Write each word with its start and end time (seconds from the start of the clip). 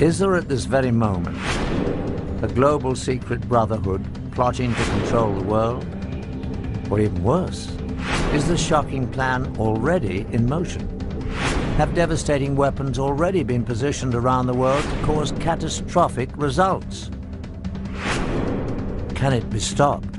Is 0.00 0.20
there 0.20 0.36
at 0.36 0.48
this 0.48 0.64
very 0.64 0.92
moment 0.92 1.36
a 2.40 2.46
global 2.46 2.94
secret 2.94 3.40
brotherhood 3.48 4.06
plotting 4.30 4.72
to 4.72 4.84
control 4.84 5.34
the 5.34 5.42
world? 5.42 5.84
Or 6.88 7.00
even 7.00 7.20
worse, 7.24 7.68
is 8.32 8.46
the 8.46 8.56
shocking 8.56 9.08
plan 9.08 9.56
already 9.58 10.24
in 10.30 10.48
motion? 10.48 10.88
Have 11.78 11.96
devastating 11.96 12.54
weapons 12.54 13.00
already 13.00 13.42
been 13.42 13.64
positioned 13.64 14.14
around 14.14 14.46
the 14.46 14.54
world 14.54 14.84
to 14.84 15.02
cause 15.04 15.32
catastrophic 15.40 16.30
results? 16.36 17.10
Can 19.16 19.32
it 19.32 19.50
be 19.50 19.58
stopped? 19.58 20.17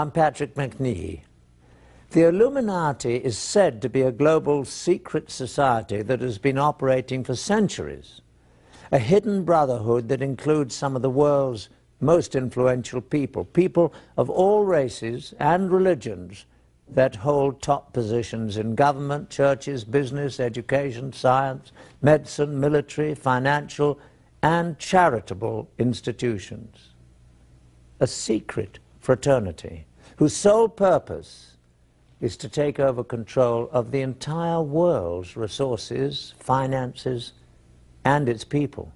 I'm 0.00 0.10
Patrick 0.10 0.54
Macnee. 0.54 1.24
The 2.12 2.22
Illuminati 2.22 3.16
is 3.16 3.36
said 3.36 3.82
to 3.82 3.90
be 3.90 4.00
a 4.00 4.10
global 4.10 4.64
secret 4.64 5.30
society 5.30 6.00
that 6.00 6.22
has 6.22 6.38
been 6.38 6.56
operating 6.56 7.22
for 7.22 7.36
centuries. 7.36 8.22
A 8.90 8.98
hidden 8.98 9.44
brotherhood 9.44 10.08
that 10.08 10.22
includes 10.22 10.74
some 10.74 10.96
of 10.96 11.02
the 11.02 11.10
world's 11.10 11.68
most 12.00 12.34
influential 12.34 13.02
people, 13.02 13.44
people 13.44 13.92
of 14.16 14.30
all 14.30 14.64
races 14.64 15.34
and 15.38 15.70
religions 15.70 16.46
that 16.88 17.16
hold 17.16 17.60
top 17.60 17.92
positions 17.92 18.56
in 18.56 18.74
government, 18.76 19.28
churches, 19.28 19.84
business, 19.84 20.40
education, 20.40 21.12
science, 21.12 21.72
medicine, 22.00 22.58
military, 22.58 23.14
financial, 23.14 24.00
and 24.42 24.78
charitable 24.78 25.70
institutions. 25.78 26.94
A 28.00 28.06
secret 28.06 28.78
fraternity, 28.98 29.84
whose 30.20 30.36
sole 30.36 30.68
purpose 30.68 31.56
is 32.20 32.36
to 32.36 32.46
take 32.46 32.78
over 32.78 33.02
control 33.02 33.70
of 33.72 33.90
the 33.90 34.02
entire 34.02 34.60
world's 34.60 35.34
resources, 35.34 36.34
finances, 36.38 37.32
and 38.04 38.28
its 38.28 38.44
people. 38.44 38.92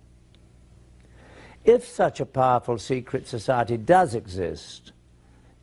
If 1.64 1.86
such 1.86 2.20
a 2.20 2.26
powerful 2.26 2.76
secret 2.76 3.26
society 3.26 3.78
does 3.78 4.14
exist, 4.14 4.92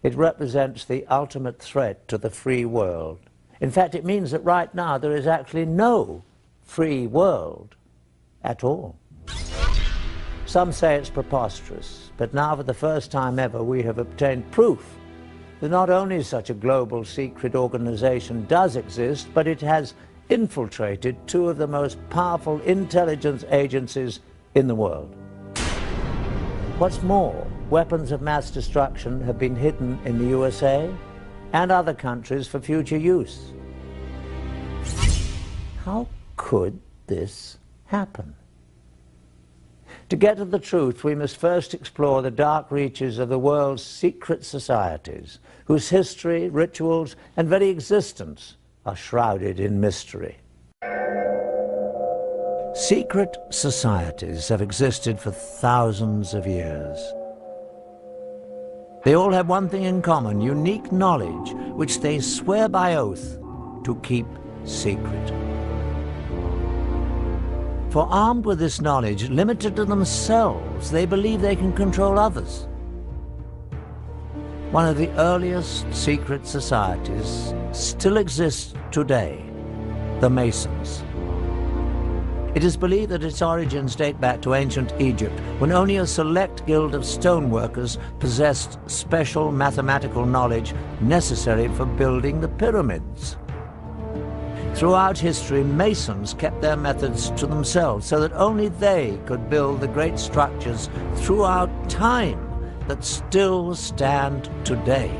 it 0.01 0.15
represents 0.15 0.83
the 0.83 1.05
ultimate 1.05 1.59
threat 1.59 2.07
to 2.07 2.17
the 2.17 2.31
free 2.31 2.65
world. 2.65 3.19
In 3.59 3.69
fact, 3.69 3.93
it 3.93 4.03
means 4.03 4.31
that 4.31 4.43
right 4.43 4.73
now 4.73 4.97
there 4.97 5.15
is 5.15 5.27
actually 5.27 5.67
no 5.67 6.23
free 6.63 7.05
world 7.05 7.75
at 8.43 8.63
all. 8.63 8.97
Some 10.47 10.71
say 10.71 10.95
it's 10.95 11.11
preposterous, 11.11 12.11
but 12.17 12.33
now 12.33 12.55
for 12.55 12.63
the 12.63 12.73
first 12.73 13.11
time 13.11 13.37
ever 13.37 13.63
we 13.63 13.83
have 13.83 13.99
obtained 13.99 14.49
proof 14.49 14.97
not 15.69 15.89
only 15.89 16.23
such 16.23 16.49
a 16.49 16.55
global 16.55 17.05
secret 17.05 17.55
organization 17.55 18.45
does 18.47 18.75
exist, 18.75 19.27
but 19.33 19.47
it 19.47 19.61
has 19.61 19.93
infiltrated 20.29 21.15
two 21.27 21.49
of 21.49 21.57
the 21.57 21.67
most 21.67 21.97
powerful 22.09 22.59
intelligence 22.61 23.43
agencies 23.51 24.21
in 24.55 24.67
the 24.67 24.75
world. 24.75 25.15
What's 26.79 27.03
more, 27.03 27.47
weapons 27.69 28.11
of 28.11 28.21
mass 28.21 28.49
destruction 28.49 29.21
have 29.21 29.37
been 29.37 29.55
hidden 29.55 29.99
in 30.03 30.17
the 30.17 30.25
USA 30.29 30.91
and 31.53 31.71
other 31.71 31.93
countries 31.93 32.47
for 32.47 32.59
future 32.59 32.97
use. 32.97 33.51
How 35.85 36.07
could 36.37 36.79
this 37.07 37.57
happen? 37.85 38.33
To 40.11 40.17
get 40.17 40.35
to 40.35 40.43
the 40.43 40.59
truth, 40.59 41.05
we 41.05 41.15
must 41.15 41.37
first 41.37 41.73
explore 41.73 42.21
the 42.21 42.29
dark 42.29 42.69
reaches 42.69 43.17
of 43.17 43.29
the 43.29 43.39
world's 43.39 43.81
secret 43.81 44.43
societies, 44.43 45.39
whose 45.63 45.87
history, 45.87 46.49
rituals, 46.49 47.15
and 47.37 47.47
very 47.47 47.69
existence 47.69 48.57
are 48.85 48.97
shrouded 48.97 49.57
in 49.57 49.79
mystery. 49.79 50.35
Secret 52.73 53.37
societies 53.51 54.49
have 54.49 54.61
existed 54.61 55.17
for 55.17 55.31
thousands 55.31 56.33
of 56.33 56.45
years. 56.45 56.97
They 59.05 59.13
all 59.13 59.31
have 59.31 59.47
one 59.47 59.69
thing 59.69 59.83
in 59.83 60.01
common, 60.01 60.41
unique 60.41 60.91
knowledge, 60.91 61.53
which 61.77 62.01
they 62.01 62.19
swear 62.19 62.67
by 62.67 62.95
oath 62.95 63.39
to 63.85 63.95
keep 64.03 64.27
secret. 64.65 65.60
For 67.91 68.07
armed 68.09 68.45
with 68.45 68.57
this 68.57 68.79
knowledge, 68.79 69.29
limited 69.29 69.75
to 69.75 69.83
themselves, 69.83 70.91
they 70.91 71.05
believe 71.05 71.41
they 71.41 71.57
can 71.57 71.73
control 71.73 72.17
others. 72.17 72.69
One 74.71 74.87
of 74.87 74.95
the 74.95 75.09
earliest 75.19 75.93
secret 75.93 76.47
societies 76.47 77.53
still 77.73 78.15
exists 78.15 78.73
today, 78.91 79.43
the 80.21 80.29
Masons. 80.29 81.03
It 82.55 82.63
is 82.63 82.77
believed 82.77 83.11
that 83.11 83.25
its 83.25 83.41
origins 83.41 83.97
date 83.97 84.21
back 84.21 84.41
to 84.43 84.53
ancient 84.53 84.93
Egypt, 85.01 85.37
when 85.59 85.73
only 85.73 85.97
a 85.97 86.07
select 86.07 86.65
guild 86.65 86.95
of 86.95 87.01
stoneworkers 87.01 87.97
possessed 88.19 88.79
special 88.87 89.51
mathematical 89.51 90.25
knowledge 90.25 90.73
necessary 91.01 91.67
for 91.67 91.85
building 91.85 92.39
the 92.39 92.47
pyramids. 92.47 93.35
Throughout 94.75 95.17
history, 95.17 95.63
masons 95.63 96.33
kept 96.33 96.61
their 96.61 96.77
methods 96.77 97.29
to 97.31 97.45
themselves 97.45 98.07
so 98.07 98.19
that 98.19 98.33
only 98.33 98.69
they 98.69 99.19
could 99.25 99.49
build 99.49 99.79
the 99.81 99.87
great 99.87 100.17
structures 100.17 100.89
throughout 101.15 101.69
time 101.89 102.39
that 102.87 103.03
still 103.03 103.75
stand 103.75 104.49
today. 104.63 105.11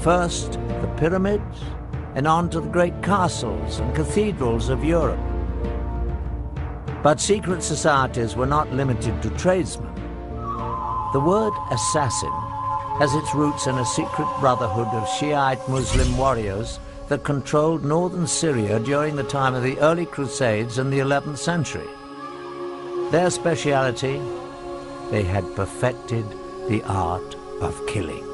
First, 0.00 0.52
the 0.52 0.92
pyramids, 0.98 1.62
and 2.14 2.26
on 2.26 2.50
to 2.50 2.60
the 2.60 2.68
great 2.68 3.02
castles 3.02 3.78
and 3.78 3.94
cathedrals 3.94 4.68
of 4.68 4.84
Europe. 4.84 5.20
But 7.02 7.20
secret 7.20 7.62
societies 7.62 8.36
were 8.36 8.46
not 8.46 8.72
limited 8.72 9.22
to 9.22 9.30
tradesmen. 9.30 9.94
The 11.12 11.20
word 11.20 11.52
assassin 11.70 12.32
has 12.98 13.14
its 13.14 13.34
roots 13.34 13.66
in 13.66 13.76
a 13.76 13.84
secret 13.84 14.28
brotherhood 14.40 14.88
of 14.88 15.08
Shiite 15.08 15.68
Muslim 15.68 16.16
warriors 16.16 16.80
that 17.08 17.24
controlled 17.24 17.84
northern 17.84 18.26
Syria 18.26 18.80
during 18.80 19.16
the 19.16 19.22
time 19.22 19.54
of 19.54 19.62
the 19.62 19.78
early 19.78 20.06
Crusades 20.06 20.78
in 20.78 20.90
the 20.90 20.98
11th 20.98 21.38
century. 21.38 21.88
Their 23.10 23.30
speciality, 23.30 24.20
they 25.10 25.22
had 25.22 25.54
perfected 25.54 26.24
the 26.68 26.82
art 26.84 27.36
of 27.60 27.86
killing. 27.86 28.24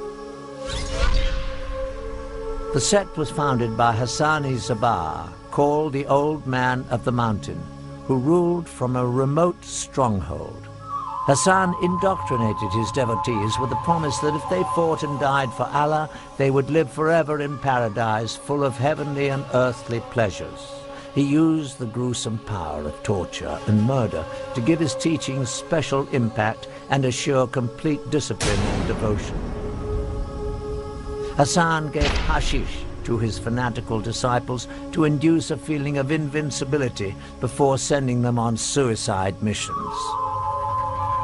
The 2.72 2.80
sect 2.80 3.18
was 3.18 3.30
founded 3.30 3.76
by 3.76 3.92
Hassan-i 3.92 4.56
Sabbah, 4.56 5.30
called 5.50 5.92
the 5.92 6.06
Old 6.06 6.46
Man 6.46 6.86
of 6.88 7.04
the 7.04 7.12
Mountain, 7.12 7.62
who 8.06 8.16
ruled 8.16 8.66
from 8.66 8.96
a 8.96 9.06
remote 9.06 9.62
stronghold. 9.62 10.66
Hassan 11.24 11.76
indoctrinated 11.80 12.72
his 12.72 12.90
devotees 12.90 13.56
with 13.60 13.70
the 13.70 13.76
promise 13.76 14.18
that 14.18 14.34
if 14.34 14.42
they 14.50 14.64
fought 14.74 15.04
and 15.04 15.20
died 15.20 15.52
for 15.52 15.68
Allah, 15.68 16.10
they 16.36 16.50
would 16.50 16.68
live 16.68 16.90
forever 16.90 17.40
in 17.40 17.58
paradise 17.58 18.34
full 18.34 18.64
of 18.64 18.76
heavenly 18.76 19.28
and 19.28 19.44
earthly 19.54 20.00
pleasures. 20.10 20.66
He 21.14 21.22
used 21.22 21.78
the 21.78 21.86
gruesome 21.86 22.38
power 22.38 22.82
of 22.82 23.00
torture 23.04 23.60
and 23.68 23.84
murder 23.84 24.24
to 24.56 24.60
give 24.60 24.80
his 24.80 24.96
teachings 24.96 25.48
special 25.48 26.08
impact 26.08 26.66
and 26.90 27.04
assure 27.04 27.46
complete 27.46 28.10
discipline 28.10 28.58
and 28.58 28.88
devotion. 28.88 29.38
Hassan 31.36 31.92
gave 31.92 32.10
hashish 32.26 32.84
to 33.04 33.18
his 33.18 33.38
fanatical 33.38 34.00
disciples 34.00 34.66
to 34.90 35.04
induce 35.04 35.52
a 35.52 35.56
feeling 35.56 35.98
of 35.98 36.10
invincibility 36.10 37.14
before 37.40 37.78
sending 37.78 38.22
them 38.22 38.40
on 38.40 38.56
suicide 38.56 39.40
missions. 39.40 40.31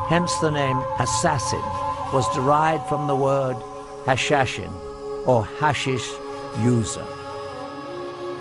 Hence 0.09 0.35
the 0.39 0.51
name 0.51 0.83
assassin 0.99 1.63
was 2.15 2.27
derived 2.35 2.87
from 2.89 3.07
the 3.07 3.15
word 3.15 3.57
hashashin, 4.05 4.73
or 5.27 5.45
hashish 5.45 6.09
user. 6.63 7.05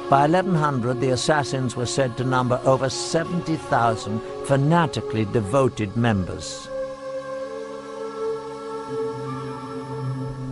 By 0.09 0.21
1100, 0.21 1.01
the 1.01 1.09
assassins 1.09 1.75
were 1.75 1.85
said 1.85 2.15
to 2.15 2.23
number 2.23 2.61
over 2.63 2.89
70,000 2.89 4.21
fanatically 4.45 5.25
devoted 5.25 5.97
members. 5.97 6.69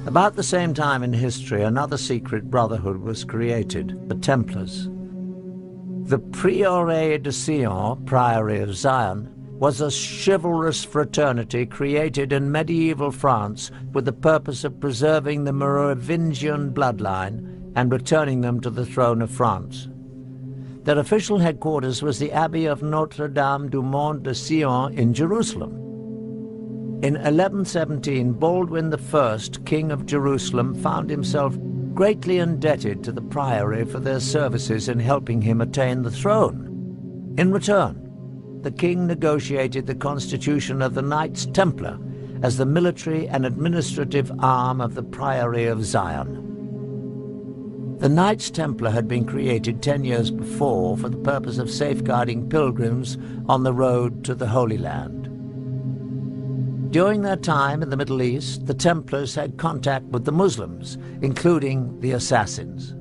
About 0.06 0.36
the 0.36 0.44
same 0.44 0.74
time 0.74 1.02
in 1.02 1.14
history, 1.14 1.64
another 1.64 1.98
secret 1.98 2.52
brotherhood 2.52 2.98
was 2.98 3.24
created, 3.24 4.10
the 4.10 4.16
Templars. 4.16 4.90
The 6.10 6.20
Prieuré 6.20 7.24
de 7.24 7.32
Sion, 7.32 8.04
Priory 8.06 8.60
of 8.60 8.76
Zion, 8.76 9.35
was 9.58 9.80
a 9.80 9.90
chivalrous 9.90 10.84
fraternity 10.84 11.66
created 11.66 12.34
in 12.34 12.52
medieval 12.52 13.12
France 13.12 13.72
with 13.94 14.04
the 14.04 14.14
purpose 14.14 14.66
of 14.66 14.80
preserving 14.82 15.44
the 15.44 15.54
Merovingian 15.54 16.74
bloodline 16.74 17.72
and 17.76 17.92
returning 17.92 18.42
them 18.42 18.60
to 18.60 18.70
the 18.70 18.86
throne 18.86 19.22
of 19.22 19.32
France. 19.32 19.88
Their 20.84 21.00
official 21.00 21.40
headquarters 21.40 22.04
was 22.04 22.20
the 22.20 22.32
Abbey 22.32 22.66
of 22.66 22.84
Notre-Dame 22.84 23.70
du 23.70 23.82
Mont 23.82 24.22
de 24.22 24.36
Sion 24.36 24.94
in 24.94 25.14
Jerusalem. 25.14 25.72
In 27.02 27.14
1117, 27.14 28.34
Baldwin 28.34 28.94
I, 28.94 29.40
King 29.66 29.92
of 29.92 30.06
Jerusalem, 30.06 30.76
found 30.76 31.10
himself 31.10 31.58
greatly 31.94 32.40
indebted 32.40 33.04
to 33.04 33.12
the 33.12 33.22
priory 33.22 33.86
for 33.86 34.00
their 34.00 34.20
services 34.20 34.90
in 34.90 35.00
helping 35.00 35.42
him 35.42 35.62
attain 35.62 36.02
the 36.02 36.12
throne. 36.12 37.34
In 37.38 37.52
return, 37.52 38.05
the 38.66 38.72
king 38.72 39.06
negotiated 39.06 39.86
the 39.86 39.94
constitution 39.94 40.82
of 40.82 40.96
the 40.96 41.02
Knights 41.04 41.46
Templar 41.46 42.00
as 42.42 42.58
the 42.58 42.66
military 42.66 43.28
and 43.28 43.46
administrative 43.46 44.32
arm 44.40 44.82
of 44.82 44.96
the 44.96 45.04
Priory 45.04 45.68
of 45.68 45.86
Zion. 45.86 47.98
The 48.00 48.10
Knights 48.10 48.50
Templar 48.50 48.90
had 48.90 49.08
been 49.08 49.24
created 49.24 49.84
ten 49.84 50.04
years 50.04 50.32
before 50.32 50.98
for 50.98 51.10
the 51.10 51.18
purpose 51.18 51.60
of 51.60 51.70
safeguarding 51.70 52.50
pilgrims 52.50 53.20
on 53.48 53.62
the 53.62 53.72
road 53.72 54.26
to 54.26 54.34
the 54.34 54.48
Holy 54.48 54.80
Land. 54.80 55.30
During 56.92 57.22
their 57.22 57.36
time 57.36 57.84
in 57.84 57.92
the 57.92 57.98
Middle 57.98 58.24
East, 58.24 58.66
the 58.66 58.74
Templars 58.74 59.36
had 59.36 59.58
contact 59.58 60.06
with 60.06 60.26
the 60.26 60.32
Muslims, 60.32 60.98
including 61.22 62.00
the 62.00 62.14
Assassins. 62.14 62.96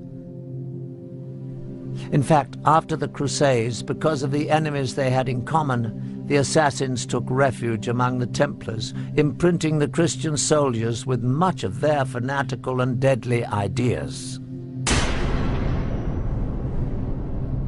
In 2.12 2.22
fact, 2.22 2.56
after 2.64 2.96
the 2.96 3.08
Crusades, 3.08 3.82
because 3.82 4.22
of 4.22 4.30
the 4.30 4.50
enemies 4.50 4.94
they 4.94 5.10
had 5.10 5.28
in 5.28 5.44
common, 5.44 6.26
the 6.26 6.36
Assassins 6.36 7.04
took 7.04 7.24
refuge 7.26 7.86
among 7.86 8.18
the 8.18 8.26
Templars, 8.26 8.94
imprinting 9.16 9.78
the 9.78 9.88
Christian 9.88 10.36
soldiers 10.36 11.04
with 11.04 11.22
much 11.22 11.64
of 11.64 11.80
their 11.80 12.04
fanatical 12.04 12.80
and 12.80 12.98
deadly 12.98 13.44
ideas. 13.44 14.40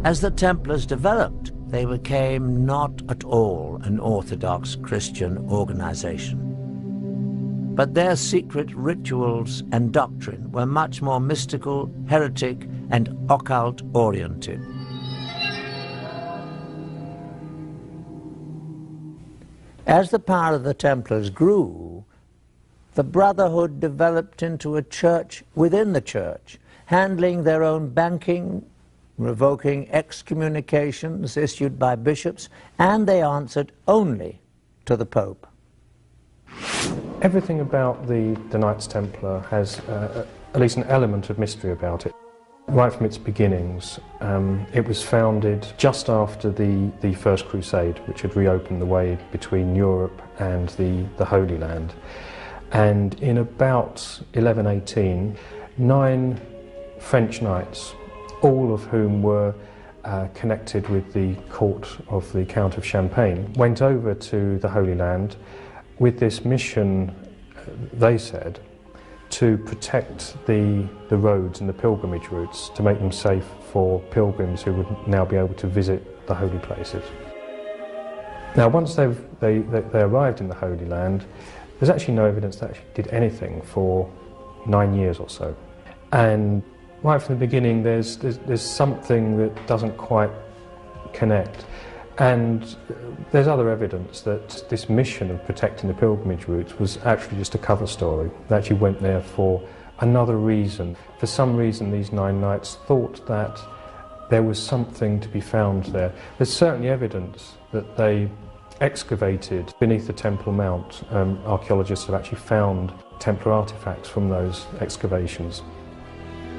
As 0.04 0.20
the 0.20 0.30
Templars 0.30 0.86
developed, 0.86 1.52
they 1.68 1.84
became 1.84 2.64
not 2.64 3.02
at 3.08 3.24
all 3.24 3.80
an 3.82 3.98
Orthodox 3.98 4.76
Christian 4.76 5.38
organization. 5.50 6.55
But 7.76 7.92
their 7.92 8.16
secret 8.16 8.74
rituals 8.74 9.62
and 9.70 9.92
doctrine 9.92 10.50
were 10.50 10.64
much 10.64 11.02
more 11.02 11.20
mystical, 11.20 11.92
heretic, 12.08 12.66
and 12.90 13.14
occult 13.28 13.82
oriented. 13.92 14.62
As 19.86 20.10
the 20.10 20.18
power 20.18 20.54
of 20.54 20.64
the 20.64 20.72
Templars 20.72 21.28
grew, 21.28 22.04
the 22.94 23.04
Brotherhood 23.04 23.78
developed 23.78 24.42
into 24.42 24.76
a 24.76 24.82
church 24.82 25.44
within 25.54 25.92
the 25.92 26.00
church, 26.00 26.58
handling 26.86 27.44
their 27.44 27.62
own 27.62 27.90
banking, 27.90 28.64
revoking 29.18 29.86
excommunications 29.90 31.36
issued 31.36 31.78
by 31.78 31.94
bishops, 31.94 32.48
and 32.78 33.06
they 33.06 33.20
answered 33.20 33.70
only 33.86 34.40
to 34.86 34.96
the 34.96 35.04
Pope. 35.06 35.46
Everything 37.26 37.58
about 37.58 38.06
the, 38.06 38.40
the 38.50 38.58
Knights 38.58 38.86
Templar 38.86 39.40
has 39.50 39.80
uh, 39.80 40.24
at 40.54 40.60
least 40.60 40.76
an 40.76 40.84
element 40.84 41.28
of 41.28 41.40
mystery 41.40 41.72
about 41.72 42.06
it. 42.06 42.14
Right 42.68 42.92
from 42.92 43.04
its 43.04 43.18
beginnings, 43.18 43.98
um, 44.20 44.64
it 44.72 44.86
was 44.86 45.02
founded 45.02 45.66
just 45.76 46.08
after 46.08 46.52
the, 46.52 46.88
the 47.00 47.14
First 47.14 47.46
Crusade, 47.46 47.98
which 48.06 48.20
had 48.22 48.36
reopened 48.36 48.80
the 48.80 48.86
way 48.86 49.18
between 49.32 49.74
Europe 49.74 50.22
and 50.38 50.68
the, 50.78 51.04
the 51.16 51.24
Holy 51.24 51.58
Land. 51.58 51.94
And 52.70 53.20
in 53.20 53.38
about 53.38 53.98
1118, 54.34 55.36
nine 55.78 56.40
French 57.00 57.42
knights 57.42 57.92
all 58.40 58.72
of 58.72 58.84
whom 58.84 59.20
were 59.20 59.52
uh, 60.04 60.28
connected 60.32 60.88
with 60.88 61.12
the 61.12 61.34
court 61.50 61.88
of 62.06 62.32
the 62.32 62.44
Count 62.44 62.76
of 62.76 62.86
Champagne, 62.86 63.52
went 63.54 63.82
over 63.82 64.14
to 64.14 64.60
the 64.60 64.68
Holy 64.68 64.94
Land 64.94 65.34
with 65.98 66.18
this 66.18 66.44
mission, 66.44 67.14
they 67.92 68.18
said, 68.18 68.60
to 69.28 69.58
protect 69.58 70.36
the, 70.46 70.88
the 71.08 71.16
roads 71.16 71.60
and 71.60 71.68
the 71.68 71.72
pilgrimage 71.72 72.28
routes 72.28 72.68
to 72.70 72.82
make 72.82 72.98
them 72.98 73.10
safe 73.10 73.44
for 73.72 74.00
pilgrims 74.10 74.62
who 74.62 74.72
would 74.72 75.08
now 75.08 75.24
be 75.24 75.36
able 75.36 75.54
to 75.54 75.66
visit 75.66 76.26
the 76.26 76.34
holy 76.34 76.58
places. 76.58 77.02
Now, 78.56 78.68
once 78.68 78.94
they, 78.94 79.08
they, 79.40 79.58
they 79.58 80.00
arrived 80.00 80.40
in 80.40 80.48
the 80.48 80.54
Holy 80.54 80.86
Land, 80.86 81.26
there's 81.78 81.90
actually 81.90 82.14
no 82.14 82.24
evidence 82.24 82.56
that 82.56 82.70
actually 82.70 82.86
did 82.94 83.08
anything 83.08 83.60
for 83.62 84.10
nine 84.66 84.94
years 84.94 85.18
or 85.18 85.28
so. 85.28 85.54
And 86.12 86.62
right 87.02 87.20
from 87.20 87.34
the 87.34 87.40
beginning, 87.40 87.82
there's, 87.82 88.16
there's, 88.16 88.38
there's 88.38 88.62
something 88.62 89.36
that 89.36 89.66
doesn't 89.66 89.96
quite 89.98 90.30
connect. 91.12 91.66
And 92.18 92.76
there's 93.30 93.46
other 93.46 93.68
evidence 93.68 94.22
that 94.22 94.64
this 94.70 94.88
mission 94.88 95.30
of 95.30 95.44
protecting 95.44 95.88
the 95.88 95.94
pilgrimage 95.94 96.48
routes 96.48 96.78
was 96.78 96.98
actually 97.04 97.36
just 97.36 97.54
a 97.54 97.58
cover 97.58 97.86
story. 97.86 98.30
They 98.48 98.56
actually 98.56 98.76
went 98.76 99.02
there 99.02 99.20
for 99.20 99.62
another 100.00 100.38
reason. 100.38 100.96
For 101.18 101.26
some 101.26 101.56
reason, 101.56 101.90
these 101.90 102.12
nine 102.12 102.40
knights 102.40 102.76
thought 102.86 103.26
that 103.26 103.60
there 104.30 104.42
was 104.42 104.62
something 104.62 105.20
to 105.20 105.28
be 105.28 105.40
found 105.40 105.86
there. 105.86 106.12
There's 106.38 106.52
certainly 106.52 106.88
evidence 106.88 107.54
that 107.72 107.96
they 107.96 108.30
excavated 108.80 109.72
beneath 109.78 110.06
the 110.06 110.12
Temple 110.12 110.52
Mount. 110.52 111.02
Um, 111.10 111.38
archaeologists 111.44 112.06
have 112.06 112.14
actually 112.14 112.38
found 112.38 112.92
Templar 113.18 113.52
artifacts 113.52 114.08
from 114.08 114.28
those 114.28 114.66
excavations. 114.80 115.62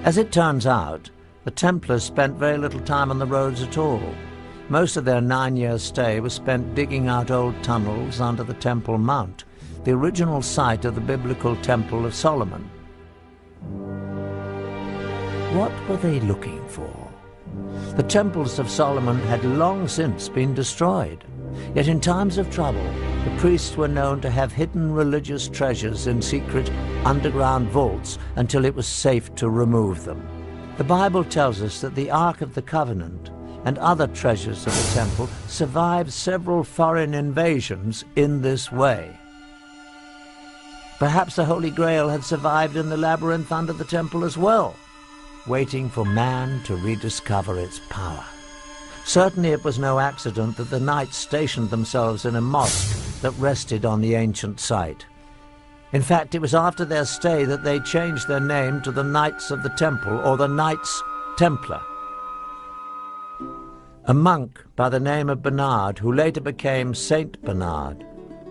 As 0.03 0.17
it 0.17 0.31
turns 0.31 0.65
out, 0.65 1.09
the 1.43 1.51
Templars 1.51 2.03
spent 2.03 2.35
very 2.35 2.57
little 2.57 2.79
time 2.81 3.11
on 3.11 3.19
the 3.19 3.25
roads 3.25 3.61
at 3.61 3.77
all. 3.77 4.01
Most 4.69 4.97
of 4.97 5.05
their 5.05 5.21
nine-year 5.21 5.77
stay 5.77 6.19
was 6.19 6.33
spent 6.33 6.75
digging 6.75 7.07
out 7.07 7.31
old 7.31 7.63
tunnels 7.63 8.19
under 8.19 8.43
the 8.43 8.53
Temple 8.53 8.97
Mount, 8.97 9.45
the 9.85 9.91
original 9.91 10.41
site 10.41 10.83
of 10.83 10.93
the 10.93 11.01
biblical 11.01 11.55
Temple 11.57 12.05
of 12.05 12.13
Solomon. 12.13 12.69
What 15.53 15.71
were 15.87 15.95
they 15.95 16.19
looking 16.19 16.67
for? 16.67 16.93
The 17.95 18.03
temples 18.03 18.59
of 18.59 18.69
Solomon 18.69 19.19
had 19.21 19.45
long 19.45 19.87
since 19.87 20.27
been 20.27 20.53
destroyed. 20.53 21.23
Yet 21.73 21.87
in 21.87 22.01
times 22.01 22.37
of 22.37 22.51
trouble, 22.51 22.83
the 23.23 23.35
priests 23.37 23.77
were 23.77 23.87
known 23.87 24.19
to 24.19 24.29
have 24.29 24.51
hidden 24.51 24.91
religious 24.91 25.47
treasures 25.47 26.07
in 26.07 26.21
secret 26.21 26.69
underground 27.05 27.69
vaults 27.69 28.19
until 28.35 28.65
it 28.65 28.75
was 28.75 28.85
safe 28.85 29.33
to 29.35 29.49
remove 29.49 30.03
them. 30.03 30.27
The 30.77 30.83
Bible 30.83 31.23
tells 31.23 31.61
us 31.61 31.79
that 31.79 31.95
the 31.95 32.11
Ark 32.11 32.41
of 32.41 32.53
the 32.53 32.61
Covenant 32.61 33.31
and 33.65 33.77
other 33.77 34.07
treasures 34.07 34.65
of 34.65 34.73
the 34.73 34.93
temple 34.93 35.27
survived 35.47 36.11
several 36.11 36.63
foreign 36.63 37.13
invasions 37.13 38.05
in 38.15 38.41
this 38.41 38.71
way. 38.71 39.17
Perhaps 40.99 41.35
the 41.35 41.45
Holy 41.45 41.69
Grail 41.69 42.09
had 42.09 42.23
survived 42.23 42.75
in 42.75 42.89
the 42.89 42.97
labyrinth 42.97 43.51
under 43.51 43.73
the 43.73 43.85
temple 43.85 44.23
as 44.23 44.37
well, 44.37 44.75
waiting 45.45 45.89
for 45.89 46.05
man 46.05 46.61
to 46.63 46.75
rediscover 46.77 47.59
its 47.59 47.79
power. 47.89 48.25
Certainly 49.05 49.51
it 49.51 49.63
was 49.63 49.79
no 49.79 49.99
accident 49.99 50.57
that 50.57 50.69
the 50.69 50.79
knights 50.79 51.15
stationed 51.15 51.69
themselves 51.69 52.25
in 52.25 52.35
a 52.35 52.41
mosque 52.41 53.21
that 53.21 53.31
rested 53.31 53.85
on 53.85 54.01
the 54.01 54.15
ancient 54.15 54.59
site. 54.59 55.05
In 55.93 56.01
fact, 56.01 56.35
it 56.35 56.41
was 56.41 56.53
after 56.53 56.83
their 56.83 57.05
stay 57.05 57.45
that 57.45 57.63
they 57.63 57.79
changed 57.79 58.27
their 58.27 58.41
name 58.41 58.81
to 58.81 58.91
the 58.91 59.03
Knights 59.03 59.51
of 59.51 59.63
the 59.63 59.69
Temple, 59.69 60.19
or 60.25 60.35
the 60.35 60.47
Knights 60.47 61.01
Templar. 61.37 61.79
A 64.09 64.13
monk 64.13 64.63
by 64.77 64.87
the 64.87 65.01
name 65.01 65.29
of 65.29 65.41
Bernard, 65.41 65.99
who 65.99 66.13
later 66.13 66.39
became 66.39 66.93
Saint 66.93 67.41
Bernard, 67.41 68.05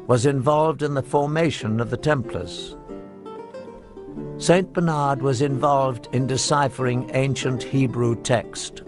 was 0.06 0.26
involved 0.26 0.82
in 0.82 0.92
the 0.92 1.02
formation 1.02 1.80
of 1.80 1.88
the 1.88 1.96
Templars. 1.96 2.76
Saint 4.36 4.74
Bernard 4.74 5.22
was 5.22 5.40
involved 5.40 6.08
in 6.12 6.26
deciphering 6.26 7.10
ancient 7.14 7.62
Hebrew 7.62 8.20
text. 8.22 8.82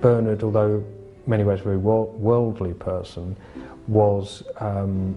Bernard, 0.00 0.44
although 0.44 0.84
many 1.26 1.42
ways 1.42 1.58
a 1.58 1.64
very 1.64 1.78
worldly 1.78 2.74
person, 2.74 3.36
was 3.88 4.44
um, 4.60 5.16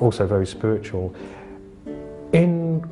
also 0.00 0.26
very 0.26 0.46
spiritual. 0.46 1.14
In 2.32 2.84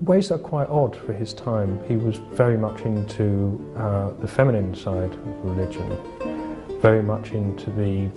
ways 0.00 0.28
that 0.30 0.34
are 0.34 0.38
quite 0.38 0.68
odd 0.70 0.96
for 0.96 1.12
his 1.12 1.34
time, 1.34 1.78
he 1.86 1.94
was 1.94 2.16
very 2.32 2.58
much 2.58 2.80
into 2.80 3.64
uh, 3.76 4.10
the 4.20 4.26
feminine 4.26 4.74
side 4.74 5.12
of 5.12 5.44
religion, 5.44 5.96
very 6.84 7.02
much 7.02 7.30
into 7.32 7.70
the 7.70 8.10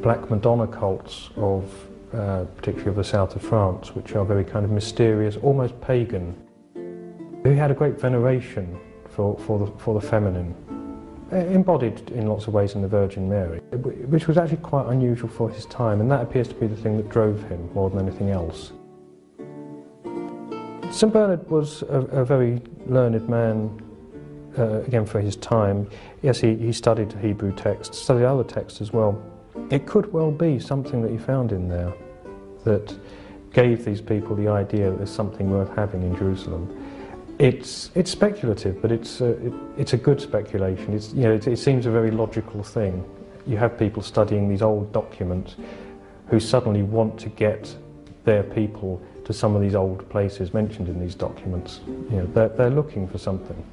Black 0.00 0.30
Madonna 0.30 0.66
cults 0.66 1.28
of, 1.36 1.62
uh, 2.14 2.46
particularly 2.56 2.88
of 2.88 2.96
the 2.96 3.04
south 3.04 3.36
of 3.36 3.42
France, 3.42 3.94
which 3.94 4.14
are 4.14 4.24
very 4.24 4.44
kind 4.44 4.64
of 4.64 4.70
mysterious, 4.70 5.36
almost 5.42 5.78
pagan. 5.82 6.34
He 7.44 7.54
had 7.54 7.70
a 7.70 7.74
great 7.74 8.00
veneration 8.00 8.80
for, 9.10 9.38
for, 9.40 9.58
the, 9.58 9.66
for 9.78 10.00
the 10.00 10.06
feminine. 10.08 10.54
Uh, 11.30 11.36
embodied 11.36 12.10
in 12.12 12.28
lots 12.28 12.46
of 12.46 12.54
ways 12.54 12.74
in 12.74 12.80
the 12.80 12.88
Virgin 12.88 13.28
Mary, 13.28 13.58
which 14.14 14.26
was 14.26 14.38
actually 14.38 14.56
quite 14.56 14.86
unusual 14.86 15.28
for 15.28 15.50
his 15.50 15.66
time, 15.66 16.00
and 16.00 16.10
that 16.10 16.22
appears 16.22 16.48
to 16.48 16.54
be 16.54 16.66
the 16.66 16.76
thing 16.76 16.96
that 16.96 17.10
drove 17.10 17.42
him 17.50 17.70
more 17.74 17.90
than 17.90 17.98
anything 18.08 18.30
else. 18.30 18.72
St 20.90 21.12
Bernard 21.12 21.46
was 21.50 21.82
a, 21.82 22.00
a 22.22 22.24
very 22.24 22.62
learned 22.86 23.28
man 23.28 23.78
uh, 24.58 24.80
again 24.82 25.06
for 25.06 25.20
his 25.20 25.36
time, 25.36 25.88
yes, 26.22 26.40
he, 26.40 26.54
he 26.56 26.72
studied 26.72 27.12
Hebrew 27.14 27.54
texts, 27.54 27.98
studied 27.98 28.24
other 28.24 28.44
texts 28.44 28.80
as 28.80 28.92
well. 28.92 29.22
It 29.70 29.86
could 29.86 30.12
well 30.12 30.30
be 30.30 30.58
something 30.58 31.02
that 31.02 31.10
he 31.10 31.18
found 31.18 31.52
in 31.52 31.68
there 31.68 31.92
that 32.64 32.96
gave 33.52 33.84
these 33.84 34.00
people 34.00 34.34
the 34.34 34.48
idea 34.48 34.90
that 34.90 34.96
there's 34.96 35.10
something 35.10 35.50
worth 35.50 35.74
having 35.74 36.02
in 36.02 36.16
Jerusalem. 36.16 36.78
It's, 37.38 37.90
it's 37.94 38.10
speculative, 38.10 38.80
but 38.80 38.92
it's 38.92 39.20
a, 39.20 39.30
it, 39.46 39.52
it's 39.76 39.92
a 39.92 39.96
good 39.96 40.20
speculation. 40.20 40.94
It's, 40.94 41.12
you 41.12 41.22
know, 41.22 41.32
it, 41.32 41.46
it 41.46 41.58
seems 41.58 41.86
a 41.86 41.90
very 41.90 42.10
logical 42.10 42.62
thing. 42.62 43.04
You 43.46 43.56
have 43.56 43.78
people 43.78 44.02
studying 44.02 44.48
these 44.48 44.62
old 44.62 44.92
documents 44.92 45.56
who 46.28 46.38
suddenly 46.38 46.82
want 46.82 47.18
to 47.20 47.28
get 47.28 47.74
their 48.24 48.42
people 48.42 49.02
to 49.24 49.32
some 49.32 49.54
of 49.54 49.62
these 49.62 49.74
old 49.74 50.08
places 50.08 50.54
mentioned 50.54 50.88
in 50.88 51.00
these 51.00 51.14
documents. 51.14 51.80
You 51.86 52.18
know, 52.18 52.26
they're, 52.26 52.48
they're 52.48 52.70
looking 52.70 53.08
for 53.08 53.18
something. 53.18 53.64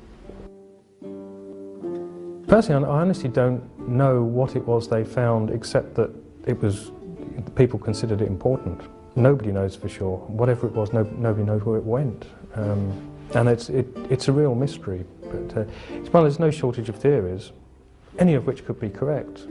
Personally, 2.50 2.84
I 2.84 3.02
honestly 3.02 3.30
don't 3.30 3.88
know 3.88 4.24
what 4.24 4.56
it 4.56 4.66
was 4.66 4.90
they 4.90 5.04
found, 5.04 5.52
except 5.52 5.94
that 5.94 6.10
it 6.48 6.60
was 6.60 6.92
people 7.54 7.78
considered 7.78 8.22
it 8.22 8.28
important. 8.28 8.82
Nobody 9.16 9.52
knows 9.52 9.76
for 9.76 9.88
sure. 9.88 10.18
Whatever 10.18 10.66
it 10.66 10.74
was, 10.74 10.92
no, 10.92 11.04
nobody 11.04 11.46
knows 11.46 11.64
where 11.64 11.78
it 11.78 11.84
went. 11.84 12.26
Um, 12.56 13.08
and 13.36 13.48
it's, 13.48 13.70
it, 13.70 13.88
it's 14.10 14.30
a 14.30 14.32
real 14.32 14.56
mystery. 14.56 15.06
But 15.22 15.58
uh, 15.58 15.66
well, 16.12 16.24
there's 16.24 16.40
no 16.40 16.50
shortage 16.50 16.90
of 16.90 16.96
theories, 16.96 17.52
any 18.18 18.34
of 18.34 18.48
which 18.48 18.66
could 18.66 18.80
be 18.80 18.90
correct. 18.90 19.42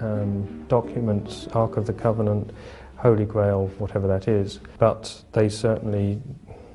Um, 0.00 0.64
documents, 0.66 1.46
Ark 1.52 1.76
of 1.76 1.86
the 1.86 1.92
Covenant, 1.92 2.50
Holy 2.96 3.26
Grail, 3.26 3.68
whatever 3.78 4.08
that 4.08 4.26
is, 4.26 4.58
but 4.78 5.22
they 5.32 5.48
certainly 5.48 6.20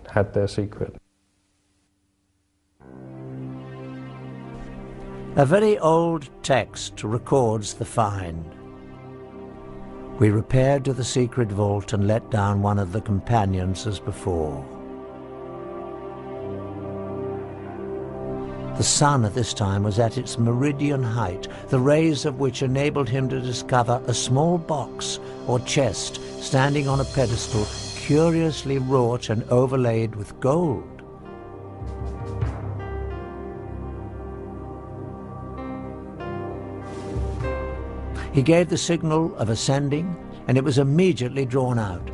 had 0.09 0.33
their 0.33 0.47
secret. 0.47 0.95
A 5.37 5.45
very 5.45 5.77
old 5.79 6.29
text 6.43 7.03
records 7.03 7.73
the 7.73 7.83
find. 7.83 8.45
We 10.17 10.29
repaired 10.29 10.85
to 10.85 10.93
the 10.93 11.03
secret 11.03 11.51
vault 11.51 11.91
and 11.91 12.07
let 12.07 12.31
down 12.31 12.61
one 12.61 12.79
of 12.79 12.93
the 12.93 13.01
companions 13.01 13.85
as 13.85 13.99
before. 13.99 14.65
The 18.77 18.83
sun 18.83 19.25
at 19.25 19.35
this 19.35 19.53
time 19.53 19.83
was 19.83 19.99
at 19.99 20.17
its 20.17 20.37
meridian 20.37 21.03
height, 21.03 21.49
the 21.67 21.79
rays 21.81 22.23
of 22.23 22.39
which 22.39 22.63
enabled 22.63 23.09
him 23.09 23.27
to 23.27 23.41
discover 23.41 24.01
a 24.07 24.13
small 24.13 24.57
box 24.57 25.19
or 25.47 25.59
chest 25.59 26.21
standing 26.41 26.87
on 26.87 27.01
a 27.01 27.05
pedestal 27.05 27.65
curiously 27.97 28.77
wrought 28.77 29.29
and 29.29 29.43
overlaid 29.49 30.15
with 30.15 30.39
gold. 30.39 30.94
He 38.35 38.41
gave 38.41 38.67
the 38.67 38.77
signal 38.77 39.33
of 39.37 39.47
ascending, 39.47 40.13
and 40.49 40.57
it 40.57 40.63
was 40.63 40.77
immediately 40.77 41.45
drawn 41.45 41.79
out. 41.79 42.11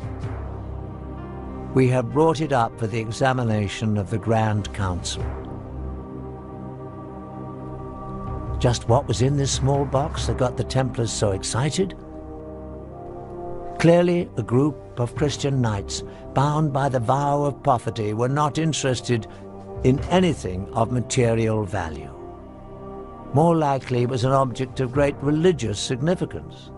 We 1.74 1.88
have 1.88 2.12
brought 2.12 2.40
it 2.40 2.52
up 2.52 2.78
for 2.78 2.86
the 2.86 3.00
examination 3.00 3.98
of 3.98 4.08
the 4.08 4.18
Grand 4.18 4.72
Council. 4.72 5.24
Just 8.60 8.88
what 8.88 9.08
was 9.08 9.20
in 9.20 9.36
this 9.36 9.50
small 9.50 9.84
box 9.84 10.28
that 10.28 10.38
got 10.38 10.56
the 10.56 10.62
Templars 10.62 11.10
so 11.10 11.32
excited? 11.32 11.96
Clearly, 13.80 14.30
a 14.36 14.44
group 14.44 15.00
of 15.00 15.16
Christian 15.16 15.60
knights, 15.60 16.04
bound 16.34 16.72
by 16.72 16.88
the 16.88 17.00
vow 17.00 17.42
of 17.42 17.64
poverty, 17.64 18.14
were 18.14 18.28
not 18.28 18.58
interested 18.58 19.26
in 19.82 19.98
anything 20.04 20.72
of 20.72 20.92
material 20.92 21.64
value. 21.64 22.21
More 23.34 23.56
likely, 23.56 24.02
it 24.02 24.08
was 24.08 24.24
an 24.24 24.32
object 24.32 24.80
of 24.80 24.92
great 24.92 25.16
religious 25.22 25.80
significance. 25.80 26.70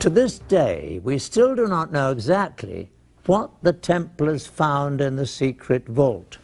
To 0.00 0.10
this 0.10 0.38
day, 0.38 1.00
we 1.02 1.18
still 1.18 1.54
do 1.54 1.66
not 1.66 1.92
know 1.92 2.10
exactly 2.10 2.90
what 3.26 3.50
the 3.62 3.72
Templars 3.72 4.46
found 4.46 5.00
in 5.00 5.16
the 5.16 5.26
secret 5.26 5.86
vault. 5.88 6.38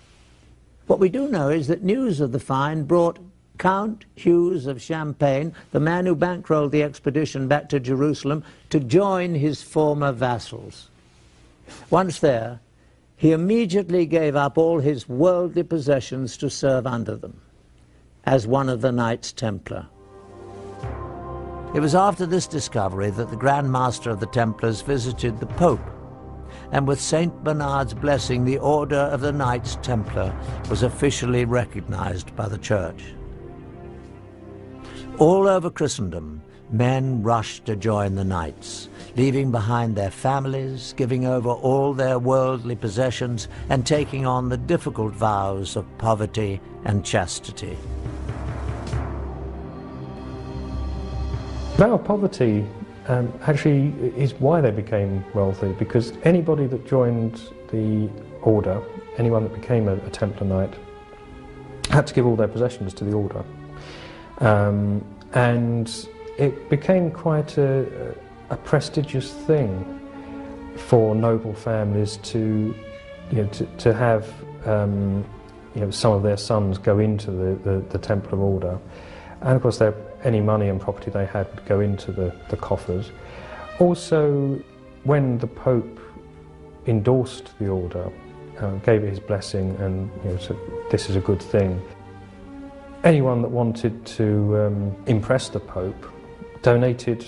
What 0.87 0.99
we 0.99 1.09
do 1.09 1.29
know 1.29 1.49
is 1.49 1.69
that 1.69 1.83
news 1.83 2.21
of 2.21 2.33
the 2.33 2.41
find 2.41 2.87
brought 2.87 3.19
Count 3.57 4.05
Hughes 4.17 4.67
of 4.67 4.83
Champagne, 4.83 5.55
the 5.71 5.81
man 5.81 6.07
who 6.07 6.17
bankrolled 6.17 6.73
the 6.73 6.83
expedition 6.83 7.47
back 7.47 7.69
to 7.69 7.79
Jerusalem, 7.79 8.43
to 8.71 8.81
join 8.81 9.35
his 9.35 9.63
former 9.63 10.13
vassals. 10.13 10.89
Once 11.89 12.19
there, 12.19 12.61
he 13.23 13.31
immediately 13.31 14.05
gave 14.05 14.35
up 14.35 14.59
all 14.59 14.81
his 14.81 15.09
worldly 15.09 15.63
possessions 15.63 16.37
to 16.37 16.51
serve 16.51 16.89
under 16.89 17.15
them, 17.15 17.41
as 18.25 18.49
one 18.49 18.69
of 18.69 18.81
the 18.81 18.91
Knights 18.91 19.31
Templar. 19.31 19.87
It 21.73 21.79
was 21.79 21.95
after 21.95 22.27
this 22.27 22.49
discovery 22.49 23.11
that 23.11 23.31
the 23.31 23.37
Grand 23.37 23.71
Master 23.71 24.11
of 24.11 24.19
the 24.19 24.27
Templars 24.27 24.81
visited 24.81 25.39
the 25.39 25.47
Pope 25.47 25.79
and 26.73 26.85
with 26.89 27.01
St. 27.01 27.33
Bernard's 27.45 27.95
blessing, 27.95 28.45
the 28.45 28.59
Order 28.59 28.97
of 28.97 29.21
the 29.21 29.31
Knights 29.31 29.79
Templar 29.83 30.35
was 30.69 30.83
officially 30.83 31.45
recognized 31.45 32.35
by 32.35 32.49
the 32.49 32.59
Church. 32.59 33.05
All 35.19 35.47
over 35.47 35.71
Christendom, 35.71 36.43
men 36.73 37.23
rushed 37.23 37.67
to 37.67 37.77
join 37.77 38.15
the 38.15 38.25
Knights, 38.25 38.89
leaving 39.17 39.51
behind 39.51 39.95
their 39.95 40.11
families, 40.11 40.95
giving 40.97 41.27
over 41.27 41.51
all 41.51 41.93
their 41.93 42.19
worldly 42.19 42.75
possessions, 42.75 43.49
and 43.69 43.87
taking 43.87 44.27
on 44.27 44.49
the 44.49 44.57
difficult 44.57 45.13
vows 45.13 45.77
of 45.77 45.87
poverty 45.99 46.61
and 46.85 47.05
chastity. 47.05 47.77
Vow 51.77 51.95
of 51.95 52.05
poverty 52.05 52.67
um, 53.09 53.33
actually 53.47 53.89
is 54.17 54.35
why 54.35 54.61
they 54.61 54.71
became 54.71 55.25
wealthy 55.35 55.73
because 55.73 56.13
anybody 56.25 56.67
that 56.67 56.87
joined 56.87 57.41
the 57.71 58.09
order, 58.43 58.83
anyone 59.19 59.43
that 59.45 59.55
became 59.55 59.89
a, 59.89 59.95
a 59.95 60.11
Templar 60.11 60.47
Knight, 60.47 60.75
had 61.91 62.07
to 62.07 62.15
give 62.15 62.27
all 62.27 62.37
their 62.37 62.49
possessions 62.49 62.95
to 62.95 63.05
the 63.05 63.13
order. 63.13 63.45
Um, 64.39 65.05
and 65.35 66.09
it 66.39 66.69
became 66.71 67.11
quite 67.11 67.59
a, 67.59 68.15
a, 68.51 68.57
prestigious 68.57 69.33
thing 69.33 70.01
for 70.77 71.15
noble 71.15 71.55
families 71.55 72.17
to, 72.19 72.75
you 73.31 73.43
know, 73.43 73.49
to, 73.49 73.67
to 73.67 73.93
have 73.93 74.33
um, 74.65 75.25
you 75.75 75.81
know, 75.81 75.91
some 75.91 76.13
of 76.13 76.23
their 76.23 76.37
sons 76.37 76.79
go 76.79 76.99
into 76.99 77.31
the, 77.31 77.55
the, 77.71 77.79
the 77.91 77.99
Templar 77.99 78.39
order. 78.39 78.79
And 79.41 79.57
of 79.57 79.63
course, 79.63 79.81
any 80.23 80.41
money 80.41 80.69
and 80.69 80.81
property 80.81 81.11
they 81.11 81.27
had 81.27 81.49
would 81.55 81.65
go 81.67 81.81
into 81.81 82.13
the, 82.13 82.35
the 82.49 82.57
coffers. 82.57 83.11
Also, 83.79 84.63
when 85.05 85.39
the 85.39 85.47
Pope 85.47 85.99
endorsed 86.87 87.59
the 87.59 87.69
order, 87.69 88.11
uh, 88.61 88.71
gave 88.77 89.03
it 89.03 89.11
his 89.11 89.21
blessing, 89.21 89.75
and 89.81 90.11
you 90.25 90.31
know, 90.31 90.37
said, 90.39 90.57
this 90.91 91.09
is 91.11 91.17
a 91.17 91.21
good 91.21 91.43
thing, 91.43 91.81
anyone 93.03 93.43
that 93.43 93.49
wanted 93.49 94.05
to 94.07 94.59
um, 94.59 94.97
impress 95.07 95.49
the 95.49 95.59
Pope 95.59 96.07
donated 96.63 97.27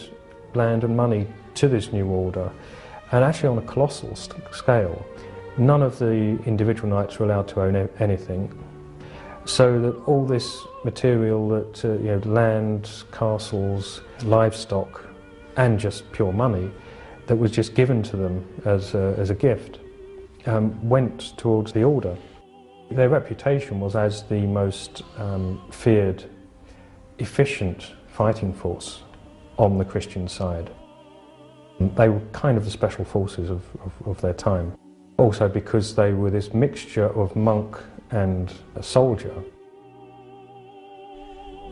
land 0.54 0.84
and 0.84 0.96
money 0.96 1.26
to 1.54 1.68
this 1.68 1.92
new 1.92 2.06
order, 2.06 2.50
and 3.12 3.24
actually 3.24 3.48
on 3.48 3.58
a 3.58 3.62
colossal 3.62 4.14
scale. 4.16 5.04
None 5.56 5.82
of 5.82 5.98
the 5.98 6.38
individual 6.46 6.88
knights 6.88 7.18
were 7.18 7.26
allowed 7.26 7.48
to 7.48 7.62
own 7.62 7.88
anything, 7.98 8.52
so 9.44 9.80
that 9.80 9.94
all 10.06 10.24
this 10.24 10.60
material 10.84 11.48
that, 11.48 11.84
uh, 11.84 11.92
you 11.94 12.16
know, 12.16 12.20
land, 12.24 12.90
castles, 13.12 14.00
livestock, 14.24 15.04
and 15.56 15.78
just 15.78 16.10
pure 16.12 16.32
money 16.32 16.70
that 17.26 17.36
was 17.36 17.50
just 17.50 17.74
given 17.74 18.02
to 18.02 18.16
them 18.16 18.44
as 18.64 18.94
a, 18.94 19.14
as 19.18 19.30
a 19.30 19.34
gift 19.34 19.78
um, 20.46 20.88
went 20.88 21.36
towards 21.38 21.72
the 21.72 21.82
order. 21.82 22.16
Their 22.90 23.08
reputation 23.08 23.80
was 23.80 23.96
as 23.96 24.24
the 24.24 24.40
most 24.40 25.02
um, 25.16 25.62
feared, 25.70 26.24
efficient 27.18 27.92
fighting 28.08 28.52
force 28.52 29.02
on 29.58 29.78
the 29.78 29.84
Christian 29.84 30.28
side. 30.28 30.70
They 31.80 32.08
were 32.08 32.20
kind 32.32 32.56
of 32.56 32.64
the 32.64 32.70
special 32.70 33.04
forces 33.04 33.50
of, 33.50 33.62
of, 33.84 33.92
of 34.06 34.20
their 34.20 34.32
time. 34.32 34.76
Also 35.16 35.49
because 35.49 35.94
they 35.94 36.12
were 36.12 36.30
this 36.30 36.54
mixture 36.54 37.06
of 37.06 37.34
monk 37.37 37.76
and 38.11 38.52
a 38.76 38.82
soldier. 38.82 39.34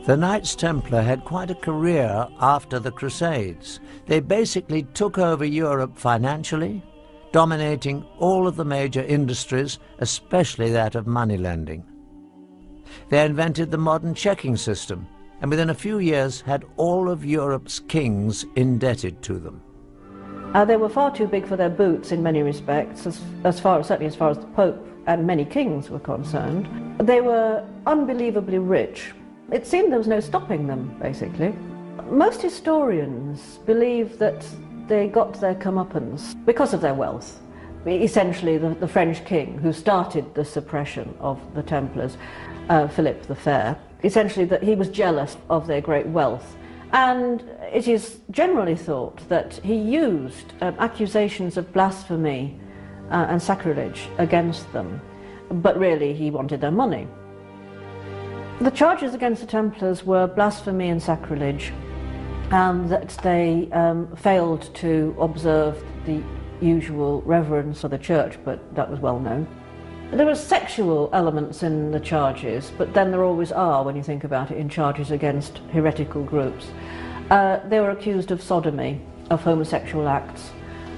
The 0.05 0.17
Knights 0.17 0.55
Templar 0.55 1.01
had 1.01 1.23
quite 1.23 1.49
a 1.49 1.55
career 1.55 2.27
after 2.41 2.77
the 2.77 2.91
Crusades. 2.91 3.79
They 4.05 4.19
basically 4.19 4.83
took 4.93 5.17
over 5.17 5.45
Europe 5.45 5.97
financially, 5.97 6.83
dominating 7.31 8.05
all 8.19 8.45
of 8.45 8.57
the 8.57 8.65
major 8.65 9.01
industries, 9.01 9.79
especially 9.99 10.71
that 10.71 10.95
of 10.95 11.07
money 11.07 11.37
lending. 11.37 11.85
They 13.09 13.25
invented 13.25 13.71
the 13.71 13.77
modern 13.77 14.13
checking 14.13 14.57
system, 14.57 15.07
and 15.43 15.49
within 15.49 15.71
a 15.71 15.75
few 15.75 15.99
years 15.99 16.39
had 16.39 16.63
all 16.77 17.09
of 17.09 17.25
Europe's 17.25 17.81
kings 17.81 18.45
indebted 18.55 19.21
to 19.21 19.37
them. 19.37 19.61
Uh, 20.53 20.63
they 20.63 20.77
were 20.77 20.87
far 20.87 21.13
too 21.13 21.27
big 21.27 21.45
for 21.45 21.57
their 21.57 21.69
boots 21.69 22.13
in 22.13 22.23
many 22.23 22.41
respects, 22.41 23.05
as, 23.05 23.19
as 23.43 23.59
far 23.59 23.83
certainly 23.83 24.07
as 24.07 24.15
far 24.15 24.29
as 24.29 24.37
the 24.37 24.45
Pope 24.47 24.87
and 25.05 25.27
many 25.27 25.43
kings 25.43 25.89
were 25.89 25.99
concerned. 25.99 26.65
They 27.05 27.19
were 27.19 27.67
unbelievably 27.85 28.59
rich. 28.59 29.11
It 29.51 29.67
seemed 29.67 29.91
there 29.91 29.97
was 29.97 30.07
no 30.07 30.21
stopping 30.21 30.65
them, 30.65 30.97
basically. 31.01 31.53
Most 32.09 32.41
historians 32.41 33.59
believe 33.65 34.17
that 34.19 34.45
they 34.87 35.09
got 35.09 35.33
their 35.41 35.55
comeuppance 35.55 36.33
because 36.45 36.73
of 36.73 36.79
their 36.79 36.93
wealth. 36.93 37.41
Essentially, 37.85 38.57
the, 38.57 38.69
the 38.75 38.87
French 38.87 39.25
king 39.25 39.57
who 39.57 39.73
started 39.73 40.33
the 40.35 40.45
suppression 40.45 41.13
of 41.19 41.37
the 41.53 41.63
Templars, 41.63 42.15
uh, 42.69 42.87
Philip 42.87 43.23
the 43.23 43.35
Fair, 43.35 43.77
essentially 44.03 44.45
that 44.45 44.63
he 44.63 44.75
was 44.75 44.89
jealous 44.89 45.37
of 45.49 45.67
their 45.67 45.81
great 45.81 46.07
wealth. 46.07 46.55
And 46.91 47.43
it 47.71 47.87
is 47.87 48.19
generally 48.29 48.75
thought 48.75 49.27
that 49.29 49.55
he 49.55 49.75
used 49.75 50.53
um, 50.61 50.75
accusations 50.77 51.57
of 51.57 51.73
blasphemy 51.73 52.59
uh, 53.09 53.25
and 53.29 53.41
sacrilege 53.41 54.07
against 54.19 54.71
them, 54.73 55.01
but 55.49 55.77
really 55.77 56.13
he 56.13 56.29
wanted 56.29 56.61
their 56.61 56.71
money. 56.71 57.07
The 58.61 58.69
charges 58.69 59.15
against 59.15 59.41
the 59.41 59.47
Templars 59.47 60.05
were 60.05 60.27
blasphemy 60.27 60.89
and 60.89 61.01
sacrilege, 61.01 61.73
and 62.51 62.87
that 62.89 63.09
they 63.23 63.67
um, 63.71 64.15
failed 64.15 64.73
to 64.75 65.15
observe 65.19 65.83
the 66.05 66.21
usual 66.61 67.21
reverence 67.23 67.81
for 67.81 67.87
the 67.87 67.97
church, 67.97 68.37
but 68.45 68.75
that 68.75 68.89
was 68.89 68.99
well 68.99 69.19
known. 69.19 69.47
There 70.11 70.25
were 70.25 70.35
sexual 70.35 71.09
elements 71.11 71.63
in 71.63 71.91
the 71.91 71.99
charges, 71.99 72.71
but 72.77 72.93
then 72.93 73.09
there 73.11 73.23
always 73.23 73.51
are 73.51 73.83
when 73.83 73.95
you 73.95 74.03
think 74.03 74.23
about 74.23 74.51
it 74.51 74.57
in 74.57 74.69
charges 74.69 75.11
against 75.11 75.59
heretical 75.71 76.23
groups. 76.23 76.67
Uh, 77.31 77.59
they 77.67 77.79
were 77.79 77.91
accused 77.91 78.29
of 78.29 78.41
sodomy, 78.41 79.01
of 79.29 79.41
homosexual 79.41 80.07
acts. 80.07 80.51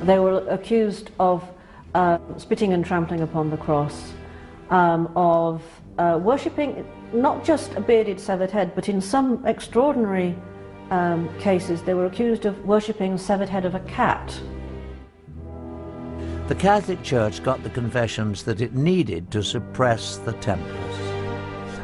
They 0.04 0.20
were 0.20 0.46
accused 0.50 1.12
of 1.20 1.48
uh, 1.94 2.18
spitting 2.38 2.74
and 2.74 2.86
trampling 2.86 3.22
upon 3.22 3.50
the 3.50 3.58
cross, 3.58 4.12
um, 4.70 5.10
of 5.16 5.62
uh, 5.98 6.20
worshipping 6.22 6.86
not 7.14 7.46
just 7.46 7.74
a 7.76 7.82
bearded 7.82 8.20
severed 8.20 8.52
head, 8.52 8.74
but 8.76 8.90
in 8.90 9.00
some 9.00 9.46
extraordinary 9.46 10.36
um, 10.92 11.30
cases 11.40 11.82
they 11.82 11.94
were 11.94 12.06
accused 12.06 12.46
of 12.46 12.66
worshipping 12.66 13.18
severed 13.18 13.50
head 13.50 13.66
of 13.66 13.76
a 13.76 13.80
cat. 13.82 14.38
The 16.48 16.54
Catholic 16.54 17.02
Church 17.02 17.42
got 17.42 17.64
the 17.64 17.72
confessions 17.72 18.44
that 18.44 18.62
it 18.62 18.76
needed 18.76 19.32
to 19.32 19.42
suppress 19.42 20.18
the 20.18 20.34
Templars. 20.34 21.00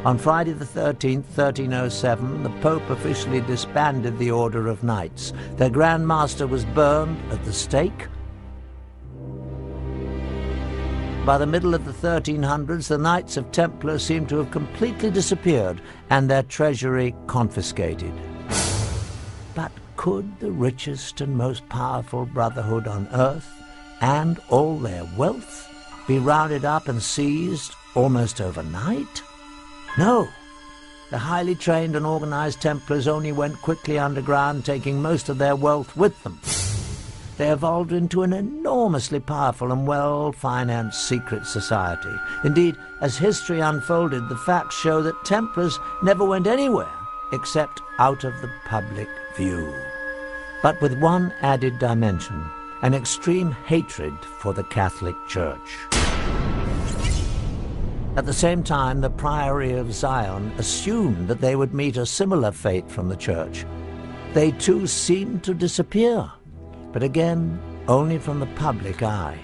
On 0.04 0.16
Friday 0.16 0.52
the 0.52 0.64
13th, 0.64 1.24
1307, 1.34 2.44
the 2.44 2.50
Pope 2.60 2.88
officially 2.88 3.40
disbanded 3.40 4.16
the 4.18 4.30
Order 4.30 4.68
of 4.68 4.84
Knights. 4.84 5.32
Their 5.56 5.68
Grand 5.68 6.06
Master 6.06 6.46
was 6.46 6.64
burned 6.64 7.20
at 7.32 7.44
the 7.44 7.52
stake. 7.52 8.06
By 11.26 11.38
the 11.38 11.46
middle 11.46 11.74
of 11.74 11.84
the 11.84 11.90
1300s, 11.90 12.86
the 12.86 12.98
Knights 12.98 13.36
of 13.36 13.50
Templar 13.50 13.98
seemed 13.98 14.28
to 14.28 14.36
have 14.36 14.52
completely 14.52 15.10
disappeared 15.10 15.82
and 16.10 16.30
their 16.30 16.44
treasury 16.44 17.16
confiscated. 17.26 18.14
But 19.56 19.72
could 19.96 20.38
the 20.38 20.52
richest 20.52 21.20
and 21.20 21.36
most 21.36 21.68
powerful 21.68 22.26
brotherhood 22.26 22.86
on 22.86 23.08
earth 23.12 23.61
and 24.02 24.38
all 24.50 24.76
their 24.76 25.04
wealth 25.16 25.68
be 26.06 26.18
rounded 26.18 26.66
up 26.66 26.88
and 26.88 27.02
seized 27.02 27.74
almost 27.94 28.40
overnight? 28.40 29.22
No. 29.96 30.28
The 31.10 31.18
highly 31.18 31.54
trained 31.54 31.94
and 31.94 32.04
organized 32.04 32.60
Templars 32.60 33.06
only 33.06 33.32
went 33.32 33.62
quickly 33.62 33.98
underground, 33.98 34.64
taking 34.64 35.00
most 35.00 35.28
of 35.28 35.38
their 35.38 35.56
wealth 35.56 35.96
with 35.96 36.22
them. 36.22 36.40
They 37.38 37.50
evolved 37.50 37.92
into 37.92 38.22
an 38.22 38.32
enormously 38.32 39.20
powerful 39.20 39.72
and 39.72 39.86
well-financed 39.86 41.08
secret 41.08 41.46
society. 41.46 42.14
Indeed, 42.44 42.76
as 43.00 43.16
history 43.16 43.60
unfolded, 43.60 44.28
the 44.28 44.36
facts 44.36 44.78
show 44.78 45.02
that 45.02 45.24
Templars 45.24 45.78
never 46.02 46.24
went 46.24 46.46
anywhere 46.46 46.92
except 47.32 47.80
out 47.98 48.24
of 48.24 48.32
the 48.40 48.50
public 48.66 49.08
view. 49.36 49.74
But 50.62 50.80
with 50.80 51.00
one 51.00 51.32
added 51.40 51.78
dimension, 51.78 52.44
an 52.82 52.94
extreme 52.94 53.52
hatred 53.52 54.12
for 54.24 54.52
the 54.52 54.64
Catholic 54.64 55.14
Church. 55.28 55.78
At 58.16 58.26
the 58.26 58.32
same 58.32 58.64
time, 58.64 59.00
the 59.00 59.08
Priory 59.08 59.72
of 59.72 59.94
Zion 59.94 60.52
assumed 60.58 61.28
that 61.28 61.40
they 61.40 61.54
would 61.54 61.72
meet 61.72 61.96
a 61.96 62.04
similar 62.04 62.50
fate 62.50 62.90
from 62.90 63.08
the 63.08 63.16
Church. 63.16 63.64
They 64.34 64.50
too 64.50 64.88
seemed 64.88 65.44
to 65.44 65.54
disappear, 65.54 66.28
but 66.92 67.04
again, 67.04 67.60
only 67.86 68.18
from 68.18 68.40
the 68.40 68.46
public 68.46 69.00
eye. 69.02 69.38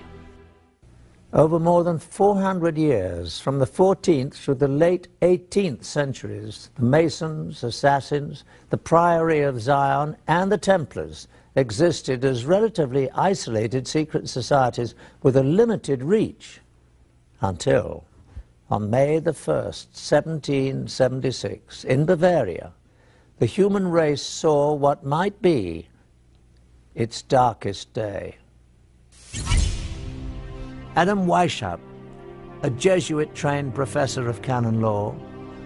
Over 1.32 1.60
more 1.60 1.84
than 1.84 1.98
400 1.98 2.76
years, 2.76 3.38
from 3.38 3.60
the 3.60 3.66
14th 3.66 4.34
through 4.34 4.56
the 4.56 4.66
late 4.66 5.06
18th 5.20 5.84
centuries, 5.84 6.70
the 6.74 6.82
Masons, 6.82 7.62
Assassins, 7.62 8.44
the 8.70 8.78
Priory 8.78 9.42
of 9.42 9.60
Zion, 9.60 10.16
and 10.26 10.50
the 10.50 10.58
Templars 10.58 11.28
existed 11.54 12.24
as 12.24 12.44
relatively 12.44 13.10
isolated 13.12 13.86
secret 13.86 14.28
societies 14.28 14.94
with 15.22 15.36
a 15.36 15.42
limited 15.42 16.02
reach 16.02 16.60
until 17.40 18.04
on 18.70 18.90
May 18.90 19.18
the 19.18 19.32
1st, 19.32 19.94
1776, 19.94 21.84
in 21.84 22.04
Bavaria, 22.04 22.72
the 23.38 23.46
human 23.46 23.88
race 23.88 24.22
saw 24.22 24.74
what 24.74 25.04
might 25.04 25.40
be 25.40 25.88
its 26.94 27.22
darkest 27.22 27.92
day. 27.94 28.36
Adam 30.96 31.26
Weishaupt, 31.26 31.80
a 32.62 32.70
Jesuit-trained 32.70 33.74
professor 33.74 34.28
of 34.28 34.42
canon 34.42 34.80
law, 34.80 35.14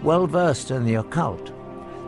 well 0.03 0.27
versed 0.27 0.71
in 0.71 0.85
the 0.85 0.97
occult, 0.97 1.53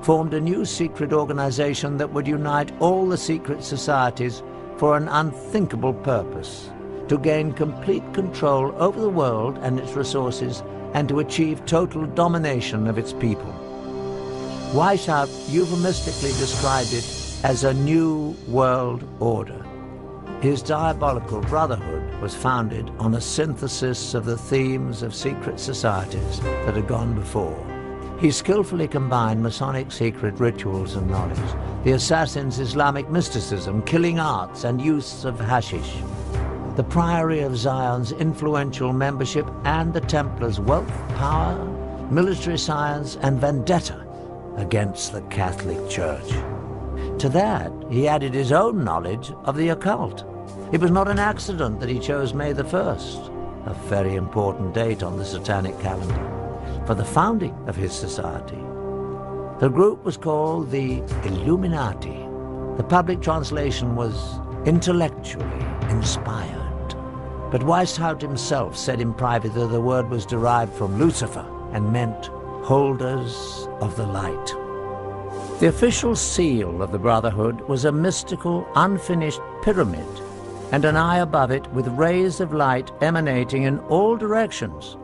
formed 0.05 0.35
a 0.35 0.41
new 0.41 0.67
secret 0.67 1.15
organization 1.15 1.97
that 1.97 2.13
would 2.13 2.27
unite 2.27 2.71
all 2.79 3.09
the 3.09 3.17
secret 3.17 3.65
societies 3.65 4.43
for 4.77 4.99
an 4.99 5.09
unthinkable 5.09 5.95
purpose, 5.95 6.71
to 7.09 7.17
gain 7.17 7.53
complete 7.53 8.05
control 8.13 8.75
over 8.77 9.01
the 9.01 9.09
world 9.09 9.59
and 9.63 9.81
its 9.81 9.93
resources 9.93 10.63
and 10.93 11.09
to 11.09 11.21
achieve 11.21 11.65
total 11.65 12.05
domination 12.05 12.87
of 12.87 12.99
its 12.99 13.15
people. 13.15 13.51
Weishaupt 14.75 15.51
euphemistically 15.51 16.33
described 16.33 16.93
it 16.93 17.05
as 17.43 17.65
a 17.65 17.73
new 17.73 18.37
world 18.47 19.09
order. 19.21 19.65
His 20.43 20.63
diabolical 20.63 21.41
brotherhood 21.41 22.21
was 22.21 22.35
founded 22.35 22.91
on 22.99 23.15
a 23.15 23.21
synthesis 23.21 24.13
of 24.13 24.27
the 24.27 24.37
themes 24.37 25.03
of 25.03 25.15
secret 25.15 25.59
societies 25.59 26.41
that 26.41 26.75
had 26.75 26.87
gone 26.87 27.15
before. 27.15 27.74
He 28.21 28.31
skillfully 28.31 28.89
combined 28.89 29.43
Masonic 29.43 29.93
secret 29.93 30.39
rituals 30.41 30.97
and 30.97 31.11
knowledge, 31.11 31.39
the 31.85 31.93
assassin's 31.93 32.59
Islamic 32.59 33.11
mysticism, 33.11 33.83
killing 33.83 34.19
arts, 34.19 34.65
and 34.65 34.81
use 34.81 35.25
of 35.25 35.39
hashish 35.39 36.03
the 36.77 36.83
Priory 36.83 37.41
of 37.41 37.57
Zion's 37.57 38.11
influential 38.11 38.93
membership 38.93 39.49
and 39.65 39.95
the 39.95 40.01
Templars' 40.01 40.59
wealth, 40.59 40.91
power, 41.11 41.55
military 42.11 42.59
science, 42.59 43.17
and 43.23 43.41
vendetta 43.41 44.05
against 44.57 45.13
the 45.13 45.21
Catholic 45.23 45.89
Church. 45.89 46.29
To 47.21 47.29
that, 47.29 47.71
he 47.91 48.09
added 48.09 48.35
his 48.35 48.51
own 48.51 48.83
knowledge 48.83 49.31
of 49.45 49.57
the 49.57 49.69
occult. 49.69 50.25
It 50.73 50.81
was 50.81 50.91
not 50.91 51.07
an 51.07 51.21
accident 51.21 51.79
that 51.79 51.89
he 51.89 52.01
chose 52.01 52.35
May 52.35 52.53
the 52.53 52.65
1st, 52.65 53.67
a 53.67 53.75
very 53.89 54.17
important 54.17 54.75
date 54.75 55.05
on 55.05 55.17
the 55.17 55.25
satanic 55.25 55.79
calendar, 55.79 56.44
for 56.87 56.95
the 56.95 57.05
founding 57.05 57.57
of 57.67 57.77
his 57.77 57.93
society. 57.93 58.63
The 59.61 59.71
group 59.71 60.05
was 60.05 60.17
called 60.17 60.71
the 60.71 60.99
Illuminati. 61.25 62.27
The 62.77 62.87
public 62.89 63.21
translation 63.21 63.97
was 63.97 64.39
intellectually 64.67 65.65
inspired. 65.89 66.61
But 67.51 67.63
Weishaupt 67.63 68.21
himself 68.21 68.77
said 68.77 69.01
in 69.01 69.15
private 69.15 69.55
that 69.55 69.69
the 69.69 69.81
word 69.81 70.11
was 70.11 70.27
derived 70.27 70.73
from 70.75 70.99
Lucifer 70.99 71.47
and 71.73 71.93
meant 71.93 72.27
holders 72.65 73.69
of 73.81 73.97
the 73.97 74.07
light. 74.07 74.55
The 75.61 75.69
official 75.69 76.17
seal 76.17 76.83
of 76.83 76.91
the 76.91 76.99
Brotherhood 76.99 77.61
was 77.63 77.85
a 77.85 77.93
mystical, 77.93 78.67
unfinished 78.75 79.41
pyramid 79.63 80.07
and 80.73 80.85
an 80.85 80.97
eye 80.97 81.19
above 81.19 81.53
it 81.53 81.71
with 81.73 81.87
rays 81.89 82.41
of 82.41 82.53
light 82.53 82.91
emanating 83.01 83.63
in 83.63 83.79
all 83.91 84.17
directions. 84.17 84.97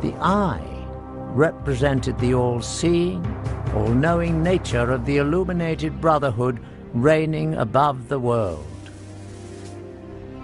The 0.00 0.14
eye 0.20 0.86
represented 1.34 2.18
the 2.18 2.34
all-seeing, 2.34 3.24
all-knowing 3.74 4.42
nature 4.42 4.92
of 4.92 5.04
the 5.04 5.16
illuminated 5.16 6.00
Brotherhood 6.00 6.60
reigning 6.94 7.54
above 7.54 8.08
the 8.08 8.18
world. 8.20 8.64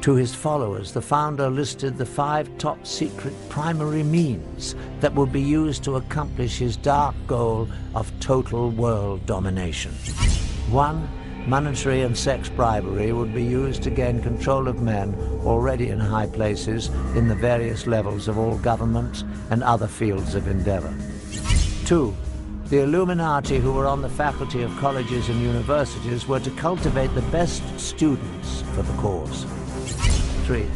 To 0.02 0.14
his 0.14 0.34
followers, 0.34 0.92
the 0.92 1.00
founder 1.00 1.48
listed 1.48 1.96
the 1.96 2.04
five 2.04 2.50
top 2.58 2.84
secret 2.84 3.32
primary 3.48 4.02
means 4.02 4.74
that 5.00 5.14
would 5.14 5.32
be 5.32 5.40
used 5.40 5.84
to 5.84 5.96
accomplish 5.96 6.58
his 6.58 6.76
dark 6.76 7.14
goal 7.26 7.68
of 7.94 8.12
total 8.18 8.70
world 8.70 9.24
domination. 9.24 9.92
One, 10.70 11.08
monetary 11.46 12.02
and 12.02 12.16
sex 12.16 12.48
bribery 12.48 13.12
would 13.12 13.34
be 13.34 13.44
used 13.44 13.82
to 13.82 13.90
gain 13.90 14.22
control 14.22 14.66
of 14.66 14.80
men 14.80 15.14
already 15.44 15.90
in 15.90 16.00
high 16.00 16.26
places 16.26 16.88
in 17.14 17.28
the 17.28 17.34
various 17.34 17.86
levels 17.86 18.28
of 18.28 18.38
all 18.38 18.56
governments 18.58 19.24
and 19.50 19.62
other 19.62 19.86
fields 19.86 20.34
of 20.34 20.48
endeavor. 20.48 20.94
Two, 21.84 22.14
the 22.66 22.80
Illuminati 22.80 23.58
who 23.58 23.72
were 23.72 23.86
on 23.86 24.00
the 24.00 24.08
faculty 24.08 24.62
of 24.62 24.74
colleges 24.78 25.28
and 25.28 25.40
universities 25.42 26.26
were 26.26 26.40
to 26.40 26.50
cultivate 26.52 27.14
the 27.14 27.22
best 27.22 27.62
students 27.78 28.62
for 28.74 28.82
the 28.82 28.92
cause. 28.94 29.44
Three, 30.46 30.66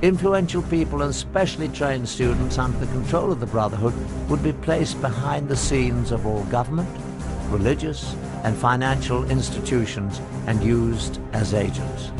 influential 0.00 0.62
people 0.62 1.02
and 1.02 1.14
specially 1.14 1.68
trained 1.68 2.08
students 2.08 2.56
under 2.58 2.78
the 2.78 2.92
control 2.92 3.30
of 3.30 3.40
the 3.40 3.46
Brotherhood 3.46 3.94
would 4.30 4.42
be 4.42 4.54
placed 4.54 5.00
behind 5.02 5.48
the 5.48 5.56
scenes 5.56 6.12
of 6.12 6.26
all 6.26 6.44
government, 6.44 6.88
religious 7.50 8.16
and 8.44 8.56
financial 8.56 9.28
institutions 9.30 10.20
and 10.46 10.62
used 10.62 11.18
as 11.32 11.54
agents. 11.54 12.12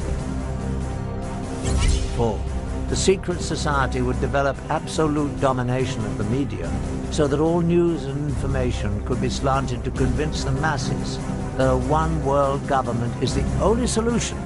Four, 2.17 2.41
the 2.89 2.97
secret 2.97 3.41
society 3.41 4.01
would 4.01 4.21
develop 4.21 4.57
absolute 4.69 5.41
domination 5.41 6.05
of 6.05 6.19
the 6.19 6.25
media 6.25 6.71
so 7.11 7.27
that 7.27 7.41
all 7.41 7.61
news 7.61 8.05
and 8.05 8.29
information 8.29 9.05
could 9.07 9.21
be 9.21 9.31
slanted 9.31 9.85
to 9.85 9.91
convince 9.91 10.45
the 10.45 10.53
masses 10.53 11.19
that 11.57 11.71
a 11.71 11.77
one 11.77 12.25
world 12.25 12.67
government 12.67 13.23
is 13.23 13.35
the 13.35 13.45
only 13.63 13.87
solution 13.87 14.39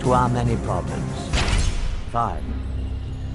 to 0.00 0.12
our 0.12 0.28
many 0.28 0.56
problems. 0.58 1.28
Five, 2.10 2.42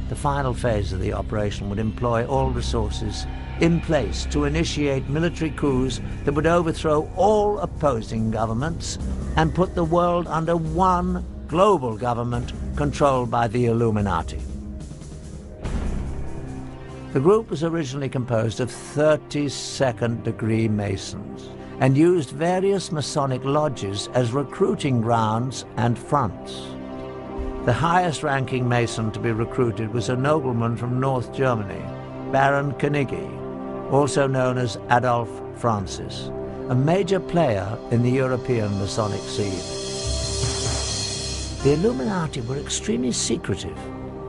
the 0.09 0.15
final 0.15 0.53
phase 0.53 0.91
of 0.91 0.99
the 0.99 1.13
operation 1.13 1.69
would 1.69 1.79
employ 1.79 2.25
all 2.25 2.49
resources 2.49 3.25
in 3.61 3.79
place 3.79 4.25
to 4.25 4.45
initiate 4.45 5.07
military 5.07 5.51
coups 5.51 6.01
that 6.25 6.33
would 6.33 6.47
overthrow 6.47 7.09
all 7.15 7.59
opposing 7.59 8.31
governments 8.31 8.97
and 9.37 9.55
put 9.55 9.75
the 9.75 9.83
world 9.83 10.27
under 10.27 10.57
one 10.57 11.23
global 11.47 11.95
government 11.95 12.53
controlled 12.75 13.29
by 13.29 13.47
the 13.47 13.67
Illuminati. 13.67 14.41
The 17.13 17.19
group 17.19 17.49
was 17.49 17.63
originally 17.63 18.09
composed 18.09 18.59
of 18.61 18.69
32nd 18.69 20.23
degree 20.23 20.67
Masons 20.67 21.49
and 21.81 21.97
used 21.97 22.29
various 22.29 22.91
Masonic 22.91 23.43
lodges 23.43 24.07
as 24.13 24.31
recruiting 24.31 25.01
grounds 25.01 25.65
and 25.77 25.99
fronts. 25.99 26.53
The 27.65 27.73
highest 27.73 28.23
ranking 28.23 28.67
Mason 28.67 29.11
to 29.11 29.19
be 29.19 29.31
recruited 29.31 29.93
was 29.93 30.09
a 30.09 30.15
nobleman 30.15 30.77
from 30.77 30.99
North 30.99 31.33
Germany, 31.33 31.81
Baron 32.31 32.71
Knigge, 32.73 33.40
also 33.91 34.27
known 34.27 34.57
as 34.57 34.77
Adolf 34.89 35.29
Francis, 35.55 36.31
a 36.69 36.75
major 36.75 37.19
player 37.19 37.77
in 37.91 38.01
the 38.01 38.11
European 38.11 38.69
Masonic 38.79 39.21
scene. 39.21 39.51
The 41.63 41.73
Illuminati 41.73 42.41
were 42.41 42.57
extremely 42.57 43.11
secretive 43.11 43.77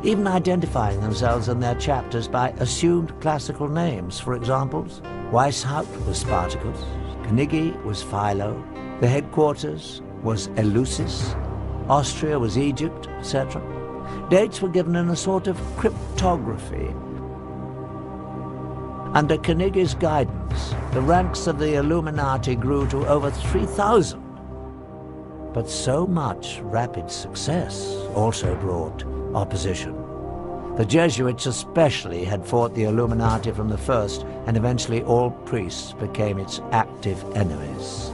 even 0.05 0.27
identifying 0.27 1.01
themselves 1.01 1.49
and 1.49 1.63
their 1.63 1.77
chapters 1.77 2.27
by 2.27 2.51
assumed 2.59 3.19
classical 3.21 3.69
names. 3.69 4.19
For 4.19 4.35
example, 4.35 4.85
Weishaupt 5.31 6.07
was 6.07 6.19
Spartacus, 6.19 6.81
Knigge 7.29 7.81
was 7.85 8.03
Philo, 8.03 8.63
the 9.01 9.09
headquarters 9.09 10.03
was 10.23 10.49
Eleusis, 10.49 11.35
Austria 11.89 12.39
was 12.39 12.59
Egypt, 12.59 13.09
etc. 13.19 13.63
Dates 14.29 14.61
were 14.61 14.69
given 14.69 14.97
in 14.97 15.09
a 15.09 15.17
sort 15.17 15.47
of 15.47 15.57
cryptography. 15.77 16.93
Under 19.15 19.37
Knigge's 19.37 19.95
guidance, 19.95 20.75
the 20.95 21.03
ranks 21.03 21.47
of 21.47 21.59
the 21.59 21.75
Illuminati 21.75 22.57
grew 22.57 22.89
to 22.89 23.07
over 23.07 23.31
3,000. 23.31 24.23
But 25.53 25.69
so 25.69 26.07
much 26.07 26.61
rapid 26.63 27.11
success 27.11 27.95
also 28.15 28.55
brought 28.57 29.05
opposition. 29.35 29.95
The 30.77 30.87
Jesuits 30.87 31.45
especially 31.45 32.25
had 32.25 32.47
fought 32.47 32.75
the 32.75 32.85
Illuminati 32.85 33.51
from 33.51 33.69
the 33.69 33.77
first, 33.77 34.25
and 34.47 34.57
eventually 34.57 35.03
all 35.03 35.31
priests 35.31 35.93
became 35.93 36.39
its 36.39 36.63
active 36.71 37.23
enemies. 37.37 38.11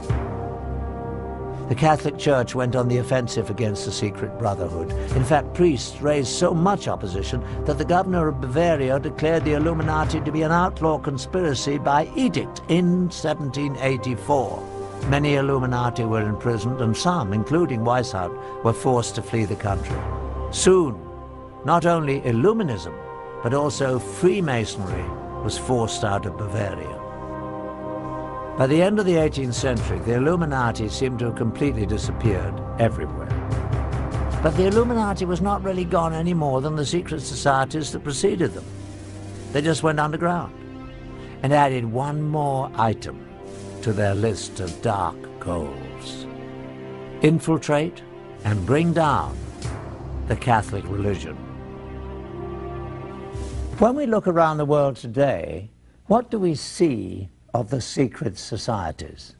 The 1.69 1.75
Catholic 1.75 2.17
Church 2.17 2.55
went 2.55 2.75
on 2.75 2.87
the 2.87 2.97
offensive 2.97 3.51
against 3.51 3.85
the 3.85 3.91
secret 3.91 4.39
brotherhood. 4.39 4.91
In 5.15 5.23
fact, 5.23 5.53
priests 5.53 6.01
raised 6.01 6.29
so 6.29 6.51
much 6.51 6.87
opposition 6.87 7.43
that 7.65 7.77
the 7.77 7.85
governor 7.85 8.27
of 8.27 8.41
Bavaria 8.41 8.99
declared 8.99 9.45
the 9.45 9.53
Illuminati 9.53 10.19
to 10.21 10.31
be 10.31 10.41
an 10.41 10.51
outlaw 10.51 10.97
conspiracy 10.97 11.77
by 11.77 12.09
edict 12.15 12.63
in 12.69 13.01
1784. 13.09 15.05
Many 15.09 15.35
Illuminati 15.35 16.05
were 16.05 16.27
imprisoned, 16.27 16.81
and 16.81 16.97
some, 16.97 17.33
including 17.33 17.81
Weishaupt, 17.81 18.63
were 18.63 18.73
forced 18.73 19.13
to 19.15 19.21
flee 19.21 19.45
the 19.45 19.55
country. 19.55 19.95
Soon, 20.49 20.99
not 21.65 21.85
only 21.85 22.21
Illuminism, 22.21 22.95
but 23.43 23.53
also 23.53 23.99
Freemasonry 23.99 25.05
was 25.43 25.59
forced 25.59 26.03
out 26.03 26.25
of 26.25 26.35
Bavaria. 26.35 26.98
By 28.59 28.67
the 28.67 28.81
end 28.81 28.99
of 28.99 29.05
the 29.05 29.13
18th 29.13 29.53
century, 29.53 29.99
the 29.99 30.15
Illuminati 30.15 30.89
seemed 30.89 31.19
to 31.19 31.27
have 31.27 31.37
completely 31.37 31.85
disappeared 31.85 32.53
everywhere. 32.77 33.29
But 34.43 34.57
the 34.57 34.65
Illuminati 34.65 35.23
was 35.23 35.39
not 35.39 35.63
really 35.63 35.85
gone 35.85 36.11
any 36.11 36.33
more 36.33 36.59
than 36.59 36.75
the 36.75 36.85
secret 36.85 37.21
societies 37.21 37.93
that 37.93 38.03
preceded 38.03 38.51
them. 38.51 38.65
They 39.53 39.61
just 39.61 39.81
went 39.81 39.97
underground 39.97 40.53
and 41.41 41.53
added 41.53 41.85
one 41.85 42.21
more 42.21 42.69
item 42.75 43.25
to 43.81 43.93
their 43.93 44.13
list 44.13 44.59
of 44.59 44.81
dark 44.81 45.15
goals. 45.39 46.27
Infiltrate 47.21 48.03
and 48.43 48.65
bring 48.65 48.91
down 48.91 49.37
the 50.27 50.35
Catholic 50.35 50.83
religion. 50.89 51.37
When 53.77 53.95
we 53.95 54.05
look 54.05 54.27
around 54.27 54.57
the 54.57 54.65
world 54.65 54.97
today, 54.97 55.71
what 56.07 56.29
do 56.29 56.37
we 56.37 56.55
see 56.55 57.29
of 57.53 57.69
the 57.69 57.81
secret 57.81 58.37
societies? 58.37 59.35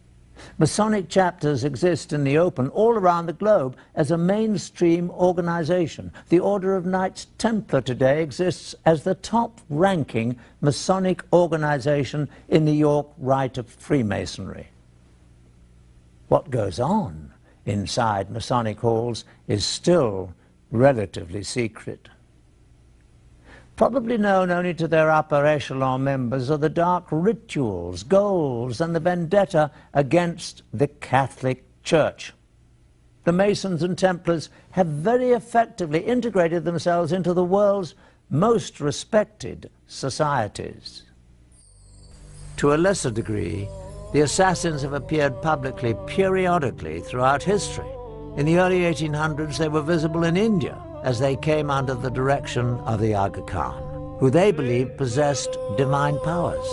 Masonic 0.58 1.10
chapters 1.10 1.63
exist 1.63 2.13
in 2.13 2.24
the 2.24 2.38
open 2.38 2.69
all 2.69 2.93
around 2.93 3.26
the 3.26 3.34
globe 3.34 3.76
as 3.95 4.10
a 4.10 4.17
mainstream 4.17 5.10
organization. 5.12 6.12
The 6.30 6.39
Order 6.39 6.76
of 6.76 6.86
Knights 6.86 7.28
Templar 7.38 7.82
today 7.82 8.24
exists 8.24 8.74
as 8.86 9.04
the 9.04 9.15
top-ranking 9.15 10.38
Masonic 10.62 11.24
organization 11.34 12.30
in 12.48 12.65
the 12.65 12.76
York 12.76 13.08
Rite 13.17 13.58
of 13.58 13.67
Freemasonry. 13.67 14.69
What 16.30 16.50
goes 16.50 16.80
on 16.80 17.34
inside 17.65 18.32
Masonic 18.32 18.80
halls 18.80 19.26
is 19.48 19.65
still 19.65 20.34
relatively 20.72 21.43
secret. 21.43 22.10
Probably 23.80 24.18
known 24.18 24.52
only 24.52 24.74
to 24.74 24.89
their 24.89 25.10
upper 25.10 25.46
echelon 25.46 26.04
members 26.04 26.52
are 26.52 26.58
the 26.58 26.68
dark 26.68 27.06
rituals, 27.12 28.04
goals, 28.04 28.82
and 28.82 28.94
the 28.94 29.00
vendetta 29.00 29.72
against 29.94 30.63
the 30.74 30.89
Catholic 30.89 31.63
Church. 31.82 32.34
The 33.24 33.32
Masons 33.32 33.82
and 33.82 33.98
Templars 33.98 34.50
have 34.72 34.88
very 34.88 35.30
effectively 35.30 36.00
integrated 36.02 36.65
themselves 36.65 37.13
into 37.13 37.34
the 37.34 37.46
world's 37.46 37.96
most 38.30 38.82
respected 38.82 39.70
societies. 39.88 41.04
To 42.58 42.74
a 42.74 42.76
lesser 42.76 43.12
degree, 43.12 43.70
the 44.12 44.20
assassins 44.20 44.82
have 44.82 44.92
appeared 44.92 45.42
publicly 45.42 45.96
periodically 46.06 47.00
throughout 47.00 47.44
history. 47.44 47.89
In 48.36 48.46
the 48.46 48.60
early 48.60 48.82
1800s, 48.82 49.58
they 49.58 49.70
were 49.70 49.82
visible 49.82 50.26
in 50.26 50.36
India, 50.36 50.78
as 51.03 51.19
they 51.19 51.35
came 51.35 51.69
under 51.69 51.93
the 51.93 52.09
direction 52.09 52.75
of 52.81 52.99
the 52.99 53.13
Aga 53.13 53.43
Khan, 53.43 54.17
who 54.19 54.29
they 54.29 54.51
believed 54.51 54.97
possessed 54.97 55.57
divine 55.77 56.19
powers. 56.19 56.67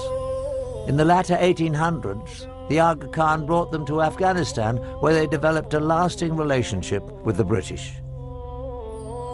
In 0.88 0.96
the 0.96 1.04
latter 1.04 1.36
1800s, 1.36 2.48
the 2.68 2.80
Aga 2.80 3.08
Khan 3.08 3.46
brought 3.46 3.70
them 3.70 3.86
to 3.86 4.02
Afghanistan, 4.02 4.76
where 5.00 5.14
they 5.14 5.26
developed 5.26 5.74
a 5.74 5.80
lasting 5.80 6.36
relationship 6.36 7.02
with 7.24 7.36
the 7.36 7.44
British. 7.44 7.92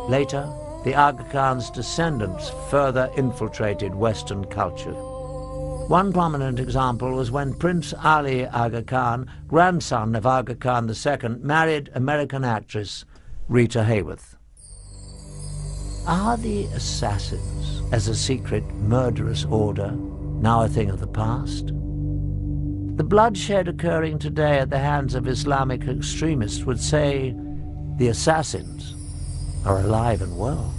Later, 0.08 0.50
the 0.84 0.94
Aga 0.94 1.24
Khan's 1.30 1.70
descendants 1.70 2.50
further 2.68 3.10
infiltrated 3.16 3.94
Western 3.94 4.44
culture. 4.46 4.94
One 5.88 6.12
prominent 6.12 6.58
example 6.58 7.12
was 7.12 7.30
when 7.30 7.54
Prince 7.54 7.94
Ali 8.02 8.46
Aga 8.46 8.82
Khan, 8.82 9.30
grandson 9.48 10.14
of 10.14 10.26
Aga 10.26 10.54
Khan 10.56 10.88
II, 10.88 11.28
married 11.40 11.90
American 11.94 12.44
actress 12.44 13.04
Rita 13.48 13.80
Hayworth. 13.80 14.31
Are 16.06 16.36
the 16.36 16.64
assassins, 16.74 17.80
as 17.92 18.08
a 18.08 18.14
secret 18.16 18.66
murderous 18.74 19.44
order, 19.44 19.92
now 19.92 20.62
a 20.62 20.68
thing 20.68 20.90
of 20.90 20.98
the 20.98 21.06
past? 21.06 21.68
The 22.96 23.04
bloodshed 23.04 23.68
occurring 23.68 24.18
today 24.18 24.58
at 24.58 24.68
the 24.68 24.80
hands 24.80 25.14
of 25.14 25.28
Islamic 25.28 25.86
extremists 25.86 26.64
would 26.64 26.80
say 26.80 27.36
the 27.98 28.08
assassins 28.08 28.96
are 29.64 29.78
alive 29.78 30.22
and 30.22 30.36
well. 30.36 30.74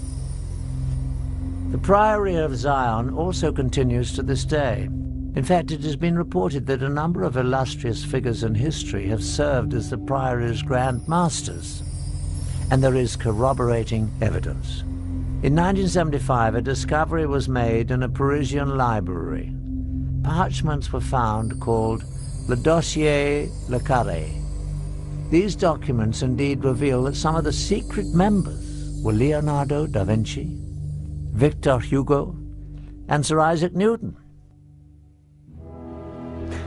The 1.72 1.78
Priory 1.78 2.36
of 2.36 2.58
Zion 2.58 3.14
also 3.14 3.54
continues 3.54 4.12
to 4.14 4.24
this 4.24 4.44
day. 4.44 4.90
In 5.36 5.44
fact, 5.46 5.72
it 5.72 5.84
has 5.84 5.96
been 5.96 6.18
reported 6.18 6.66
that 6.68 6.84
a 6.84 6.90
number 6.90 7.24
of 7.24 7.38
illustrious 7.38 8.04
figures 8.04 8.44
in 8.44 8.56
history 8.56 9.08
have 9.08 9.24
served 9.24 9.74
as 9.74 9.90
the 9.90 9.98
Priory's 9.98 10.62
Grand 10.62 11.08
Masters, 11.08 11.82
and 12.70 12.84
there 12.84 12.96
is 12.96 13.16
corroborating 13.16 14.12
evidence. 14.22 14.84
In 15.44 15.56
1975, 15.56 16.56
a 16.56 16.62
discovery 16.62 17.28
was 17.28 17.50
made 17.50 17.92
in 17.92 18.04
a 18.04 18.08
Parisian 18.08 18.78
library. 18.78 19.54
Parchments 20.24 20.94
were 20.94 21.02
found 21.02 21.60
called 21.60 22.06
Le 22.48 22.56
Dossier 22.56 23.50
Le 23.68 23.78
Carré. 23.82 24.42
These 25.32 25.58
documents 25.58 26.22
indeed 26.22 26.64
reveal 26.64 27.04
that 27.04 27.18
some 27.18 27.36
of 27.36 27.44
the 27.44 27.52
secret 27.52 28.08
members 28.14 29.02
were 29.04 29.12
Leonardo 29.12 29.86
da 29.86 30.06
Vinci, 30.06 30.58
Victor 31.34 31.78
Hugo, 31.78 32.38
and 33.10 33.26
Sir 33.26 33.42
Isaac 33.42 33.76
Newton. 33.76 34.16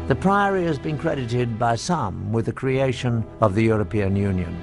The 0.06 0.16
Priory 0.16 0.64
has 0.64 0.78
been 0.78 0.98
credited 0.98 1.58
by 1.58 1.76
some 1.76 2.30
with 2.30 2.44
the 2.44 2.52
creation 2.52 3.24
of 3.40 3.54
the 3.54 3.64
European 3.64 4.16
Union. 4.16 4.54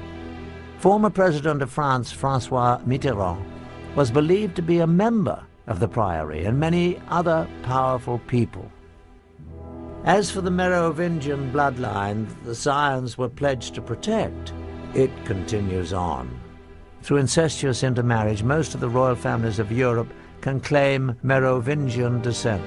Former 0.78 1.10
President 1.10 1.63
of 1.63 1.71
France, 1.71 2.12
Francois 2.12 2.78
Mitterrand, 2.86 3.52
was 3.95 4.12
believed 4.12 4.56
to 4.56 4.62
be 4.62 4.79
a 4.79 4.88
member 4.88 5.43
of 5.67 5.79
the 5.79 5.88
Priory 5.88 6.45
and 6.45 6.60
many 6.60 6.99
other 7.10 7.47
powerful 7.63 8.19
people. 8.27 8.71
As 10.03 10.29
for 10.29 10.41
the 10.41 10.51
Merovingian 10.51 11.51
bloodline 11.51 12.27
the 12.43 12.56
Scions 12.56 13.17
were 13.17 13.29
pledged 13.29 13.75
to 13.75 13.82
protect, 13.82 14.53
it 14.93 15.12
continues 15.25 15.93
on. 15.93 16.39
Through 17.01 17.17
incestuous 17.17 17.84
intermarriage, 17.84 18.43
most 18.43 18.73
of 18.73 18.82
the 18.82 18.89
royal 18.89 19.15
families 19.15 19.60
of 19.60 19.71
Europe 19.71 20.12
can 20.41 20.60
claim 20.60 21.15
Merovingian 21.23 22.21
descent. 22.21 22.63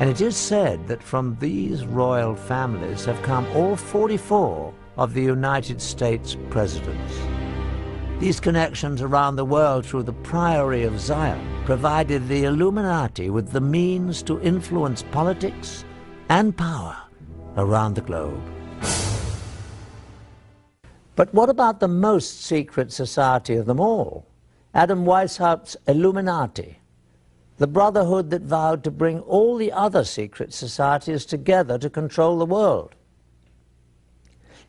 And 0.00 0.10
it 0.10 0.20
is 0.20 0.36
said 0.36 0.86
that 0.88 1.02
from 1.02 1.36
these 1.40 1.86
royal 1.86 2.34
families 2.34 3.04
have 3.04 3.20
come 3.22 3.46
all 3.54 3.76
44 3.76 4.74
of 4.96 5.14
the 5.14 5.22
United 5.22 5.80
States 5.80 6.36
presidents. 6.50 7.33
These 8.20 8.40
connections 8.40 9.02
around 9.02 9.36
the 9.36 9.44
world 9.44 9.84
through 9.84 10.04
the 10.04 10.12
Priory 10.12 10.84
of 10.84 11.00
Zion 11.00 11.40
provided 11.64 12.28
the 12.28 12.44
Illuminati 12.44 13.30
with 13.30 13.50
the 13.50 13.60
means 13.60 14.22
to 14.22 14.40
influence 14.40 15.02
politics 15.02 15.84
and 16.28 16.56
power 16.56 16.96
around 17.56 17.94
the 17.94 18.00
globe. 18.00 18.42
But 21.16 21.32
what 21.32 21.48
about 21.48 21.80
the 21.80 21.88
most 21.88 22.42
secret 22.42 22.92
society 22.92 23.54
of 23.54 23.66
them 23.66 23.80
all? 23.80 24.26
Adam 24.74 25.04
Weishaupt's 25.04 25.76
Illuminati 25.86 26.78
the 27.56 27.66
brotherhood 27.66 28.30
that 28.30 28.42
vowed 28.42 28.82
to 28.84 28.90
bring 28.90 29.20
all 29.20 29.56
the 29.56 29.70
other 29.70 30.04
secret 30.04 30.52
societies 30.52 31.24
together 31.24 31.78
to 31.78 31.88
control 31.88 32.38
the 32.38 32.46
world. 32.46 32.94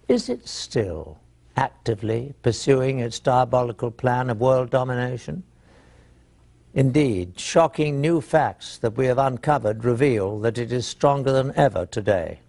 Is 0.08 0.30
it 0.30 0.48
still 0.48 1.20
actively 1.56 2.34
pursuing 2.42 3.00
its 3.00 3.20
diabolical 3.20 3.92
plan 3.92 4.30
of 4.30 4.40
world 4.40 4.70
domination? 4.70 5.44
Indeed, 6.74 7.40
shocking 7.40 8.02
new 8.02 8.20
facts 8.20 8.78
that 8.80 8.98
we 8.98 9.06
have 9.06 9.18
uncovered 9.18 9.86
reveal 9.86 10.40
that 10.40 10.58
it 10.58 10.74
is 10.74 10.86
stronger 10.86 11.32
than 11.32 11.54
ever 11.56 11.86
today. 11.86 12.40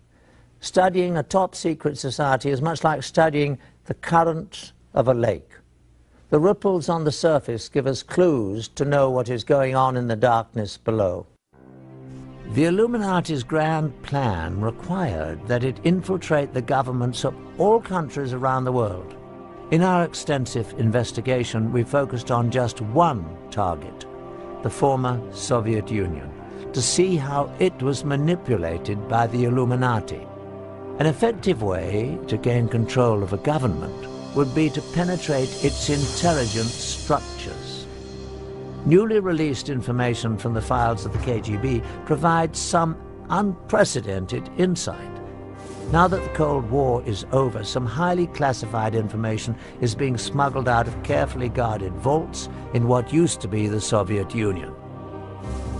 Studying 0.61 1.16
a 1.16 1.23
top 1.23 1.55
secret 1.55 1.97
society 1.97 2.51
is 2.51 2.61
much 2.61 2.83
like 2.83 3.03
studying 3.05 3.59
the 3.85 3.95
current 3.95 4.73
of 4.95 5.07
a 5.07 5.14
lake. 5.14 5.53
The 6.31 6.40
ripples 6.40 6.88
on 6.88 7.05
the 7.05 7.12
surface 7.12 7.69
give 7.69 7.87
us 7.87 8.03
clues 8.03 8.66
to 8.69 8.85
know 8.85 9.11
what 9.11 9.29
is 9.29 9.45
going 9.45 9.77
on 9.77 9.97
in 9.97 10.09
the 10.09 10.16
darkness 10.16 10.77
below. 10.77 11.27
The 12.51 12.65
Illuminati's 12.65 13.43
grand 13.43 14.03
plan 14.03 14.61
required 14.61 15.47
that 15.47 15.63
it 15.63 15.81
infiltrate 15.85 16.55
the 16.55 16.63
governments 16.63 17.25
of 17.25 17.35
all 17.59 17.81
countries 17.81 18.33
around 18.33 18.65
the 18.65 18.73
world. 18.73 19.15
In 19.73 19.83
our 19.83 20.05
extensive 20.05 20.73
investigation, 20.79 21.73
we 21.73 21.83
focused 21.83 22.31
on 22.31 22.51
just 22.51 22.81
one 22.81 23.27
target, 23.51 24.07
the 24.63 24.71
former 24.71 25.21
Soviet 25.35 25.91
Union, 25.91 26.33
to 26.73 26.81
see 26.81 27.17
how 27.17 27.53
it 27.59 27.83
was 27.83 28.05
manipulated 28.05 29.07
by 29.09 29.27
the 29.27 29.45
Illuminati. 29.45 30.27
An 30.99 31.07
effective 31.07 31.63
way 31.63 32.19
to 32.27 32.39
gain 32.39 32.69
control 32.69 33.23
of 33.23 33.35
a 33.35 33.39
government 33.39 34.35
would 34.35 34.55
be 34.55 34.71
to 34.71 34.81
penetrate 34.95 35.65
its 35.65 35.91
intelligence 35.91 36.73
structures. 36.73 37.76
Newly 38.87 39.18
released 39.18 39.68
information 39.68 40.38
from 40.38 40.55
the 40.55 40.62
files 40.62 41.05
of 41.05 41.12
the 41.12 41.18
KGB 41.18 41.85
provides 42.07 42.57
some 42.57 42.96
unprecedented 43.29 44.49
insight. 44.59 45.11
Now 45.90 46.07
that 46.07 46.22
the 46.22 46.37
Cold 46.37 46.70
War 46.70 47.03
is 47.05 47.27
over, 47.33 47.64
some 47.64 47.85
highly 47.85 48.29
classified 48.29 48.94
information 48.94 49.57
is 49.81 49.96
being 49.96 50.16
smuggled 50.16 50.68
out 50.68 50.87
of 50.87 51.03
carefully 51.03 51.49
guarded 51.49 51.94
vaults 51.94 52.49
in 52.75 52.87
what 52.87 53.12
used 53.12 53.40
to 53.40 53.49
be 53.49 53.66
the 53.66 53.81
Soviet 53.81 54.33
Union. 54.37 54.72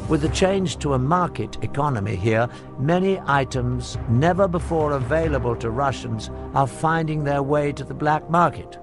With 0.09 0.23
the 0.23 0.29
change 0.31 0.79
to 0.79 0.95
a 0.95 0.99
market 0.99 1.63
economy 1.63 2.17
here, 2.17 2.49
many 2.77 3.21
items 3.27 3.99
never 4.09 4.49
before 4.49 4.93
available 4.93 5.55
to 5.57 5.71
Russians 5.71 6.29
are 6.55 6.67
finding 6.67 7.23
their 7.23 7.45
way 7.45 7.71
to 7.73 7.85
the 7.85 7.95
black 7.95 8.29
market. 8.29 8.79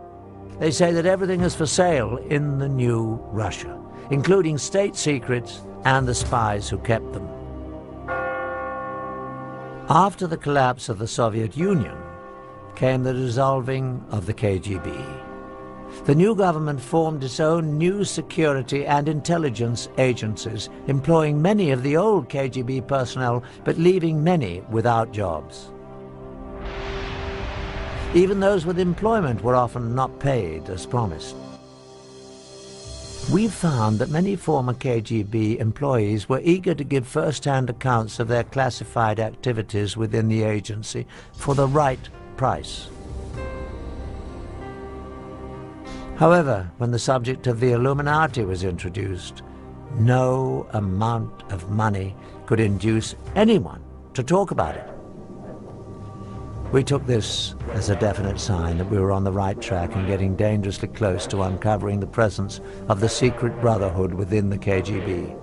They 0.59 0.71
say 0.71 0.93
that 0.93 1.05
everything 1.05 1.41
is 1.41 1.55
for 1.55 1.65
sale 1.65 2.17
in 2.29 2.57
the 2.57 2.69
new 2.69 3.19
Russia, 3.31 3.82
including 4.13 4.57
state 4.57 4.95
secrets 4.95 5.61
and 5.83 6.07
the 6.07 6.15
spies 6.15 6.69
who 6.69 6.77
kept 6.77 7.11
them. 7.13 7.27
After 9.89 10.27
the 10.27 10.37
collapse 10.37 10.87
of 10.87 10.99
the 10.99 11.07
Soviet 11.07 11.57
Union 11.57 11.97
came 12.75 13.03
the 13.03 13.13
dissolving 13.13 14.03
of 14.11 14.25
the 14.25 14.33
KGB 14.33 15.23
the 16.05 16.15
new 16.15 16.35
government 16.35 16.81
formed 16.81 17.23
its 17.23 17.39
own 17.39 17.77
new 17.77 18.03
security 18.03 18.85
and 18.85 19.07
intelligence 19.07 19.87
agencies, 19.97 20.69
employing 20.87 21.41
many 21.41 21.71
of 21.71 21.81
the 21.81 21.95
old 21.95 22.27
KGB 22.27 22.85
personnel, 22.87 23.41
but 23.63 23.77
leaving 23.77 24.21
many 24.21 24.61
without 24.69 25.13
jobs. 25.13 25.71
Even 28.13 28.41
those 28.41 28.65
with 28.65 28.79
employment 28.79 29.41
were 29.43 29.55
often 29.55 29.95
not 29.95 30.19
paid 30.19 30.69
as 30.69 30.85
promised. 30.85 31.37
We 33.31 33.47
found 33.47 33.99
that 33.99 34.09
many 34.09 34.35
former 34.35 34.73
KGB 34.73 35.57
employees 35.57 36.27
were 36.27 36.41
eager 36.43 36.75
to 36.75 36.83
give 36.83 37.07
first-hand 37.07 37.69
accounts 37.69 38.19
of 38.19 38.27
their 38.27 38.43
classified 38.43 39.19
activities 39.19 39.97
within 39.97 40.27
the 40.27 40.43
agency 40.43 41.07
for 41.31 41.55
the 41.55 41.67
right 41.67 42.07
price. 42.37 42.89
However, 46.17 46.69
when 46.77 46.91
the 46.91 46.99
subject 46.99 47.47
of 47.47 47.59
the 47.59 47.71
Illuminati 47.71 48.43
was 48.43 48.63
introduced, 48.63 49.41
no 49.95 50.67
amount 50.73 51.51
of 51.51 51.69
money 51.69 52.15
could 52.45 52.59
induce 52.59 53.15
anyone 53.35 53.81
to 54.13 54.23
talk 54.23 54.51
about 54.51 54.75
it. 54.75 54.92
We 56.73 56.83
took 56.83 57.05
this 57.05 57.53
as 57.73 57.91
a 57.91 57.95
definite 57.95 58.39
sign 58.39 58.79
that 58.79 58.89
we 58.89 58.97
were 58.97 59.11
on 59.11 59.23
the 59.23 59.31
right 59.31 59.61
track 59.61 59.93
and 59.93 60.07
getting 60.07 60.35
dangerously 60.35 60.87
close 60.87 61.27
to 61.27 61.43
uncovering 61.43 61.99
the 61.99 62.07
presence 62.07 62.61
of 62.89 62.99
the 62.99 63.09
secret 63.09 63.61
brotherhood 63.61 64.15
within 64.15 64.49
the 64.49 64.57
KGB. 64.57 65.39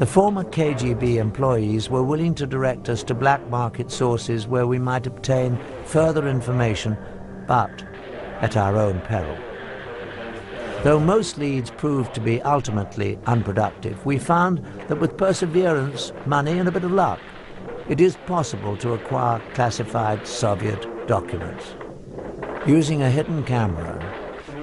The 0.00 0.06
former 0.06 0.42
KGB 0.42 1.18
employees 1.18 1.88
were 1.88 2.02
willing 2.02 2.34
to 2.34 2.48
direct 2.48 2.88
us 2.88 3.04
to 3.04 3.14
black 3.14 3.48
market 3.48 3.92
sources 3.92 4.48
where 4.48 4.66
we 4.66 4.80
might 4.80 5.06
obtain 5.06 5.56
further 5.84 6.26
information, 6.26 6.98
but 7.46 7.84
at 8.40 8.56
our 8.56 8.76
own 8.76 9.00
peril. 9.02 9.38
Though 10.82 10.98
most 10.98 11.38
leads 11.38 11.70
proved 11.70 12.12
to 12.14 12.20
be 12.20 12.42
ultimately 12.42 13.20
unproductive, 13.26 14.04
we 14.04 14.18
found 14.18 14.64
that 14.88 14.98
with 14.98 15.16
perseverance, 15.16 16.12
money 16.26 16.58
and 16.58 16.68
a 16.68 16.72
bit 16.72 16.82
of 16.82 16.90
luck, 16.90 17.20
it 17.90 18.00
is 18.00 18.16
possible 18.24 18.76
to 18.76 18.92
acquire 18.92 19.42
classified 19.52 20.24
Soviet 20.24 21.08
documents. 21.08 21.74
Using 22.64 23.02
a 23.02 23.10
hidden 23.10 23.42
camera, 23.42 23.98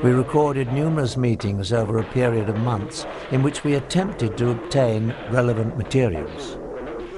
we 0.02 0.12
recorded 0.12 0.72
numerous 0.72 1.18
meetings 1.18 1.74
over 1.74 1.98
a 1.98 2.06
period 2.06 2.48
of 2.48 2.58
months 2.60 3.06
in 3.32 3.44
which 3.44 3.66
we 3.66 3.76
attempted 3.76 4.38
to 4.38 4.52
obtain 4.52 5.14
relevant 5.30 5.78
materials. 5.78 6.58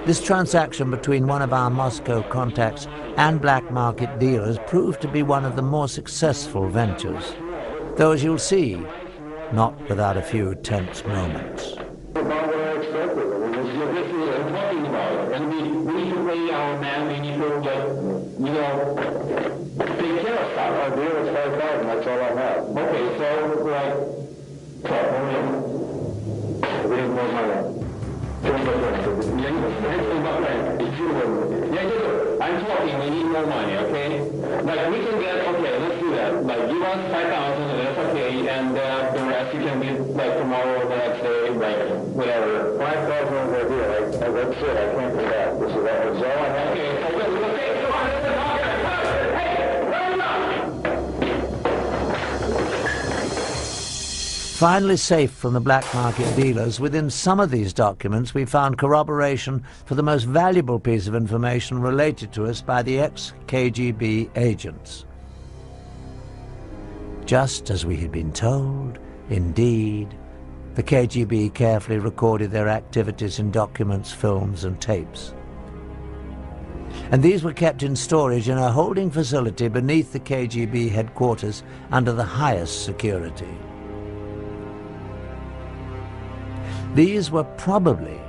This 0.08 0.20
transaction 0.20 0.90
between 0.90 1.28
one 1.28 1.44
of 1.44 1.54
our 1.54 1.70
Moscow 1.70 2.24
contacts 2.24 2.88
and 3.18 3.40
black 3.40 3.70
market 3.70 4.18
dealers 4.18 4.58
proved 4.66 5.02
to 5.02 5.08
be 5.08 5.22
one 5.22 5.46
of 5.46 5.56
the 5.56 5.62
more 5.62 5.88
successful 5.88 6.68
ventures. 6.70 7.36
Though, 7.98 8.14
as 8.14 8.24
you'll 8.24 8.40
see, 8.40 8.82
not 9.54 9.80
without 9.88 10.18
a 10.18 10.24
few 10.24 10.56
tense 10.56 11.06
moments. 11.06 11.76
I'm 32.42 32.66
talking, 32.66 33.00
we 33.00 33.10
need 33.10 33.26
more 33.26 33.46
money, 33.46 33.76
okay? 33.76 34.22
Like, 34.64 34.90
we 34.92 35.00
can 35.06 35.20
get, 35.20 35.36
okay, 35.48 35.78
let's 35.80 36.00
do 36.00 36.12
that. 36.16 36.46
Like, 36.46 36.70
give 36.70 36.82
us 36.82 37.12
5,000, 37.12 37.68
that's 37.78 37.98
okay, 38.10 38.48
and 38.48 38.78
uh, 38.78 39.09
Finally 54.60 54.98
safe 54.98 55.32
from 55.32 55.54
the 55.54 55.62
black 55.62 55.86
market 55.94 56.36
dealers, 56.36 56.82
within 56.82 57.10
some 57.10 57.40
of 57.40 57.50
these 57.50 57.72
documents 57.72 58.34
we 58.34 58.44
found 58.44 58.78
corroboration 58.78 59.64
for 59.86 59.96
the 59.96 60.04
most 60.04 60.26
valuable 60.26 60.78
piece 60.78 61.08
of 61.08 61.16
information 61.16 61.80
related 61.80 62.34
to 62.34 62.44
us 62.44 62.62
by 62.62 62.84
the 62.84 63.00
ex-KGB 63.00 64.30
agents. 64.36 65.06
Just 67.24 67.70
as 67.70 67.86
we 67.86 67.96
had 67.96 68.12
been 68.12 68.34
told, 68.34 69.00
indeed, 69.30 70.14
the 70.76 70.84
KGB 70.84 71.54
carefully 71.54 71.98
recorded 71.98 72.52
their 72.52 72.68
activities 72.68 73.40
in 73.40 73.52
documents, 73.52 74.12
films 74.12 74.66
and 74.66 74.82
tapes. 74.82 75.34
And 77.12 77.24
these 77.24 77.46
were 77.46 77.54
kept 77.54 77.82
in 77.82 77.96
storage 77.96 78.50
in 78.50 78.58
a 78.58 78.74
holding 78.74 79.10
facility 79.10 79.70
beneath 79.70 80.12
the 80.12 80.20
KGB 80.20 80.92
headquarters 80.92 81.64
under 81.94 82.12
the 82.12 82.26
highest 82.26 82.84
security. 82.84 83.58
These 86.96 87.30
were 87.30 87.44
probably 87.44 88.20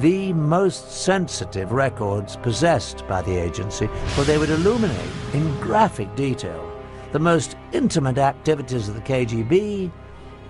the 0.00 0.32
most 0.32 0.90
sensitive 0.90 1.70
records 1.70 2.36
possessed 2.36 3.06
by 3.06 3.22
the 3.22 3.36
agency, 3.36 3.88
for 4.08 4.24
they 4.24 4.38
would 4.38 4.50
illuminate 4.50 5.12
in 5.32 5.60
graphic 5.60 6.14
detail 6.16 6.70
the 7.12 7.18
most 7.20 7.56
intimate 7.72 8.18
activities 8.18 8.88
of 8.88 8.96
the 8.96 9.00
KGB 9.00 9.92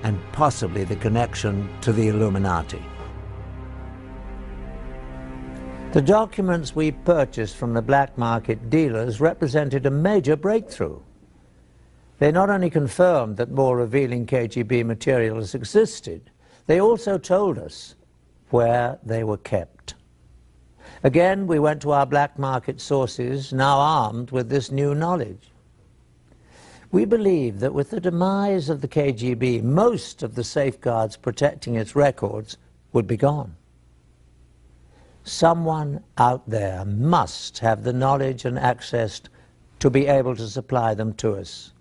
and 0.02 0.18
possibly 0.32 0.84
the 0.84 0.96
connection 0.96 1.68
to 1.82 1.92
the 1.92 2.08
Illuminati. 2.08 2.82
The 5.92 6.02
documents 6.02 6.74
we 6.74 6.92
purchased 6.92 7.56
from 7.56 7.74
the 7.74 7.82
black 7.82 8.16
market 8.16 8.70
dealers 8.70 9.20
represented 9.20 9.84
a 9.84 9.90
major 9.90 10.36
breakthrough. 10.36 10.98
They 12.18 12.32
not 12.32 12.48
only 12.48 12.70
confirmed 12.70 13.36
that 13.36 13.50
more 13.50 13.76
revealing 13.76 14.26
KGB 14.26 14.84
materials 14.84 15.54
existed, 15.54 16.30
they 16.66 16.80
also 16.80 17.18
told 17.18 17.58
us 17.58 17.94
where 18.50 18.98
they 19.04 19.24
were 19.24 19.36
kept. 19.36 19.94
Again, 21.02 21.46
we 21.46 21.58
went 21.58 21.82
to 21.82 21.92
our 21.92 22.06
black 22.06 22.38
market 22.38 22.80
sources, 22.80 23.52
now 23.52 23.78
armed 23.78 24.30
with 24.30 24.48
this 24.48 24.70
new 24.70 24.94
knowledge. 24.94 25.50
We 26.90 27.04
believe 27.04 27.60
that 27.60 27.74
with 27.74 27.90
the 27.90 28.00
demise 28.00 28.70
of 28.70 28.80
the 28.80 28.88
KGB, 28.88 29.62
most 29.62 30.22
of 30.22 30.34
the 30.34 30.44
safeguards 30.44 31.16
protecting 31.16 31.74
its 31.74 31.96
records 31.96 32.56
would 32.92 33.06
be 33.06 33.16
gone. 33.16 33.56
Someone 35.24 36.04
out 36.18 36.48
there 36.48 36.84
must 36.84 37.58
have 37.58 37.82
the 37.82 37.92
knowledge 37.92 38.44
and 38.44 38.58
access 38.58 39.20
to 39.80 39.90
be 39.90 40.06
able 40.06 40.36
to 40.36 40.46
supply 40.46 40.94
them 40.94 41.12
to 41.14 41.34
us 41.34 41.72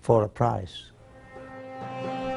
for 0.00 0.24
a 0.24 0.28
price. 0.28 0.90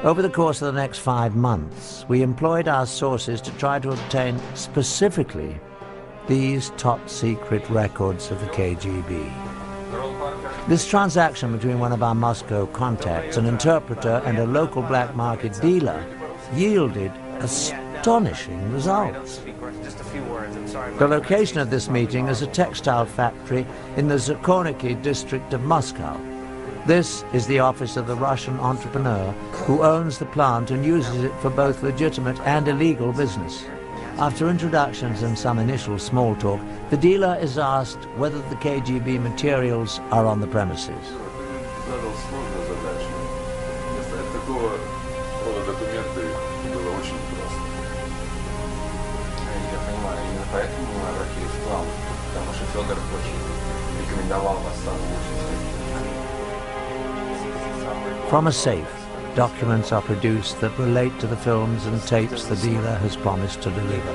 Over 0.02 0.22
the 0.22 0.30
course 0.30 0.62
of 0.62 0.72
the 0.72 0.80
next 0.80 1.00
five 1.00 1.36
months, 1.36 2.06
we 2.08 2.22
employed 2.22 2.68
our 2.68 2.86
sources 2.86 3.38
to 3.42 3.50
try 3.58 3.78
to 3.80 3.90
obtain 3.90 4.40
specifically 4.54 5.60
these 6.26 6.70
top 6.78 7.06
secret 7.10 7.68
records 7.68 8.30
of 8.30 8.40
the 8.40 8.46
KGB. 8.46 9.30
This 10.68 10.88
transaction 10.88 11.52
between 11.52 11.78
one 11.78 11.92
of 11.92 12.02
our 12.02 12.14
Moscow 12.14 12.64
contacts, 12.68 13.36
an 13.36 13.44
interpreter 13.44 14.22
and 14.24 14.38
a 14.38 14.46
local 14.46 14.80
black 14.80 15.14
market 15.14 15.60
dealer, 15.60 16.02
yielded 16.54 17.12
astonishing 17.40 18.72
results. 18.72 19.42
The 20.98 21.08
location 21.08 21.58
of 21.58 21.68
this 21.68 21.90
meeting 21.90 22.28
is 22.28 22.40
a 22.40 22.46
textile 22.46 23.04
factory 23.04 23.66
in 23.98 24.08
the 24.08 24.14
Zakorniki 24.14 25.02
district 25.02 25.52
of 25.52 25.60
Moscow. 25.60 26.29
This 26.90 27.24
is 27.32 27.46
the 27.46 27.60
office 27.60 27.96
of 27.96 28.08
the 28.08 28.16
Russian 28.16 28.58
entrepreneur 28.58 29.30
who 29.64 29.84
owns 29.84 30.18
the 30.18 30.26
plant 30.26 30.72
and 30.72 30.84
uses 30.84 31.22
it 31.22 31.32
for 31.34 31.48
both 31.48 31.84
legitimate 31.84 32.40
and 32.40 32.66
illegal 32.66 33.12
business. 33.12 33.64
After 34.18 34.48
introductions 34.48 35.22
and 35.22 35.38
some 35.38 35.60
initial 35.60 36.00
small 36.00 36.34
talk, 36.34 36.60
the 36.90 36.96
dealer 36.96 37.38
is 37.40 37.58
asked 37.58 38.08
whether 38.16 38.38
the 38.38 38.56
KGB 38.56 39.22
materials 39.22 40.00
are 40.10 40.26
on 40.26 40.40
the 40.40 40.48
premises. 40.48 41.12
From 58.29 58.47
a 58.47 58.51
safe, 58.51 58.87
documents 59.35 59.91
are 59.91 60.01
produced 60.01 60.59
that 60.61 60.77
relate 60.77 61.17
to 61.19 61.27
the 61.27 61.37
films 61.37 61.85
and 61.85 62.01
tapes 62.03 62.45
the 62.45 62.55
dealer 62.57 62.95
has 62.97 63.15
promised 63.15 63.61
to 63.61 63.69
deliver. 63.71 64.11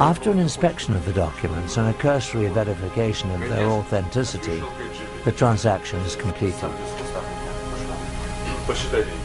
After 0.00 0.30
an 0.30 0.38
inspection 0.38 0.96
of 0.96 1.04
the 1.06 1.12
documents 1.12 1.76
and 1.76 1.88
a 1.88 1.94
cursory 1.94 2.48
verification 2.48 3.30
of 3.30 3.40
their 3.48 3.66
authenticity, 3.66 4.62
the 5.24 5.32
transaction 5.32 6.00
is 6.00 6.16
completed. 6.16 6.70
Посчитай 8.66 9.04
деньги. 9.04 9.20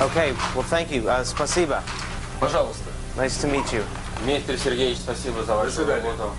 Okay, 0.00 0.32
well, 0.54 0.62
thank 0.64 0.90
you. 0.90 1.08
Uh, 1.08 1.22
спасибо. 1.24 1.82
Пожалуйста. 2.40 2.90
Nice 3.16 3.40
to 3.42 3.48
meet 3.48 3.70
you. 3.72 3.84
Дмитрий 4.24 4.56
Сергеевич, 4.56 4.98
спасибо 4.98 5.42
за 5.42 5.54
вашу 5.56 5.70
свидания. 5.70 6.02
работу. 6.02 6.32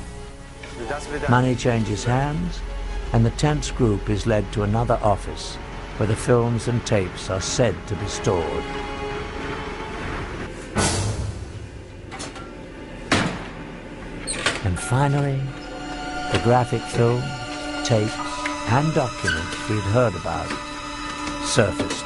До 0.89 0.99
свидания. 0.99 1.27
Money 1.30 1.56
changes 1.56 2.04
hands, 2.04 2.60
and 3.16 3.24
the 3.24 3.31
tense 3.31 3.70
group 3.70 4.11
is 4.11 4.26
led 4.26 4.44
to 4.52 4.62
another 4.62 5.00
office 5.02 5.55
where 5.96 6.07
the 6.07 6.14
films 6.14 6.68
and 6.68 6.85
tapes 6.85 7.31
are 7.31 7.40
said 7.40 7.74
to 7.87 7.96
be 7.96 8.07
stored. 8.07 8.44
And 14.66 14.79
finally, 14.79 15.40
the 16.31 16.42
graphic 16.44 16.83
films, 16.83 17.24
tapes, 17.88 18.12
and 18.68 18.92
documents 18.92 19.68
we'd 19.70 19.81
heard 19.94 20.14
about 20.14 20.50
surfaced. 21.46 22.06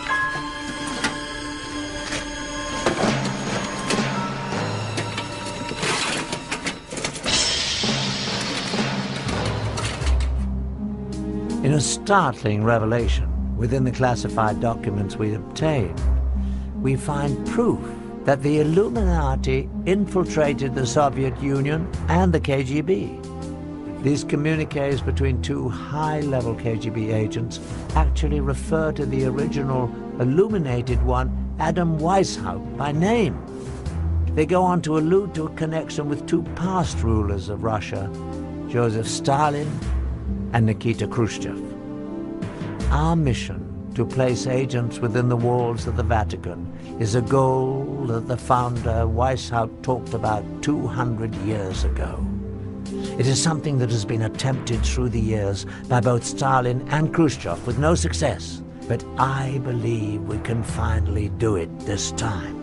In 11.70 11.76
a 11.76 11.80
startling 11.80 12.64
revelation 12.64 13.56
within 13.56 13.85
the 13.85 13.92
classified 13.92 14.59
documents 14.61 15.14
we 15.14 15.35
obtained, 15.35 16.02
we 16.83 16.96
find 16.96 17.46
proof 17.46 17.78
that 18.24 18.42
the 18.42 18.59
Illuminati 18.59 19.70
infiltrated 19.87 20.74
the 20.74 20.85
Soviet 20.85 21.40
Union 21.40 21.88
and 22.09 22.33
the 22.33 22.40
KGB. 22.40 24.02
These 24.02 24.24
communiques 24.24 25.00
between 25.00 25.40
two 25.42 25.68
high-level 25.68 26.56
KGB 26.56 27.14
agents 27.14 27.61
actually 27.94 28.40
refer 28.40 28.90
to 28.90 29.06
the 29.06 29.26
original 29.26 29.85
illuminated 30.18 31.00
one, 31.04 31.54
Adam 31.61 32.00
Weishaupt, 32.00 32.76
by 32.76 32.90
name. 32.90 33.38
They 34.35 34.44
go 34.44 34.64
on 34.64 34.83
to 34.83 34.98
allude 34.98 35.37
to 35.37 35.46
a 35.46 35.54
connection 35.54 36.09
with 36.09 36.26
two 36.26 36.42
past 36.56 37.00
rulers 37.04 37.48
of 37.48 37.62
Russia, 37.62 38.11
Joseph 38.68 39.06
Stalin 39.06 39.71
and 40.53 40.67
Nikita 40.67 41.07
Khrushchev. 41.07 41.61
Our 42.90 43.17
mission 43.17 43.92
to 43.94 44.05
place 44.05 44.46
agents 44.46 44.98
within 44.98 45.29
the 45.29 45.37
walls 45.37 45.87
of 45.87 45.96
the 45.96 46.03
Vatican 46.03 46.73
is 47.01 47.15
a 47.15 47.23
goal 47.23 48.05
that 48.07 48.29
the 48.29 48.37
founder 48.37 49.07
Weishaupt 49.07 49.83
talked 49.83 50.15
about 50.15 50.44
200 50.63 51.35
years 51.37 51.85
ago. 51.85 52.27
It 53.19 53.27
is 53.27 53.42
something 53.42 53.79
that 53.79 53.90
has 53.90 54.05
been 54.05 54.23
attempted 54.23 54.85
through 54.85 55.11
the 55.11 55.21
years 55.21 55.67
by 55.88 56.01
both 56.01 56.25
Stalin 56.25 56.87
and 56.88 57.15
Khrushchev 57.15 57.67
with 57.67 57.79
no 57.79 57.94
success. 57.94 58.63
But 58.88 59.05
I 59.19 59.59
believe 59.59 60.23
we 60.23 60.38
can 60.38 60.63
finally 60.63 61.29
do 61.29 61.57
it 61.57 61.71
this 61.81 62.13
time. 62.13 62.57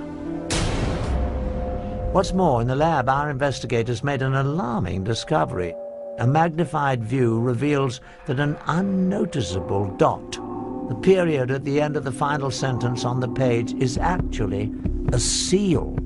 What's 2.12 2.34
more, 2.34 2.62
in 2.62 2.68
the 2.68 2.76
lab, 2.76 3.10
our 3.10 3.30
investigators 3.30 4.04
made 4.04 4.22
an 4.22 4.34
alarming 4.34 5.04
discovery. 5.04 5.74
A 6.20 6.26
magnified 6.26 7.03
view 7.03 7.39
reveals 7.39 8.01
that 8.26 8.39
an 8.39 8.57
unnoticeable 8.65 9.95
dot 9.97 10.39
the 10.88 10.95
period 10.95 11.51
at 11.51 11.65
the 11.65 11.82
end 11.82 11.97
of 11.97 12.05
the 12.05 12.11
final 12.13 12.49
sentence 12.49 13.03
on 13.03 13.20
the 13.20 13.28
page 13.28 13.74
is 13.74 13.97
actually 13.97 14.74
a 15.11 15.20
seal. 15.20 15.97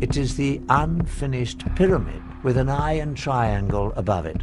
It 0.00 0.16
is 0.16 0.36
the 0.36 0.60
unfinished 0.68 1.64
pyramid 1.76 2.20
with 2.42 2.56
an 2.56 2.68
iron 2.68 3.14
triangle 3.14 3.92
above 3.94 4.26
it. 4.26 4.42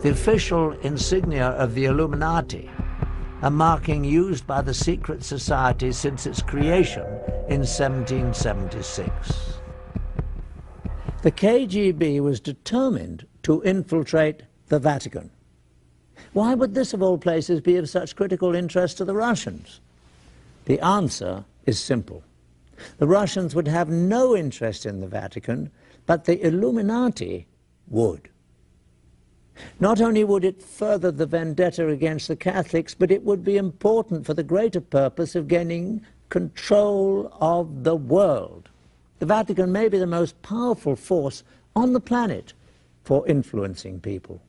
The 0.00 0.10
official 0.10 0.72
insignia 0.80 1.48
of 1.48 1.74
the 1.74 1.84
Illuminati, 1.84 2.70
a 3.42 3.50
marking 3.50 4.02
used 4.02 4.46
by 4.46 4.62
the 4.62 4.72
secret 4.72 5.22
society 5.22 5.92
since 5.92 6.26
its 6.26 6.40
creation 6.40 7.06
in 7.48 7.60
1776. 7.66 9.60
The 11.22 11.32
KGB 11.32 12.20
was 12.20 12.40
determined 12.40 13.26
to 13.46 13.62
infiltrate 13.62 14.42
the 14.66 14.78
Vatican. 14.80 15.30
Why 16.32 16.54
would 16.54 16.74
this, 16.74 16.92
of 16.92 17.00
all 17.00 17.16
places, 17.16 17.60
be 17.60 17.76
of 17.76 17.88
such 17.88 18.16
critical 18.16 18.56
interest 18.56 18.96
to 18.96 19.04
the 19.04 19.14
Russians? 19.14 19.80
The 20.64 20.80
answer 20.80 21.44
is 21.64 21.78
simple. 21.78 22.24
The 22.98 23.06
Russians 23.06 23.54
would 23.54 23.68
have 23.68 23.88
no 23.88 24.36
interest 24.36 24.84
in 24.84 24.98
the 24.98 25.06
Vatican, 25.06 25.70
but 26.06 26.24
the 26.24 26.44
Illuminati 26.44 27.46
would. 27.86 28.28
Not 29.78 30.00
only 30.00 30.24
would 30.24 30.44
it 30.44 30.60
further 30.60 31.12
the 31.12 31.24
vendetta 31.24 31.86
against 31.86 32.26
the 32.26 32.34
Catholics, 32.34 32.94
but 32.94 33.12
it 33.12 33.22
would 33.22 33.44
be 33.44 33.56
important 33.56 34.26
for 34.26 34.34
the 34.34 34.42
greater 34.42 34.80
purpose 34.80 35.36
of 35.36 35.46
gaining 35.46 36.04
control 36.30 37.32
of 37.40 37.84
the 37.84 37.94
world. 37.94 38.70
The 39.20 39.26
Vatican 39.26 39.70
may 39.70 39.88
be 39.88 39.98
the 39.98 40.04
most 40.04 40.42
powerful 40.42 40.96
force 40.96 41.44
on 41.76 41.92
the 41.92 42.00
planet 42.00 42.52
for 43.06 43.26
influencing 43.28 44.00
people. 44.00 44.42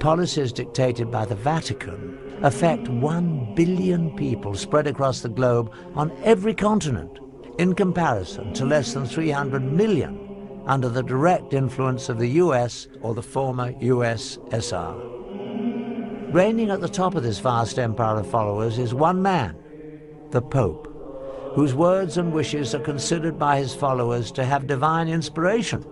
Policies 0.00 0.52
dictated 0.52 1.10
by 1.10 1.26
the 1.26 1.34
Vatican 1.34 2.18
affect 2.42 2.88
one 2.88 3.54
billion 3.54 4.16
people 4.16 4.54
spread 4.54 4.86
across 4.86 5.20
the 5.20 5.28
globe 5.28 5.70
on 5.94 6.10
every 6.24 6.54
continent, 6.54 7.18
in 7.58 7.74
comparison 7.74 8.54
to 8.54 8.64
less 8.64 8.94
than 8.94 9.04
300 9.04 9.62
million 9.62 10.18
under 10.66 10.88
the 10.88 11.02
direct 11.02 11.52
influence 11.52 12.08
of 12.08 12.18
the 12.18 12.28
US 12.44 12.88
or 13.02 13.14
the 13.14 13.22
former 13.22 13.74
USSR. 13.74 15.12
Reigning 16.32 16.70
at 16.70 16.80
the 16.80 16.88
top 16.88 17.14
of 17.14 17.22
this 17.22 17.38
vast 17.38 17.78
empire 17.78 18.16
of 18.16 18.30
followers 18.30 18.78
is 18.78 18.94
one 18.94 19.20
man, 19.20 19.56
the 20.30 20.40
Pope, 20.40 20.88
whose 21.54 21.74
words 21.74 22.16
and 22.16 22.32
wishes 22.32 22.74
are 22.74 22.80
considered 22.80 23.38
by 23.38 23.58
his 23.58 23.74
followers 23.74 24.32
to 24.32 24.44
have 24.44 24.66
divine 24.66 25.08
inspiration. 25.08 25.84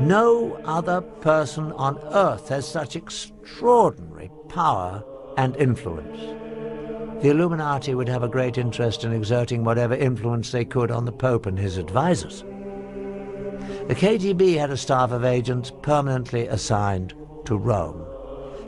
No 0.00 0.60
other 0.64 1.00
person 1.00 1.72
on 1.72 1.98
earth 2.12 2.48
has 2.50 2.68
such 2.68 2.96
extraordinary 2.96 4.30
power 4.48 5.02
and 5.38 5.56
influence. 5.56 6.18
The 7.22 7.30
Illuminati 7.30 7.94
would 7.94 8.08
have 8.08 8.22
a 8.22 8.28
great 8.28 8.58
interest 8.58 9.04
in 9.04 9.12
exerting 9.12 9.64
whatever 9.64 9.94
influence 9.94 10.52
they 10.52 10.66
could 10.66 10.90
on 10.90 11.06
the 11.06 11.12
Pope 11.12 11.46
and 11.46 11.58
his 11.58 11.78
advisors. 11.78 12.42
The 13.88 13.94
KGB 13.94 14.58
had 14.58 14.70
a 14.70 14.76
staff 14.76 15.12
of 15.12 15.24
agents 15.24 15.72
permanently 15.80 16.46
assigned 16.46 17.14
to 17.46 17.56
Rome. 17.56 18.04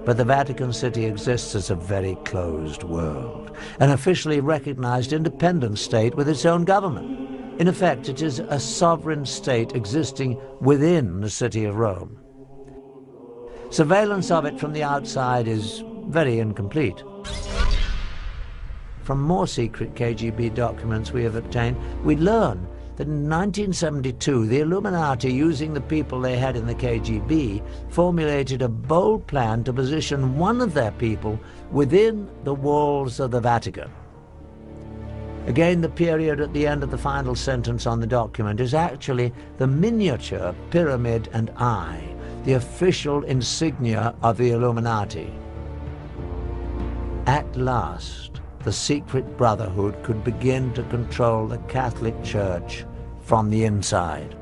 But 0.06 0.16
the 0.16 0.24
Vatican 0.24 0.72
City 0.72 1.04
exists 1.04 1.54
as 1.54 1.68
a 1.68 1.74
very 1.74 2.16
closed 2.24 2.84
world, 2.84 3.54
an 3.80 3.90
officially 3.90 4.40
recognized 4.40 5.12
independent 5.12 5.78
state 5.78 6.14
with 6.14 6.28
its 6.28 6.46
own 6.46 6.64
government. 6.64 7.37
In 7.58 7.66
effect, 7.66 8.08
it 8.08 8.22
is 8.22 8.38
a 8.38 8.60
sovereign 8.60 9.26
state 9.26 9.74
existing 9.74 10.40
within 10.60 11.20
the 11.20 11.28
city 11.28 11.64
of 11.64 11.76
Rome. 11.76 12.16
Surveillance 13.70 14.30
of 14.30 14.44
it 14.44 14.60
from 14.60 14.72
the 14.72 14.84
outside 14.84 15.48
is 15.48 15.82
very 16.06 16.38
incomplete. 16.38 17.02
From 19.02 19.20
more 19.20 19.48
secret 19.48 19.96
KGB 19.96 20.54
documents 20.54 21.12
we 21.12 21.24
have 21.24 21.34
obtained, 21.34 21.76
we 22.04 22.14
learn 22.14 22.64
that 22.94 23.08
in 23.08 23.28
1972 23.28 24.46
the 24.46 24.60
Illuminati, 24.60 25.32
using 25.32 25.74
the 25.74 25.80
people 25.80 26.20
they 26.20 26.36
had 26.36 26.54
in 26.54 26.66
the 26.66 26.74
KGB, 26.76 27.60
formulated 27.88 28.62
a 28.62 28.68
bold 28.68 29.26
plan 29.26 29.64
to 29.64 29.72
position 29.72 30.38
one 30.38 30.60
of 30.60 30.74
their 30.74 30.92
people 30.92 31.40
within 31.72 32.30
the 32.44 32.54
walls 32.54 33.18
of 33.18 33.32
the 33.32 33.40
Vatican. 33.40 33.90
Again, 35.46 35.80
the 35.80 35.88
period 35.88 36.40
at 36.40 36.52
the 36.52 36.66
end 36.66 36.82
of 36.82 36.90
the 36.90 36.98
final 36.98 37.34
sentence 37.34 37.86
on 37.86 38.00
the 38.00 38.06
document 38.06 38.60
is 38.60 38.74
actually 38.74 39.32
the 39.56 39.66
miniature 39.66 40.54
pyramid 40.70 41.28
and 41.32 41.50
eye, 41.56 42.02
the 42.44 42.54
official 42.54 43.24
insignia 43.24 44.14
of 44.22 44.36
the 44.36 44.50
Illuminati. 44.50 45.32
At 47.26 47.56
last, 47.56 48.40
the 48.64 48.72
secret 48.72 49.36
brotherhood 49.36 50.02
could 50.02 50.22
begin 50.24 50.72
to 50.74 50.82
control 50.84 51.46
the 51.46 51.58
Catholic 51.58 52.22
Church 52.22 52.84
from 53.22 53.50
the 53.50 53.64
inside. 53.64 54.34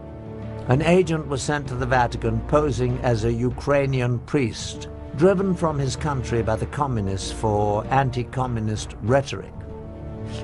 An 0.69 0.83
agent 0.83 1.29
was 1.29 1.43
sent 1.43 1.69
to 1.69 1.77
the 1.77 1.87
Vatican 1.87 2.41
posing 2.49 2.99
as 2.99 3.25
a 3.25 3.33
Ukrainian 3.33 4.19
priest, 4.21 4.89
driven 5.17 5.55
from 5.55 5.79
his 5.79 5.95
country 5.95 6.43
by 6.43 6.57
the 6.57 6.67
communists 6.67 7.31
for 7.31 7.85
anti-communist 7.87 8.95
rhetoric. 9.03 9.53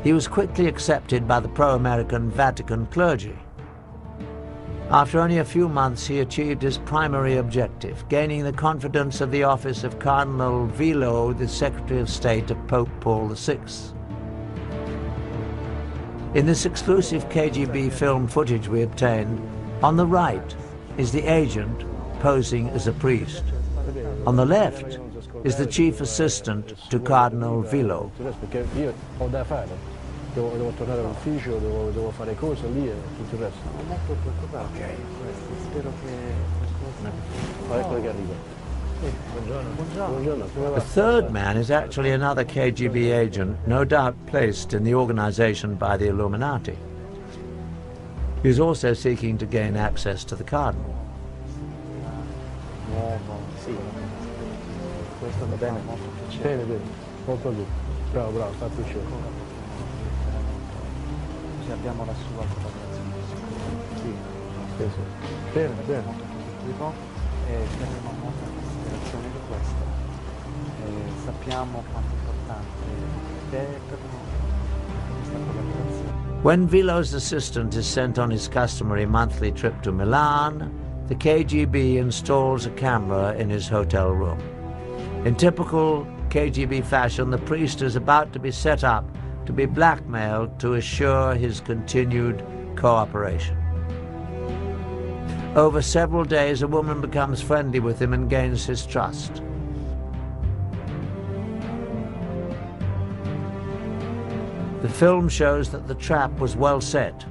He 0.03 0.12
was 0.12 0.28
quickly 0.28 0.66
accepted 0.66 1.26
by 1.28 1.41
the 1.41 1.49
pro-American 1.49 2.30
Vatican 2.30 2.87
clergy. 2.87 3.39
After 4.91 5.20
only 5.20 5.39
a 5.39 5.45
few 5.45 5.68
months, 5.68 6.07
he 6.07 6.20
achieved 6.20 6.61
his 6.61 6.76
primary 6.76 7.39
objective, 7.39 8.07
gaining 8.09 8.45
the 8.45 8.53
confidence 8.53 9.20
of 9.20 9.30
the 9.30 9.45
office 9.45 9.85
of 9.85 9.99
Cardinal 9.99 10.66
Villot, 10.66 11.39
the 11.39 11.49
Secretary 11.49 12.01
of 12.01 12.11
State 12.11 12.51
of 12.51 12.66
Pope 12.66 12.91
Paul 13.01 13.28
VI. 13.28 13.59
In 16.35 16.47
this 16.47 16.66
exclusive 16.66 17.28
KGB 17.28 17.93
film 17.93 18.26
footage 18.26 18.68
we 18.68 18.83
obtained, 18.83 19.41
on 19.83 19.97
the 19.97 20.07
right 20.07 20.55
is 20.99 21.11
the 21.11 21.24
agent 21.24 21.85
posing 22.20 22.68
as 22.70 22.87
a 22.87 22.93
priest. 22.93 23.45
On 24.26 24.37
the 24.37 24.47
left 24.47 24.99
is 25.45 25.57
the 25.57 25.66
chief 25.66 26.01
assistant 26.01 26.74
to 26.91 26.99
Cardinal 26.99 27.62
Villot. 27.62 28.11
Devo, 30.35 30.49
devo, 30.57 30.70
tornare 30.78 31.01
all'ufficio, 31.01 31.59
devo, 31.59 31.91
devo, 31.91 32.11
fare 32.11 32.35
cose 32.35 32.66
lì 32.68 32.91
tutto 33.18 33.35
il 33.35 33.41
resto. 33.43 33.61
Non 33.76 33.87
molto 33.87 34.16
preoccupato. 34.22 34.66
Ok. 34.72 34.89
Spero 35.61 35.93
che... 36.01 37.78
Ecco 37.78 38.01
che 38.01 38.09
arriva. 38.09 38.61
The 40.74 40.80
third 40.95 41.30
man 41.30 41.57
is 41.57 41.72
actually 41.72 42.12
another 42.12 42.45
KGB 42.45 43.12
agent, 43.12 43.59
no 43.66 43.85
doubt 43.85 44.14
placed 44.26 44.74
in 44.74 44.85
the 44.85 44.95
organization 44.95 45.74
by 45.74 45.97
the 45.97 46.07
Illuminati. 46.07 46.78
He 48.45 48.49
is 48.49 48.61
also 48.61 48.95
seeking 48.95 49.39
to 49.39 49.47
gain 49.47 49.76
access 49.76 50.22
to 50.24 50.37
the 50.37 50.45
cardinal. 50.45 50.95
Nuovo, 55.47 55.57
sì. 55.57 55.57
Questo 55.57 55.57
va 55.57 55.57
bene. 55.57 55.80
Molto 55.84 56.09
piacere. 56.16 56.49
Bene, 56.49 56.64
bene. 56.64 56.80
Molto 57.24 57.49
bene. 57.49 57.66
Bravo, 58.12 58.30
bravo, 58.30 58.53
fa 58.53 58.66
piacere. 58.66 59.05
Così 61.59 61.70
abbiamo 61.70 62.05
la 62.05 62.14
sua 62.14 62.45
collaborazione. 62.53 63.11
Sì, 63.97 64.14
sì, 64.76 64.84
sì. 64.93 65.01
Bene, 65.53 65.74
bene. 65.86 66.30
E 67.49 67.66
terremo 67.78 68.12
molta 68.22 68.45
considerazione 68.55 69.26
di 69.32 69.38
questo. 69.49 69.82
E 70.84 70.88
sappiamo 71.24 71.82
quanto 71.90 72.14
importante 72.14 72.82
è 73.51 73.66
per 73.88 73.99
noi 74.11 74.26
questa 75.16 75.38
collaborazione. 75.38 76.20
When 76.43 76.66
Villot's 76.66 77.14
assistant 77.14 77.74
is 77.74 77.86
sent 77.86 78.18
on 78.18 78.30
his 78.30 78.49
customary 78.49 79.07
monthly 79.07 79.53
trip 79.53 79.80
to 79.82 79.93
Milan, 79.93 80.72
the 81.07 81.14
KGB 81.14 81.97
installs 81.99 82.66
a 82.66 82.70
camera 82.70 83.34
in 83.34 83.49
his 83.49 83.68
hotel 83.68 84.12
room. 84.12 84.51
In 85.25 85.37
typical 85.37 86.05
KGB 86.31 86.85
fashion, 86.85 87.31
the 87.31 87.39
priest 87.39 87.81
is 87.81 87.95
about 87.95 88.33
to 88.33 88.41
be 88.41 88.51
set 88.51 88.83
up 88.83 89.05
to 89.47 89.53
be 89.53 89.66
blackmailed 89.66 90.59
to 90.59 90.75
assure 90.75 91.37
his 91.37 91.61
continued 91.61 92.45
cooperation. 92.75 93.57
Over 95.55 95.81
several 95.81 96.25
days, 96.25 96.62
a 96.62 96.66
woman 96.66 97.01
becomes 97.01 97.41
friendly 97.41 97.79
with 97.79 98.03
him 98.03 98.12
and 98.14 98.29
gains 98.29 98.66
his 98.66 98.85
trust. 98.85 99.43
The 104.81 104.89
film 104.89 105.29
shows 105.29 105.70
that 105.70 105.87
the 105.87 105.95
trap 105.95 106.37
was 106.41 106.57
well 106.57 106.81
set. 106.81 107.25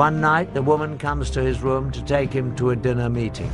One 0.00 0.22
night, 0.22 0.54
the 0.54 0.62
woman 0.62 0.96
comes 0.96 1.28
to 1.32 1.42
his 1.42 1.60
room 1.60 1.90
to 1.92 2.02
take 2.02 2.32
him 2.32 2.56
to 2.56 2.70
a 2.70 2.74
dinner 2.74 3.10
meeting. 3.10 3.50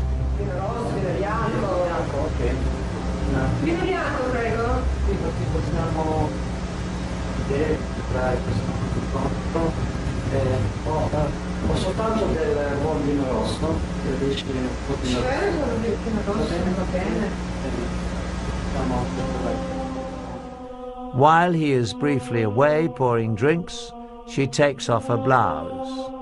While 21.13 21.53
he 21.53 21.73
is 21.73 21.93
briefly 21.93 22.43
away 22.43 22.87
pouring 22.87 23.35
drinks, 23.35 23.91
she 24.29 24.47
takes 24.47 24.89
off 24.89 25.09
her 25.09 25.17
blouse. 25.17 26.16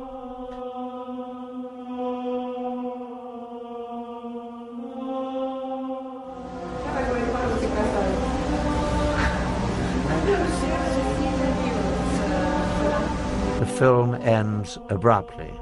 Film 13.84 14.14
ends 14.14 14.78
abruptly. 14.88 15.52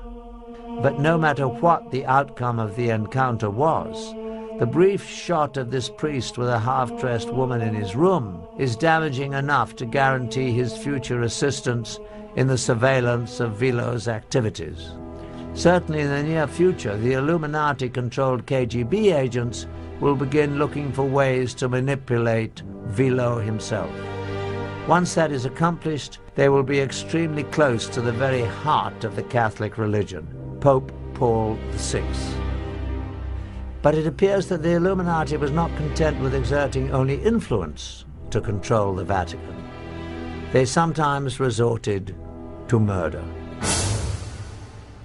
But 0.81 1.01
no 1.01 1.19
matter 1.19 1.49
what 1.49 1.91
the 1.91 2.07
outcome 2.07 2.61
of 2.61 2.77
the 2.77 2.91
encounter 2.91 3.51
was, 3.51 4.15
the 4.61 4.65
brief 4.65 5.05
shot 5.05 5.57
of 5.57 5.73
this 5.73 5.91
priest 5.91 6.39
with 6.39 6.49
a 6.49 6.61
half-dressed 6.61 7.33
woman 7.33 7.61
in 7.61 7.75
his 7.75 7.97
room 7.97 8.47
is 8.61 8.77
damaging 8.77 9.33
enough 9.33 9.75
to 9.75 9.87
guarantee 9.87 10.53
his 10.53 10.77
future 10.77 11.23
assistance 11.23 11.99
in 12.37 12.47
the 12.47 12.57
surveillance 12.57 13.41
of 13.41 13.57
Villot's 13.57 14.07
activities. 14.07 14.93
Certainly 15.55 16.03
in 16.03 16.11
the 16.11 16.23
near 16.23 16.47
future, 16.47 16.97
the 16.97 17.15
Illuminati-controlled 17.15 18.47
KGB 18.47 19.13
agents 19.13 19.67
will 19.99 20.15
begin 20.15 20.61
looking 20.61 20.93
for 20.93 21.03
ways 21.03 21.55
to 21.55 21.69
manipulate 21.69 22.63
Vilo 22.87 23.45
himself. 23.45 23.91
Once 24.87 25.13
that 25.17 25.33
is 25.33 25.45
accomplished, 25.45 26.21
they 26.35 26.49
will 26.49 26.63
be 26.63 26.81
extremely 26.81 27.45
close 27.45 27.87
to 27.89 28.01
the 28.01 28.13
very 28.13 28.43
heart 28.43 29.05
of 29.05 29.17
the 29.17 29.23
Catholic 29.23 29.77
religion, 29.77 30.27
Pope 30.61 30.93
Paul 31.15 31.59
VI. 31.73 32.05
But 33.83 33.95
it 33.95 34.07
appears 34.07 34.47
that 34.49 34.63
the 34.63 34.73
Illuminati 34.73 35.37
was 35.37 35.51
not 35.51 35.77
content 35.77 36.21
with 36.21 36.35
exerting 36.35 36.93
only 36.93 37.23
influence 37.23 38.05
to 38.31 38.41
control 38.41 38.95
the 38.95 39.05
Vatican. 39.05 39.57
They 40.53 40.65
sometimes 40.65 41.41
resorted 41.41 42.15
to 42.69 42.81
murder. 42.81 43.25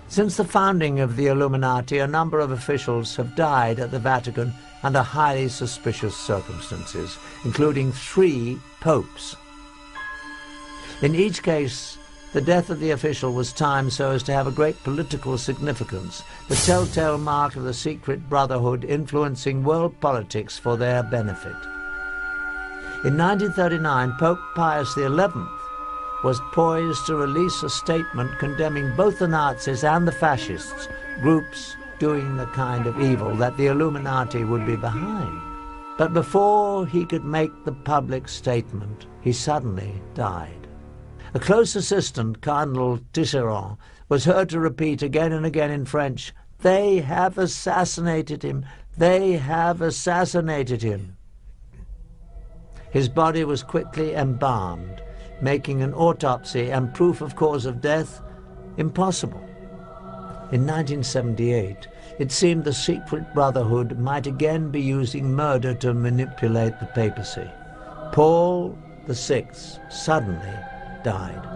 Since 0.09 0.37
the 0.37 0.45
founding 0.45 1.01
of 1.01 1.17
the 1.17 1.27
Illuminati, 1.27 1.99
a 1.99 2.07
number 2.07 2.39
of 2.39 2.51
officials 2.51 3.15
have 3.17 3.35
died 3.35 3.79
at 3.79 3.91
the 3.91 3.99
Vatican 3.99 4.53
under 4.83 5.01
highly 5.01 5.49
suspicious 5.49 6.15
circumstances, 6.15 7.17
including 7.43 7.91
three 7.91 8.57
popes. 8.79 9.35
In 11.01 11.13
each 11.13 11.43
case, 11.43 11.99
the 12.33 12.41
death 12.41 12.71
of 12.71 12.79
the 12.79 12.91
official 12.91 13.31
was 13.31 13.53
timed 13.53 13.93
so 13.93 14.11
as 14.11 14.23
to 14.23 14.33
have 14.33 14.47
a 14.47 14.51
great 14.51 14.83
political 14.83 15.37
significance, 15.37 16.23
the 16.47 16.55
telltale 16.55 17.19
mark 17.19 17.55
of 17.55 17.63
the 17.63 17.73
secret 17.73 18.27
brotherhood 18.27 18.83
influencing 18.83 19.63
world 19.63 19.99
politics 20.01 20.57
for 20.57 20.75
their 20.75 21.03
benefit. 21.03 21.55
In 23.05 23.15
1939, 23.15 24.13
Pope 24.19 24.39
Pius 24.55 24.95
XI 24.95 25.05
was 26.23 26.41
poised 26.51 27.05
to 27.05 27.15
release 27.15 27.61
a 27.61 27.69
statement 27.69 28.37
condemning 28.39 28.95
both 28.95 29.19
the 29.19 29.27
Nazis 29.27 29.83
and 29.83 30.07
the 30.07 30.11
fascists, 30.11 30.87
groups 31.21 31.75
doing 31.99 32.37
the 32.37 32.47
kind 32.47 32.87
of 32.87 32.99
evil 32.99 33.35
that 33.35 33.55
the 33.57 33.67
Illuminati 33.67 34.43
would 34.43 34.65
be 34.65 34.75
behind. 34.75 35.41
But 35.97 36.13
before 36.13 36.87
he 36.87 37.05
could 37.05 37.23
make 37.23 37.65
the 37.65 37.71
public 37.71 38.27
statement, 38.27 39.05
he 39.21 39.31
suddenly 39.31 40.01
died. 40.15 40.66
A 41.37 41.39
close 41.39 41.75
assistant, 41.75 42.41
Cardinal 42.41 42.99
Tisserant, 43.13 43.77
was 44.09 44.25
heard 44.25 44.49
to 44.49 44.59
repeat 44.59 45.03
again 45.03 45.31
and 45.31 45.45
again 45.45 45.69
in 45.69 45.85
French, 45.85 46.33
They 46.61 47.01
have 47.01 47.37
assassinated 47.37 48.41
him! 48.41 48.65
They 48.97 49.33
have 49.33 49.79
assassinated 49.79 50.81
him! 50.81 51.15
His 52.89 53.07
body 53.07 53.43
was 53.43 53.61
quickly 53.61 54.15
embalmed, 54.15 55.03
making 55.39 55.83
an 55.83 55.93
autopsy 55.93 56.71
and 56.71 56.91
proof 56.95 57.21
of 57.21 57.35
cause 57.35 57.67
of 57.67 57.81
death 57.81 58.19
impossible. 58.77 59.43
In 60.51 60.65
1978, 60.65 61.87
it 62.17 62.31
seemed 62.31 62.63
the 62.63 62.73
secret 62.73 63.31
brotherhood 63.35 63.99
might 63.99 64.25
again 64.25 64.71
be 64.71 64.81
using 64.81 65.35
murder 65.35 65.75
to 65.75 65.93
manipulate 65.93 66.79
the 66.79 66.87
papacy. 66.87 67.47
Paul 68.11 68.75
VI 69.07 69.45
suddenly 69.87 70.57
died. 71.07 71.47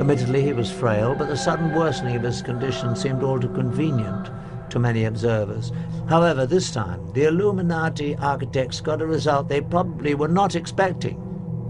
Admittedly, 0.00 0.42
he 0.42 0.52
was 0.52 0.68
frail, 0.68 1.14
but 1.14 1.28
the 1.28 1.36
sudden 1.36 1.72
worsening 1.76 2.16
of 2.16 2.24
his 2.24 2.42
condition 2.42 2.96
seemed 2.96 3.22
all 3.22 3.38
too 3.38 3.48
convenient 3.50 4.28
to 4.68 4.80
many 4.80 5.04
observers. 5.04 5.70
However, 6.08 6.44
this 6.44 6.72
time, 6.72 7.00
the 7.12 7.26
Illuminati 7.26 8.16
architects 8.16 8.80
got 8.80 9.00
a 9.00 9.06
result 9.06 9.48
they 9.48 9.60
probably 9.60 10.16
were 10.16 10.34
not 10.40 10.56
expecting. 10.56 11.18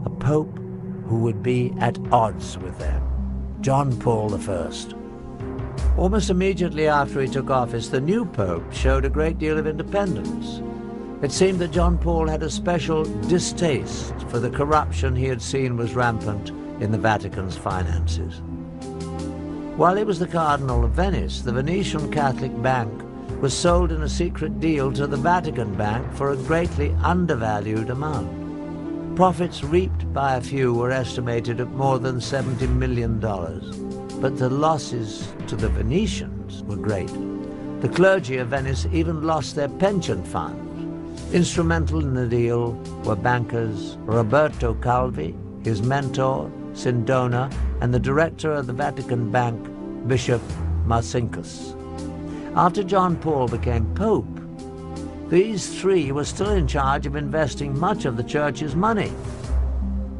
A 0.07 0.09
pope 0.11 0.59
who 1.09 1.19
would 1.19 1.43
be 1.43 1.75
at 1.79 1.99
odds 2.11 2.57
with 2.57 2.79
them. 2.79 3.03
John 3.61 3.95
Paul 3.99 4.35
I. 4.35 4.71
Almost 5.99 6.31
immediately 6.31 6.89
after 6.89 7.21
he 7.21 7.29
took 7.29 7.51
office, 7.51 7.91
the 7.91 8.01
new 8.01 8.25
pope 8.25 8.73
showed 8.73 9.05
a 9.05 9.11
great 9.11 9.39
deal 9.39 9.59
of 9.59 9.67
independence. 9.67 10.63
It 11.23 11.33
seemed 11.33 11.59
that 11.59 11.73
John 11.73 11.99
Paul 11.99 12.29
had 12.29 12.43
a 12.43 12.49
special 12.49 13.05
distaste 13.29 14.19
for 14.31 14.39
the 14.39 14.49
corruption 14.49 15.15
he 15.15 15.27
had 15.27 15.43
seen 15.43 15.77
was 15.77 15.95
rampant 15.95 16.53
in 16.81 16.91
the 16.91 16.99
Vatican's 16.99 17.57
finances. 17.57 18.41
While 19.77 19.97
he 19.97 20.05
was 20.05 20.19
the 20.19 20.27
Cardinal 20.27 20.85
of 20.85 20.91
Venice, 20.91 21.43
the 21.43 21.53
Venetian 21.53 22.11
Catholic 22.11 22.61
Bank 22.63 22.93
was 23.41 23.55
sold 23.57 23.93
in 23.93 24.03
a 24.03 24.09
secret 24.09 24.61
deal 24.61 24.93
to 24.93 25.07
the 25.07 25.17
Vatican 25.17 25.75
Bank 25.75 26.13
for 26.15 26.31
a 26.31 26.37
greatly 26.37 26.95
undervalued 27.03 27.89
amount. 27.89 29.17
Profits 29.17 29.65
reaped 29.65 30.13
by 30.13 30.37
a 30.37 30.41
few 30.41 30.75
were 30.75 30.91
estimated 30.91 31.61
at 31.61 31.71
more 31.71 31.99
than 31.99 32.17
$70 32.17 32.69
million, 32.69 33.19
but 34.21 34.37
the 34.37 34.51
losses 34.51 35.33
to 35.47 35.57
the 35.57 35.69
Venetians 35.69 36.63
were 36.65 36.77
great. 36.77 37.11
The 37.81 37.89
clergy 37.89 38.37
of 38.37 38.49
Venice 38.49 38.87
even 38.93 39.23
lost 39.23 39.57
their 39.57 39.69
pension 39.69 40.23
funds. 40.23 41.35
Instrumental 41.35 42.01
in 42.01 42.13
the 42.13 42.27
deal 42.27 42.73
were 43.05 43.17
bankers 43.17 43.97
Roberto 44.01 44.75
Calvi, 44.75 45.35
his 45.65 45.81
mentor, 45.81 46.53
Sindona, 46.73 47.53
and 47.81 47.93
the 47.93 47.99
director 47.99 48.53
of 48.53 48.67
the 48.67 48.73
Vatican 48.73 49.31
Bank, 49.31 49.69
Bishop 50.07 50.43
Marcinkus. 50.87 51.77
After 52.57 52.83
John 52.83 53.17
Paul 53.17 53.49
became 53.49 53.95
Pope, 53.95 54.27
these 55.29 55.81
three 55.81 56.11
were 56.11 56.25
still 56.25 56.51
in 56.51 56.67
charge 56.67 57.07
of 57.07 57.15
investing 57.15 57.79
much 57.79 58.05
of 58.05 58.17
the 58.17 58.25
church's 58.25 58.75
money. 58.75 59.13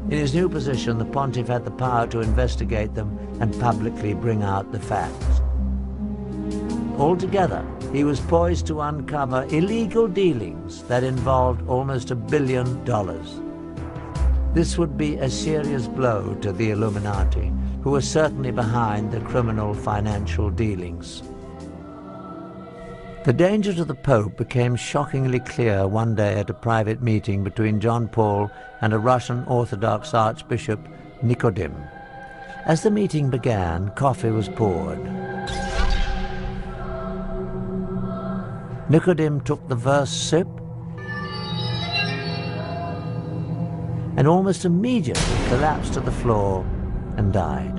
In 0.05 0.17
his 0.17 0.33
new 0.33 0.47
position, 0.47 0.97
the 0.97 1.05
pontiff 1.05 1.47
had 1.47 1.65
the 1.65 1.71
power 1.71 2.07
to 2.07 2.21
investigate 2.21 2.95
them 2.95 3.17
and 3.39 3.59
publicly 3.59 4.13
bring 4.13 4.43
out 4.43 4.71
the 4.71 4.79
facts. 4.79 5.41
Altogether, 6.97 7.65
he 7.91 8.03
was 8.03 8.19
poised 8.19 8.67
to 8.67 8.81
uncover 8.81 9.45
illegal 9.49 10.07
dealings 10.07 10.83
that 10.83 11.03
involved 11.03 11.67
almost 11.67 12.11
a 12.11 12.15
billion 12.15 12.83
dollars. 12.85 13.41
This 14.53 14.77
would 14.77 14.97
be 14.97 15.15
a 15.15 15.29
serious 15.29 15.87
blow 15.87 16.35
to 16.41 16.51
the 16.51 16.71
Illuminati, 16.71 17.53
who 17.83 17.91
were 17.91 18.01
certainly 18.01 18.51
behind 18.51 19.11
the 19.11 19.21
criminal 19.21 19.73
financial 19.73 20.49
dealings. 20.49 21.23
The 23.23 23.31
danger 23.31 23.73
to 23.73 23.85
the 23.85 23.95
Pope 23.95 24.35
became 24.35 24.75
shockingly 24.75 25.39
clear 25.39 25.87
one 25.87 26.15
day 26.15 26.39
at 26.39 26.49
a 26.49 26.53
private 26.53 27.01
meeting 27.01 27.43
between 27.45 27.79
John 27.79 28.09
Paul 28.09 28.51
and 28.81 28.93
a 28.93 28.99
Russian 28.99 29.45
Orthodox 29.45 30.13
Archbishop, 30.13 30.85
Nikodim. 31.23 31.73
As 32.65 32.83
the 32.83 32.91
meeting 32.91 33.29
began, 33.29 33.89
coffee 33.91 34.31
was 34.31 34.49
poured. 34.49 34.99
Nikodim 38.89 39.45
took 39.45 39.65
the 39.69 39.77
first 39.77 40.27
sip 40.29 40.47
and 44.17 44.27
almost 44.27 44.65
immediately 44.65 45.47
collapsed 45.47 45.93
to 45.93 45.99
the 45.99 46.11
floor 46.11 46.65
and 47.17 47.33
died. 47.33 47.77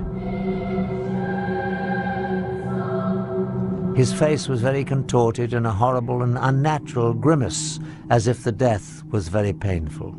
His 3.95 4.11
face 4.11 4.47
was 4.47 4.61
very 4.61 4.83
contorted 4.83 5.53
in 5.53 5.67
a 5.67 5.71
horrible 5.71 6.23
and 6.23 6.37
unnatural 6.39 7.13
grimace, 7.13 7.79
as 8.09 8.27
if 8.27 8.43
the 8.43 8.51
death 8.51 9.03
was 9.11 9.27
very 9.27 9.53
painful. 9.53 10.15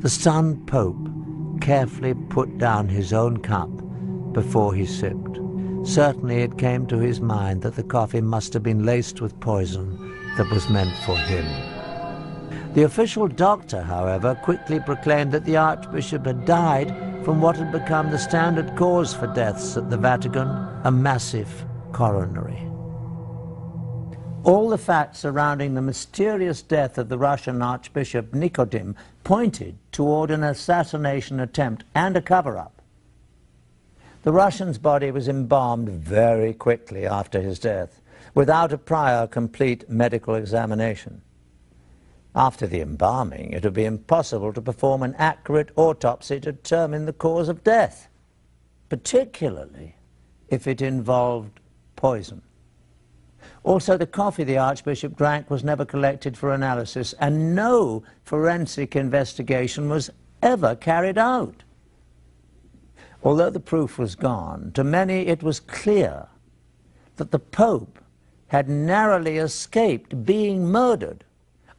The 0.00 0.10
stunned 0.10 0.66
Pope 0.66 1.08
carefully 1.62 2.14
put 2.28 2.58
down 2.58 2.88
his 2.88 3.14
own 3.14 3.38
cup 3.38 3.70
before 4.32 4.74
he 4.74 4.84
sipped. 4.84 5.40
Certainly 5.84 6.42
it 6.42 6.58
came 6.58 6.86
to 6.88 6.98
his 6.98 7.20
mind 7.20 7.62
that 7.62 7.74
the 7.74 7.82
coffee 7.82 8.20
must 8.20 8.52
have 8.52 8.62
been 8.62 8.84
laced 8.84 9.22
with 9.22 9.40
poison 9.40 9.96
that 10.36 10.50
was 10.50 10.68
meant 10.68 10.94
for 11.06 11.16
him. 11.16 11.77
The 12.78 12.84
official 12.84 13.26
doctor, 13.26 13.82
however, 13.82 14.36
quickly 14.36 14.78
proclaimed 14.78 15.32
that 15.32 15.44
the 15.44 15.56
Archbishop 15.56 16.24
had 16.24 16.44
died 16.44 16.94
from 17.24 17.40
what 17.40 17.56
had 17.56 17.72
become 17.72 18.12
the 18.12 18.20
standard 18.20 18.76
cause 18.76 19.12
for 19.12 19.26
deaths 19.26 19.76
at 19.76 19.90
the 19.90 19.96
Vatican, 19.96 20.46
a 20.84 20.90
massive 20.92 21.66
coronary. 21.90 22.62
All 24.44 24.68
the 24.68 24.78
facts 24.78 25.18
surrounding 25.18 25.74
the 25.74 25.82
mysterious 25.82 26.62
death 26.62 26.98
of 26.98 27.08
the 27.08 27.18
Russian 27.18 27.62
Archbishop 27.62 28.30
Nikodim 28.30 28.94
pointed 29.24 29.76
toward 29.90 30.30
an 30.30 30.44
assassination 30.44 31.40
attempt 31.40 31.82
and 31.96 32.16
a 32.16 32.22
cover-up. 32.22 32.80
The 34.22 34.30
Russian's 34.30 34.78
body 34.78 35.10
was 35.10 35.26
embalmed 35.26 35.88
very 35.88 36.54
quickly 36.54 37.08
after 37.08 37.40
his 37.40 37.58
death, 37.58 38.00
without 38.36 38.72
a 38.72 38.78
prior 38.78 39.26
complete 39.26 39.90
medical 39.90 40.36
examination. 40.36 41.22
After 42.38 42.68
the 42.68 42.80
embalming, 42.80 43.52
it 43.52 43.64
would 43.64 43.74
be 43.74 43.84
impossible 43.84 44.52
to 44.52 44.62
perform 44.62 45.02
an 45.02 45.16
accurate 45.18 45.70
autopsy 45.74 46.38
to 46.38 46.52
determine 46.52 47.04
the 47.04 47.12
cause 47.12 47.48
of 47.48 47.64
death, 47.64 48.06
particularly 48.88 49.96
if 50.46 50.68
it 50.68 50.80
involved 50.80 51.58
poison. 51.96 52.42
Also, 53.64 53.96
the 53.96 54.06
coffee 54.06 54.44
the 54.44 54.56
Archbishop 54.56 55.16
drank 55.16 55.50
was 55.50 55.64
never 55.64 55.84
collected 55.84 56.38
for 56.38 56.52
analysis, 56.52 57.12
and 57.18 57.56
no 57.56 58.04
forensic 58.22 58.94
investigation 58.94 59.88
was 59.88 60.08
ever 60.40 60.76
carried 60.76 61.18
out. 61.18 61.64
Although 63.24 63.50
the 63.50 63.58
proof 63.58 63.98
was 63.98 64.14
gone, 64.14 64.70
to 64.74 64.84
many 64.84 65.26
it 65.26 65.42
was 65.42 65.58
clear 65.58 66.28
that 67.16 67.32
the 67.32 67.40
Pope 67.40 67.98
had 68.46 68.68
narrowly 68.68 69.38
escaped 69.38 70.24
being 70.24 70.64
murdered 70.64 71.24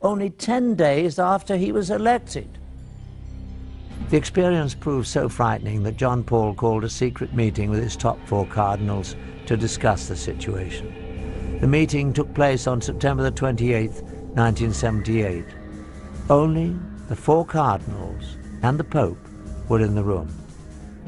only 0.02 0.30
10 0.30 0.76
days 0.76 1.20
after 1.20 1.58
he 1.58 1.72
was 1.72 1.89
elected. 1.89 2.58
The 4.10 4.18
experience 4.18 4.74
proved 4.74 5.08
so 5.08 5.30
frightening 5.30 5.84
that 5.84 5.97
John 5.97 6.24
Paul 6.24 6.56
called 6.56 6.84
a 6.84 6.89
secret 6.89 7.34
meeting 7.34 7.70
with 7.70 7.84
his 7.84 7.95
top 7.95 8.18
four 8.26 8.45
cardinals 8.45 9.16
to 9.45 9.58
discuss 9.58 10.08
the 10.08 10.16
situation. 10.16 11.58
The 11.60 11.68
meeting 11.68 12.14
took 12.14 12.34
place 12.34 12.66
on 12.66 12.82
September 12.82 13.24
the 13.24 13.32
28th, 13.32 14.02
1978. 14.36 15.45
Only 16.30 16.76
the 17.08 17.16
four 17.16 17.45
cardinals 17.45 18.38
and 18.64 18.80
the 18.80 18.84
Pope 18.84 19.20
were 19.68 19.82
in 19.82 19.95
the 19.95 20.04
room. 20.04 20.34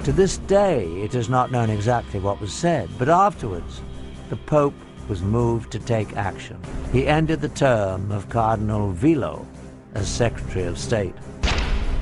To 0.04 0.12
this 0.12 0.38
day, 0.40 0.86
it 1.02 1.16
is 1.16 1.30
not 1.30 1.52
known 1.52 1.70
exactly 1.70 2.20
what 2.20 2.42
was 2.42 2.54
said, 2.54 2.90
but 2.98 3.08
afterwards, 3.08 3.82
the 4.30 4.36
Pope 4.36 4.74
was 5.08 5.22
moved 5.22 5.72
to 5.72 5.80
take 5.80 6.16
action. 6.16 6.60
He 6.92 7.08
ended 7.08 7.42
the 7.42 7.50
term 7.50 8.12
of 8.12 8.30
Cardinal 8.30 8.92
Villot 8.92 9.46
as 9.94 10.08
Secretary 10.08 10.66
of 10.66 10.78
State. 10.78 11.16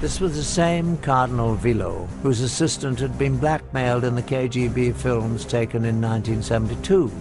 This 0.02 0.22
was 0.22 0.36
the 0.36 0.44
same 0.44 0.98
Cardinal 0.98 1.56
Villot 1.56 2.08
whose 2.24 2.42
assistant 2.42 3.00
had 3.00 3.18
been 3.18 3.38
blackmailed 3.38 4.04
in 4.04 4.16
the 4.16 4.22
KGB 4.22 4.96
films 4.96 5.44
taken 5.44 5.84
in 5.84 6.02
1972. 6.02 7.12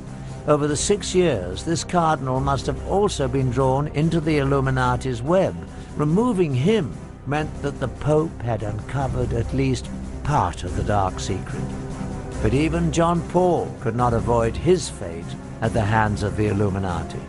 Over 0.47 0.67
the 0.67 0.77
six 0.77 1.15
years, 1.15 1.65
this 1.65 1.85
cardinal 1.85 2.41
must 2.41 2.67
have 2.67 2.87
also 2.89 3.29
been 3.29 3.51
drawn 3.51 3.89
into 3.89 4.21
the 4.21 4.39
Illuminati's 4.39 5.21
web. 5.21 5.57
Removing 5.97 6.55
him 6.55 6.97
meant 7.27 7.63
that 7.63 7.81
the 7.81 7.89
Pope 7.89 8.41
had 8.43 8.63
uncovered 8.63 9.33
at 9.33 9.53
least 9.53 9.91
part 10.23 10.65
of 10.65 10.77
the 10.77 10.85
dark 10.85 11.19
secret. 11.21 11.65
But 12.43 12.55
even 12.55 12.93
John 12.93 13.21
Paul 13.31 13.75
could 13.81 13.97
not 13.97 14.15
avoid 14.15 14.57
his 14.57 14.89
fate 14.89 15.27
at 15.61 15.73
the 15.73 15.83
hands 15.83 16.23
of 16.23 16.37
the 16.37 16.49
Illuminati. 16.49 17.21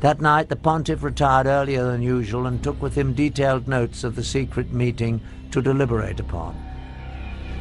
That 0.00 0.20
night, 0.20 0.48
the 0.48 0.56
pontiff 0.56 1.02
retired 1.02 1.46
earlier 1.46 1.84
than 1.84 2.02
usual 2.02 2.46
and 2.46 2.62
took 2.62 2.82
with 2.82 2.96
him 2.96 3.14
detailed 3.14 3.68
notes 3.68 4.02
of 4.02 4.16
the 4.16 4.24
secret 4.24 4.72
meeting 4.72 5.20
to 5.52 5.62
deliberate 5.62 6.18
upon. 6.18 6.60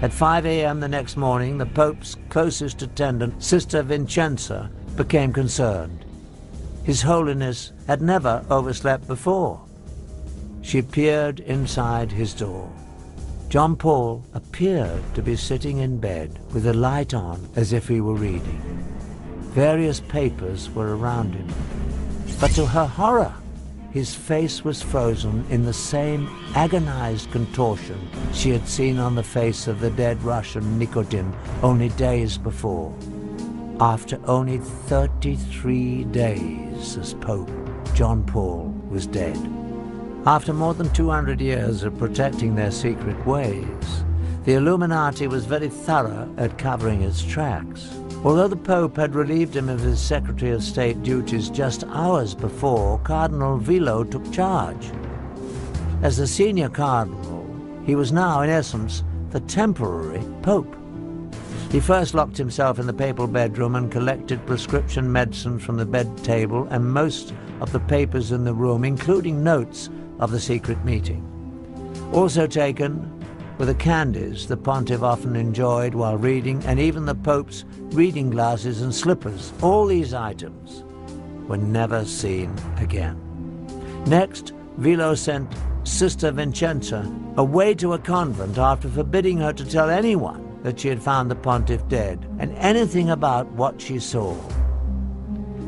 At 0.01 0.11
5 0.11 0.47
a.m. 0.47 0.79
the 0.79 0.87
next 0.87 1.15
morning, 1.15 1.59
the 1.59 1.67
Pope's 1.67 2.17
closest 2.29 2.81
attendant, 2.81 3.43
Sister 3.43 3.83
Vincenza, 3.83 4.71
became 4.95 5.31
concerned. 5.31 6.03
His 6.83 7.03
Holiness 7.03 7.71
had 7.85 8.01
never 8.01 8.43
overslept 8.49 9.07
before. 9.07 9.61
She 10.63 10.81
peered 10.81 11.39
inside 11.41 12.11
his 12.11 12.33
door. 12.33 12.71
John 13.51 13.75
Paul 13.75 14.23
appeared 14.33 15.03
to 15.13 15.21
be 15.21 15.35
sitting 15.35 15.79
in 15.79 15.97
bed 15.97 16.39
with 16.53 16.65
a 16.67 16.73
light 16.73 17.13
on 17.13 17.49
as 17.57 17.73
if 17.73 17.85
he 17.85 17.99
were 17.99 18.13
reading. 18.13 18.61
Various 19.51 19.99
papers 19.99 20.69
were 20.69 20.95
around 20.95 21.35
him. 21.35 21.53
But 22.39 22.51
to 22.51 22.65
her 22.65 22.85
horror, 22.85 23.33
his 23.91 24.15
face 24.15 24.63
was 24.63 24.81
frozen 24.81 25.45
in 25.49 25.65
the 25.65 25.73
same 25.73 26.29
agonized 26.55 27.29
contortion 27.31 27.99
she 28.31 28.51
had 28.51 28.69
seen 28.69 28.97
on 28.99 29.15
the 29.15 29.21
face 29.21 29.67
of 29.67 29.81
the 29.81 29.91
dead 29.91 30.23
Russian 30.23 30.79
Nikodim 30.79 31.33
only 31.61 31.89
days 31.89 32.37
before. 32.37 32.95
After 33.81 34.17
only 34.27 34.59
33 34.59 36.05
days 36.05 36.95
as 36.95 37.15
Pope, 37.15 37.51
John 37.95 38.23
Paul 38.23 38.73
was 38.89 39.05
dead. 39.07 39.60
After 40.25 40.53
more 40.53 40.75
than 40.75 40.91
200 40.91 41.41
years 41.41 41.81
of 41.81 41.97
protecting 41.97 42.53
their 42.53 42.69
secret 42.69 43.25
ways, 43.25 44.03
the 44.43 44.53
Illuminati 44.53 45.25
was 45.25 45.45
very 45.45 45.67
thorough 45.67 46.31
at 46.37 46.59
covering 46.59 47.01
its 47.01 47.23
tracks. 47.23 47.89
Although 48.23 48.49
the 48.49 48.55
Pope 48.55 48.97
had 48.97 49.15
relieved 49.15 49.55
him 49.55 49.67
of 49.67 49.79
his 49.79 49.99
Secretary 49.99 50.51
of 50.51 50.61
State 50.61 51.01
duties 51.01 51.49
just 51.49 51.85
hours 51.85 52.35
before, 52.35 52.99
Cardinal 52.99 53.57
Villot 53.57 54.11
took 54.11 54.31
charge. 54.31 54.91
As 56.03 56.17
the 56.17 56.27
senior 56.27 56.69
cardinal, 56.69 57.47
he 57.83 57.95
was 57.95 58.11
now, 58.11 58.41
in 58.41 58.49
essence, 58.51 59.03
the 59.31 59.39
temporary 59.39 60.23
Pope. 60.43 60.75
He 61.71 61.79
first 61.79 62.13
locked 62.13 62.37
himself 62.37 62.77
in 62.77 62.85
the 62.85 62.93
papal 62.93 63.25
bedroom 63.25 63.75
and 63.75 63.91
collected 63.91 64.45
prescription 64.45 65.11
medicine 65.11 65.57
from 65.57 65.77
the 65.77 65.85
bed 65.85 66.15
table 66.23 66.67
and 66.69 66.93
most 66.93 67.33
of 67.59 67.71
the 67.71 67.79
papers 67.79 68.31
in 68.31 68.43
the 68.43 68.53
room, 68.53 68.83
including 68.83 69.43
notes 69.43 69.89
of 70.21 70.31
the 70.31 70.39
secret 70.39 70.83
meeting. 70.85 71.27
Also 72.13 72.47
taken 72.47 73.21
were 73.57 73.65
the 73.65 73.75
candies 73.75 74.47
the 74.47 74.57
pontiff 74.57 75.03
often 75.03 75.35
enjoyed 75.35 75.93
while 75.93 76.17
reading, 76.17 76.63
and 76.65 76.79
even 76.79 77.05
the 77.05 77.13
Pope's 77.13 77.65
reading 77.89 78.29
glasses 78.29 78.81
and 78.81 78.93
slippers. 78.93 79.51
All 79.61 79.85
these 79.85 80.13
items 80.13 80.83
were 81.47 81.57
never 81.57 82.05
seen 82.05 82.55
again. 82.77 83.17
Next, 84.05 84.53
Villot 84.77 85.17
sent 85.17 85.53
Sister 85.83 86.31
Vincenza 86.31 87.11
away 87.37 87.73
to 87.75 87.93
a 87.93 87.99
convent 87.99 88.57
after 88.57 88.87
forbidding 88.87 89.37
her 89.37 89.53
to 89.53 89.65
tell 89.65 89.89
anyone 89.89 90.59
that 90.63 90.79
she 90.79 90.87
had 90.87 91.01
found 91.01 91.29
the 91.29 91.35
pontiff 91.35 91.87
dead 91.87 92.25
and 92.39 92.55
anything 92.57 93.09
about 93.09 93.47
what 93.51 93.81
she 93.81 93.99
saw. 93.99 94.33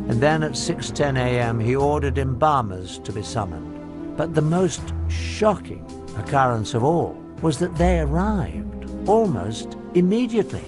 And 0.08 0.22
then 0.22 0.43
at 0.43 0.51
6.10 0.51 1.18
a.m. 1.18 1.60
he 1.60 1.76
ordered 1.76 2.18
embalmers 2.18 2.99
to 2.99 3.12
be 3.12 3.24
summoned. 3.24 3.72
But 4.16 4.36
the 4.36 4.41
most 4.41 4.82
shocking 5.09 5.86
occurrence 6.18 6.74
of 6.74 6.84
all 6.84 7.18
was 7.41 7.59
that 7.59 7.76
they 7.76 7.99
arrived 7.99 8.89
almost 9.07 9.78
immediately. 9.95 10.64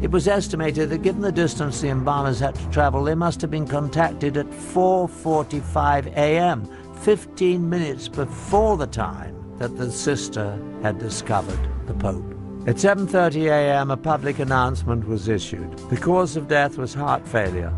It 0.00 0.10
was 0.10 0.28
estimated 0.28 0.90
that 0.90 1.02
given 1.02 1.22
the 1.22 1.32
distance 1.32 1.80
the 1.80 1.88
embalmers 1.88 2.40
had 2.40 2.54
to 2.54 2.70
travel, 2.70 3.04
they 3.04 3.14
must 3.14 3.40
have 3.40 3.50
been 3.50 3.66
contacted 3.66 4.36
at 4.36 4.46
4.45 4.50 6.06
a.m., 6.16 6.68
15 7.02 7.68
minutes 7.68 8.08
before 8.08 8.76
the 8.76 8.86
time 8.86 9.34
that 9.58 9.76
the 9.76 9.90
sister 9.90 10.58
had 10.82 10.98
discovered 10.98 11.58
the 11.86 11.94
Pope. 11.94 12.24
At 12.66 12.76
7.30 12.76 13.46
a.m., 13.46 13.90
a 13.90 13.96
public 13.96 14.38
announcement 14.38 15.06
was 15.06 15.28
issued. 15.28 15.78
The 15.88 15.96
cause 15.96 16.36
of 16.36 16.48
death 16.48 16.76
was 16.76 16.92
heart 16.92 17.26
failure. 17.26 17.72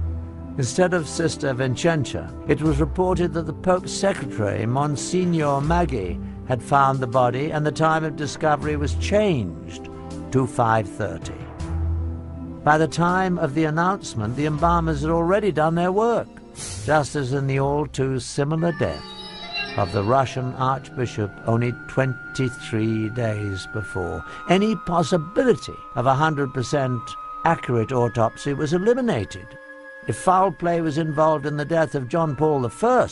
Instead 0.58 0.92
of 0.92 1.08
Sister 1.08 1.54
Vincenza, 1.54 2.30
it 2.48 2.60
was 2.60 2.80
reported 2.80 3.32
that 3.32 3.46
the 3.46 3.52
Pope's 3.52 3.92
secretary, 3.92 4.66
Monsignor 4.66 5.60
Maggi, 5.60 6.20
had 6.48 6.60
found 6.60 6.98
the 6.98 7.06
body 7.06 7.52
and 7.52 7.64
the 7.64 7.70
time 7.70 8.02
of 8.02 8.16
discovery 8.16 8.76
was 8.76 8.96
changed 8.96 9.84
to 10.32 10.48
5.30. 10.48 12.64
By 12.64 12.76
the 12.76 12.88
time 12.88 13.38
of 13.38 13.54
the 13.54 13.66
announcement, 13.66 14.34
the 14.34 14.46
embalmers 14.46 15.02
had 15.02 15.10
already 15.10 15.52
done 15.52 15.76
their 15.76 15.92
work, 15.92 16.26
just 16.84 17.14
as 17.14 17.32
in 17.32 17.46
the 17.46 17.60
all 17.60 17.86
too 17.86 18.18
similar 18.18 18.72
death 18.80 19.04
of 19.76 19.92
the 19.92 20.02
Russian 20.02 20.54
Archbishop 20.54 21.30
only 21.46 21.70
23 21.86 23.10
days 23.10 23.68
before. 23.72 24.24
Any 24.50 24.74
possibility 24.74 25.76
of 25.94 26.06
a 26.06 26.16
100% 26.16 27.00
accurate 27.44 27.92
autopsy 27.92 28.54
was 28.54 28.72
eliminated. 28.72 29.46
If 30.08 30.16
foul 30.16 30.50
play 30.52 30.80
was 30.80 30.96
involved 30.96 31.44
in 31.44 31.58
the 31.58 31.66
death 31.66 31.94
of 31.94 32.08
John 32.08 32.34
Paul 32.34 32.66
I, 32.66 33.08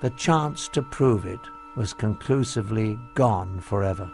the 0.00 0.10
chance 0.16 0.68
to 0.68 0.80
prove 0.80 1.26
it 1.26 1.40
was 1.74 1.92
conclusively 1.92 2.96
gone 3.16 3.58
forever. 3.58 4.08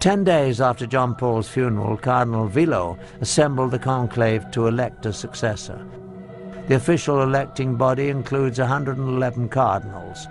Ten 0.00 0.24
days 0.24 0.60
after 0.60 0.84
John 0.84 1.14
Paul's 1.14 1.48
funeral, 1.48 1.96
Cardinal 1.96 2.48
Villot 2.48 2.98
assembled 3.20 3.70
the 3.70 3.78
conclave 3.78 4.50
to 4.50 4.66
elect 4.66 5.06
a 5.06 5.12
successor. 5.12 5.86
The 6.66 6.74
official 6.74 7.22
electing 7.22 7.76
body 7.76 8.08
includes 8.08 8.58
111 8.58 9.48
cardinals. 9.50 10.26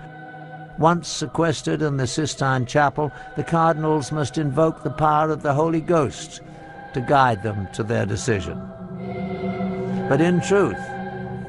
Once 0.78 1.08
sequestered 1.08 1.82
in 1.82 1.98
the 1.98 2.08
Sistine 2.08 2.66
Chapel, 2.66 3.12
the 3.38 3.44
cardinals 3.44 4.12
must 4.12 4.38
invoke 4.38 4.84
the 4.84 4.90
power 4.90 5.30
of 5.30 5.42
the 5.42 5.54
Holy 5.54 5.80
Ghost 5.80 6.42
to 6.94 7.02
guide 7.02 7.44
them 7.44 7.68
to 7.74 7.84
their 7.84 8.06
decision. 8.06 8.62
But 10.10 10.22
in 10.22 10.42
truth, 10.42 10.78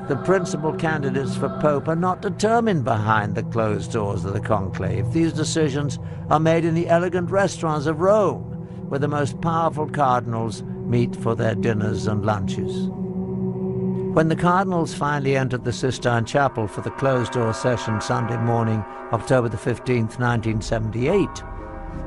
the 0.09 0.21
principal 0.25 0.73
candidates 0.73 1.37
for 1.37 1.49
Pope 1.61 1.89
are 1.89 1.97
not 1.97 2.23
determined 2.23 2.85
behind 2.85 3.35
the 3.35 3.43
closed 3.43 3.91
doors 3.91 4.25
of 4.25 4.33
the 4.33 4.41
conclave. 4.41 5.13
These 5.13 5.33
decisions 5.33 5.99
are 6.31 6.39
made 6.39 6.65
in 6.65 6.75
the 6.75 6.89
elegant 6.89 7.31
restaurants 7.31 7.87
of 7.87 8.01
Rome, 8.01 8.43
where 8.89 9.01
the 9.01 9.09
most 9.09 9.41
powerful 9.41 9.89
cardinals 9.89 10.63
meet 10.63 11.17
for 11.17 11.35
their 11.35 11.57
dinners 11.57 12.07
and 12.07 12.25
lunches. 12.25 12.89
When 14.17 14.29
the 14.29 14.35
cardinals 14.35 14.95
finally 14.95 15.37
entered 15.37 15.65
the 15.65 15.75
Sistine 15.75 16.25
Chapel 16.25 16.67
for 16.67 16.81
the 16.81 16.91
closed-door 16.93 17.53
session 17.53 18.01
Sunday 18.01 18.39
morning, 18.39 18.83
October 19.13 19.51
the 19.51 19.59
15th, 19.59 20.19
1978, 20.19 21.29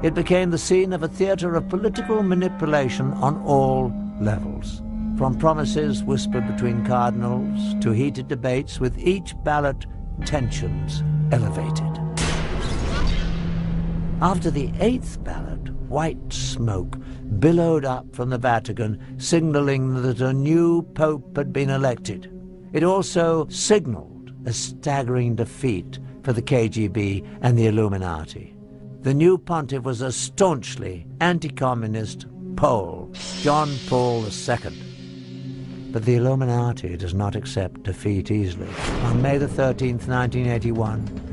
it 0.02 0.16
became 0.16 0.50
the 0.50 0.58
scene 0.58 0.92
of 0.92 1.04
a 1.04 1.08
theatre 1.08 1.54
of 1.54 1.70
political 1.70 2.24
manipulation 2.24 3.14
on 3.14 3.40
all 3.44 3.94
levels. 4.20 4.82
From 5.20 5.38
promises 5.38 6.04
whispered 6.04 6.48
between 6.48 6.84
cardinals 6.84 7.76
to 7.84 7.92
heated 7.92 8.28
debates 8.28 8.80
with 8.80 8.98
each 8.98 9.36
ballot 9.44 9.86
tensions 10.26 11.04
elevated. 11.32 12.00
After 14.20 14.50
the 14.50 14.72
eighth 14.80 15.24
ballot, 15.24 15.59
white 15.90 16.32
smoke 16.32 16.96
billowed 17.40 17.86
up 17.86 18.16
from 18.16 18.30
the 18.30 18.38
Vatican, 18.38 19.00
signaling 19.18 20.02
that 20.02 20.22
a 20.22 20.34
new 20.34 20.84
pope 20.94 21.36
had 21.36 21.52
been 21.52 21.70
elected. 21.70 22.32
It 22.74 22.84
also 22.84 23.48
signaled 23.50 24.32
a 24.46 24.54
staggering 24.54 25.36
defeat 25.36 26.00
for 26.24 26.34
the 26.34 26.42
KGB 26.42 27.26
and 27.42 27.58
the 27.58 27.68
Illuminati. 27.68 28.56
The 29.02 29.14
new 29.14 29.38
pontiff 29.38 29.84
was 29.84 30.02
a 30.02 30.12
staunchly 30.12 31.06
anti-communist 31.22 32.26
Pole, 32.56 33.10
John 33.40 33.74
Paul 33.88 34.26
II. 34.26 35.92
But 35.92 36.04
the 36.04 36.16
Illuminati 36.16 36.98
does 36.98 37.14
not 37.14 37.36
accept 37.36 37.84
defeat 37.84 38.30
easily. 38.30 38.68
On 39.06 39.22
May 39.22 39.38
the 39.38 39.48
13th, 39.48 40.08
1981, 40.08 41.29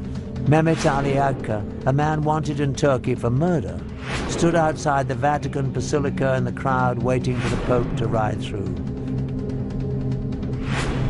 Mehmet 0.47 0.87
Ali 0.89 1.15
Agca, 1.15 1.61
a 1.87 1.93
man 1.93 2.23
wanted 2.23 2.61
in 2.61 2.73
Turkey 2.73 3.17
for 3.17 3.31
murder, 3.31 3.81
stood 4.29 4.55
outside 4.55 5.09
the 5.09 5.15
Vatican 5.17 5.73
Basilica 5.73 6.37
in 6.37 6.45
the 6.45 6.53
crowd 6.53 7.03
waiting 7.03 7.37
for 7.41 7.49
the 7.49 7.61
Pope 7.63 7.97
to 7.97 8.07
ride 8.07 8.41
through. 8.41 8.73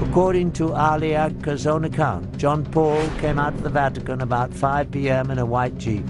According 0.09 0.53
to 0.53 0.73
Ali 0.73 1.15
own 1.15 1.85
account, 1.85 2.39
John 2.39 2.65
Paul 2.65 3.07
came 3.19 3.39
out 3.39 3.53
of 3.53 3.63
the 3.63 3.69
Vatican 3.69 4.23
about 4.23 4.55
5 4.55 4.91
p.m. 4.91 5.31
in 5.31 5.39
a 5.39 5.45
white 5.45 5.77
jeep. 5.77 6.07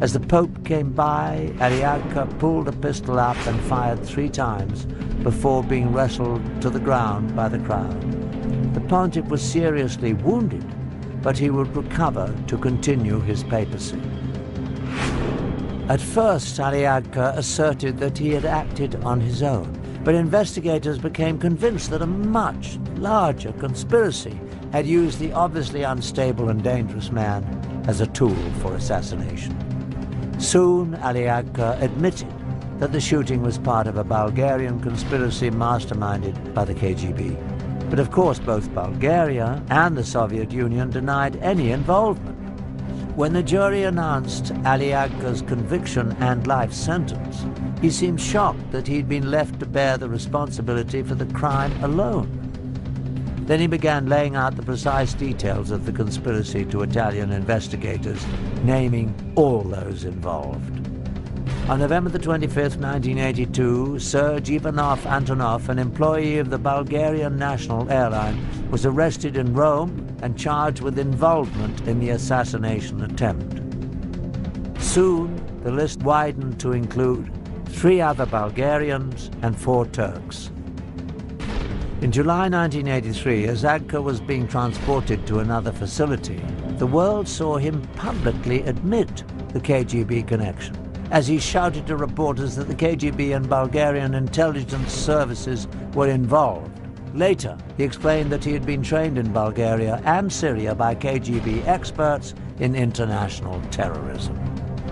As 0.00 0.14
the 0.14 0.20
Pope 0.20 0.64
came 0.64 0.92
by, 0.92 1.52
Ali 1.60 1.80
Agca 1.80 2.38
pulled 2.38 2.68
a 2.68 2.72
pistol 2.72 3.18
up 3.18 3.36
and 3.46 3.60
fired 3.64 4.02
three 4.02 4.30
times 4.30 4.86
before 5.22 5.62
being 5.62 5.92
wrestled 5.92 6.40
to 6.62 6.70
the 6.70 6.80
ground 6.80 7.36
by 7.36 7.50
the 7.50 7.58
crowd. 7.58 8.00
The 8.72 8.80
pontiff 8.80 9.26
was 9.26 9.42
seriously 9.42 10.14
wounded, 10.14 10.64
but 11.24 11.38
he 11.38 11.48
would 11.48 11.74
recover 11.74 12.32
to 12.46 12.58
continue 12.58 13.18
his 13.18 13.42
papacy. 13.42 14.00
At 15.88 16.00
first, 16.00 16.60
Ali 16.60 16.82
Agca 16.82 17.36
asserted 17.36 17.98
that 17.98 18.18
he 18.18 18.30
had 18.30 18.44
acted 18.44 18.96
on 18.96 19.20
his 19.20 19.42
own, 19.42 19.80
but 20.04 20.14
investigators 20.14 20.98
became 20.98 21.38
convinced 21.38 21.90
that 21.90 22.02
a 22.02 22.06
much 22.06 22.78
larger 22.96 23.52
conspiracy 23.54 24.38
had 24.70 24.86
used 24.86 25.18
the 25.18 25.32
obviously 25.32 25.82
unstable 25.82 26.50
and 26.50 26.62
dangerous 26.62 27.10
man 27.10 27.42
as 27.88 28.02
a 28.02 28.06
tool 28.08 28.36
for 28.60 28.74
assassination. 28.74 29.56
Soon, 30.38 30.94
Ali 30.96 31.22
Agca 31.22 31.80
admitted 31.80 32.32
that 32.80 32.92
the 32.92 33.00
shooting 33.00 33.40
was 33.42 33.56
part 33.56 33.86
of 33.86 33.96
a 33.96 34.04
Bulgarian 34.04 34.78
conspiracy 34.80 35.50
masterminded 35.50 36.52
by 36.52 36.64
the 36.64 36.74
KGB. 36.74 37.53
But 37.90 37.98
of 37.98 38.10
course, 38.10 38.38
both 38.38 38.74
Bulgaria 38.74 39.62
and 39.70 39.96
the 39.96 40.04
Soviet 40.04 40.50
Union 40.50 40.90
denied 40.90 41.36
any 41.36 41.70
involvement. 41.70 42.38
When 43.16 43.32
the 43.32 43.42
jury 43.42 43.84
announced 43.84 44.52
Ali 44.64 44.92
Agca's 44.92 45.42
conviction 45.42 46.16
and 46.18 46.46
life 46.46 46.72
sentence, 46.72 47.46
he 47.80 47.90
seemed 47.90 48.20
shocked 48.20 48.72
that 48.72 48.88
he'd 48.88 49.08
been 49.08 49.30
left 49.30 49.60
to 49.60 49.66
bear 49.66 49.96
the 49.96 50.08
responsibility 50.08 51.02
for 51.02 51.14
the 51.14 51.32
crime 51.32 51.72
alone. 51.84 52.40
Then 53.46 53.60
he 53.60 53.66
began 53.66 54.06
laying 54.06 54.36
out 54.36 54.56
the 54.56 54.62
precise 54.62 55.14
details 55.14 55.70
of 55.70 55.84
the 55.86 55.92
conspiracy 55.92 56.64
to 56.64 56.82
Italian 56.82 57.30
investigators, 57.30 58.24
naming 58.64 59.14
all 59.36 59.62
those 59.62 60.04
involved. 60.04 60.93
On 61.66 61.78
November 61.78 62.10
the 62.10 62.18
25th, 62.18 62.76
1982, 62.76 63.98
Serge 63.98 64.50
Ivanov 64.50 65.02
Antonov, 65.04 65.70
an 65.70 65.78
employee 65.78 66.36
of 66.36 66.50
the 66.50 66.58
Bulgarian 66.58 67.38
National 67.38 67.90
Airline, 67.90 68.38
was 68.70 68.84
arrested 68.84 69.38
in 69.38 69.54
Rome 69.54 70.14
and 70.20 70.38
charged 70.38 70.82
with 70.82 70.98
involvement 70.98 71.88
in 71.88 72.00
the 72.00 72.10
assassination 72.10 73.00
attempt. 73.00 73.62
Soon, 74.78 75.40
the 75.62 75.72
list 75.72 76.02
widened 76.02 76.60
to 76.60 76.72
include 76.72 77.32
three 77.68 77.98
other 77.98 78.26
Bulgarians 78.26 79.30
and 79.40 79.58
four 79.58 79.86
Turks. 79.86 80.52
In 82.02 82.12
July 82.12 82.50
1983, 82.50 83.46
as 83.46 83.64
Agca 83.64 84.02
was 84.02 84.20
being 84.20 84.46
transported 84.46 85.26
to 85.26 85.38
another 85.38 85.72
facility, 85.72 86.42
the 86.76 86.86
world 86.86 87.26
saw 87.26 87.56
him 87.56 87.80
publicly 87.96 88.60
admit 88.64 89.24
the 89.54 89.60
KGB 89.60 90.28
connection 90.28 90.83
as 91.14 91.28
he 91.28 91.38
shouted 91.38 91.86
to 91.86 91.96
reporters 91.96 92.56
that 92.56 92.66
the 92.66 92.74
KGB 92.74 93.36
and 93.36 93.48
Bulgarian 93.48 94.14
intelligence 94.14 94.92
services 94.92 95.68
were 95.94 96.08
involved. 96.08 96.72
Later, 97.14 97.56
he 97.76 97.84
explained 97.84 98.32
that 98.32 98.42
he 98.42 98.52
had 98.52 98.66
been 98.66 98.82
trained 98.82 99.16
in 99.16 99.32
Bulgaria 99.32 100.02
and 100.04 100.32
Syria 100.32 100.74
by 100.74 100.96
KGB 100.96 101.64
experts 101.68 102.34
in 102.58 102.74
international 102.74 103.62
terrorism. 103.70 104.36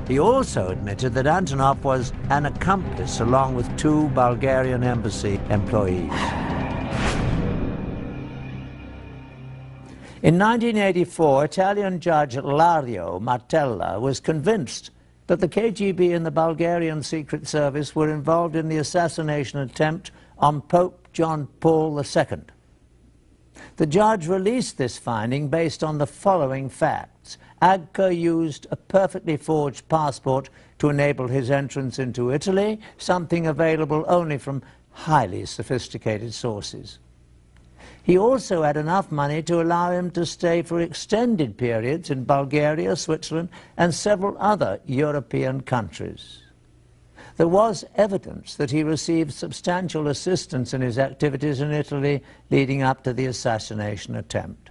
He 0.07 0.21
also 0.21 0.69
admitted 0.69 1.13
that 1.15 1.27
Antonov 1.27 1.83
was 1.83 2.13
an 2.31 2.47
accomplice 2.47 3.19
along 3.19 3.57
with 3.57 3.77
two 3.77 4.09
Bulgarian 4.11 4.85
embassy 4.85 5.41
employees. 5.51 6.13
In 10.23 10.39
1984, 10.39 11.47
Italian 11.47 11.99
judge 11.99 12.37
Lario 12.37 13.21
Martella 13.21 13.99
was 13.99 14.21
convinced 14.21 14.93
that 15.27 15.41
the 15.41 15.49
KGB 15.49 16.15
and 16.15 16.27
the 16.27 16.31
Bulgarian 16.31 17.03
Secret 17.03 17.47
Service 17.47 17.95
were 17.95 18.11
involved 18.11 18.57
in 18.57 18.69
the 18.69 18.79
assassination 18.79 19.61
attempt 19.61 20.11
on 20.39 20.61
Pope 20.61 21.09
John 21.13 21.47
Paul 21.61 21.99
II. 21.99 22.43
The 23.77 23.87
judge 23.87 24.27
released 24.27 24.79
this 24.79 24.99
finding 24.99 25.49
based 25.49 25.85
on 25.85 25.99
the 25.99 26.07
following 26.07 26.69
facts. 26.69 27.39
Agca 27.61 28.17
used 28.17 28.67
a 28.71 28.77
perfectly 28.77 29.37
forged 29.37 29.89
passport 29.89 30.51
to 30.79 30.89
enable 30.89 31.29
his 31.29 31.51
entrance 31.51 31.99
into 31.99 32.33
Italy, 32.33 32.81
something 32.99 33.47
available 33.47 34.05
only 34.09 34.39
from 34.39 34.63
highly 34.91 35.45
sophisticated 35.47 36.35
sources. 36.35 36.99
He 38.05 38.19
also 38.19 38.63
had 38.63 38.77
enough 38.77 39.13
money 39.13 39.43
to 39.45 39.63
allow 39.63 39.93
him 39.93 40.11
to 40.13 40.27
stay 40.27 40.63
for 40.63 40.81
extended 40.81 41.57
periods 41.57 42.11
in 42.11 42.25
Bulgaria, 42.25 42.97
Switzerland, 42.97 43.49
and 43.77 43.95
several 43.95 44.37
other 44.39 44.81
European 44.87 45.61
countries. 45.61 46.43
There 47.37 47.49
was 47.49 47.85
evidence 47.95 48.57
that 48.57 48.73
he 48.73 48.83
received 48.83 49.33
substantial 49.33 50.09
assistance 50.09 50.75
in 50.75 50.81
his 50.81 50.99
activities 50.99 51.61
in 51.61 51.71
Italy 51.71 52.23
leading 52.51 52.83
up 52.83 53.05
to 53.05 53.13
the 53.13 53.27
assassination 53.27 54.17
attempt. 54.17 54.71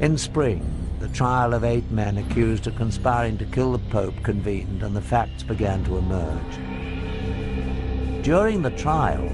In 0.00 0.18
spring, 0.18 0.62
the 1.00 1.08
trial 1.08 1.54
of 1.54 1.64
eight 1.64 1.90
men 1.90 2.18
accused 2.18 2.66
of 2.66 2.76
conspiring 2.76 3.38
to 3.38 3.44
kill 3.46 3.72
the 3.72 3.78
Pope 3.90 4.22
convened 4.22 4.82
and 4.82 4.94
the 4.94 5.00
facts 5.00 5.42
began 5.42 5.82
to 5.84 5.96
emerge. 5.96 6.58
During 8.22 8.62
the 8.62 8.70
trial, 8.70 9.28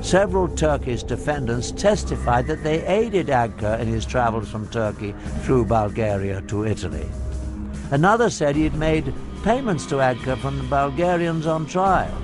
Several 0.00 0.48
Turkish 0.48 1.02
defendants 1.02 1.72
testified 1.72 2.46
that 2.46 2.62
they 2.62 2.86
aided 2.86 3.26
Agca 3.26 3.80
in 3.80 3.88
his 3.88 4.06
travels 4.06 4.48
from 4.48 4.68
Turkey 4.68 5.14
through 5.42 5.64
Bulgaria 5.64 6.40
to 6.42 6.64
Italy. 6.64 7.06
Another 7.90 8.30
said 8.30 8.54
he 8.54 8.64
had 8.64 8.76
made 8.76 9.12
payments 9.42 9.86
to 9.86 9.96
Agca 9.96 10.38
from 10.38 10.56
the 10.56 10.64
Bulgarians 10.64 11.46
on 11.46 11.66
trial. 11.66 12.14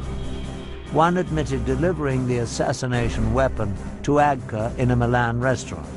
One 0.93 1.17
admitted 1.17 1.65
delivering 1.65 2.29
the 2.29 2.39
assassination 2.39 3.35
weapon 3.35 3.75
to 4.05 4.13
Agca 4.13 4.77
in 4.79 4.93
a 4.93 4.97
Milan 4.97 5.41
restaurant. 5.41 5.89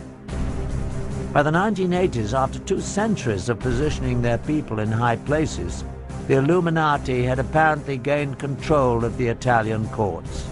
By 1.31 1.43
the 1.43 1.51
1980s, 1.51 2.33
after 2.33 2.57
two 2.59 2.81
centuries 2.81 3.49
of 3.49 3.59
positioning 3.59 4.21
their 4.23 4.39
people 4.39 4.79
in 4.79 4.91
high 4.91 5.17
places, 5.17 5.83
the 6.27 6.37
Illuminati 6.37 7.23
had 7.23 7.37
apparently 7.37 7.97
gained 7.97 8.39
control 8.39 9.05
of 9.05 9.17
the 9.17 9.27
Italian 9.27 9.87
courts. 9.89 10.47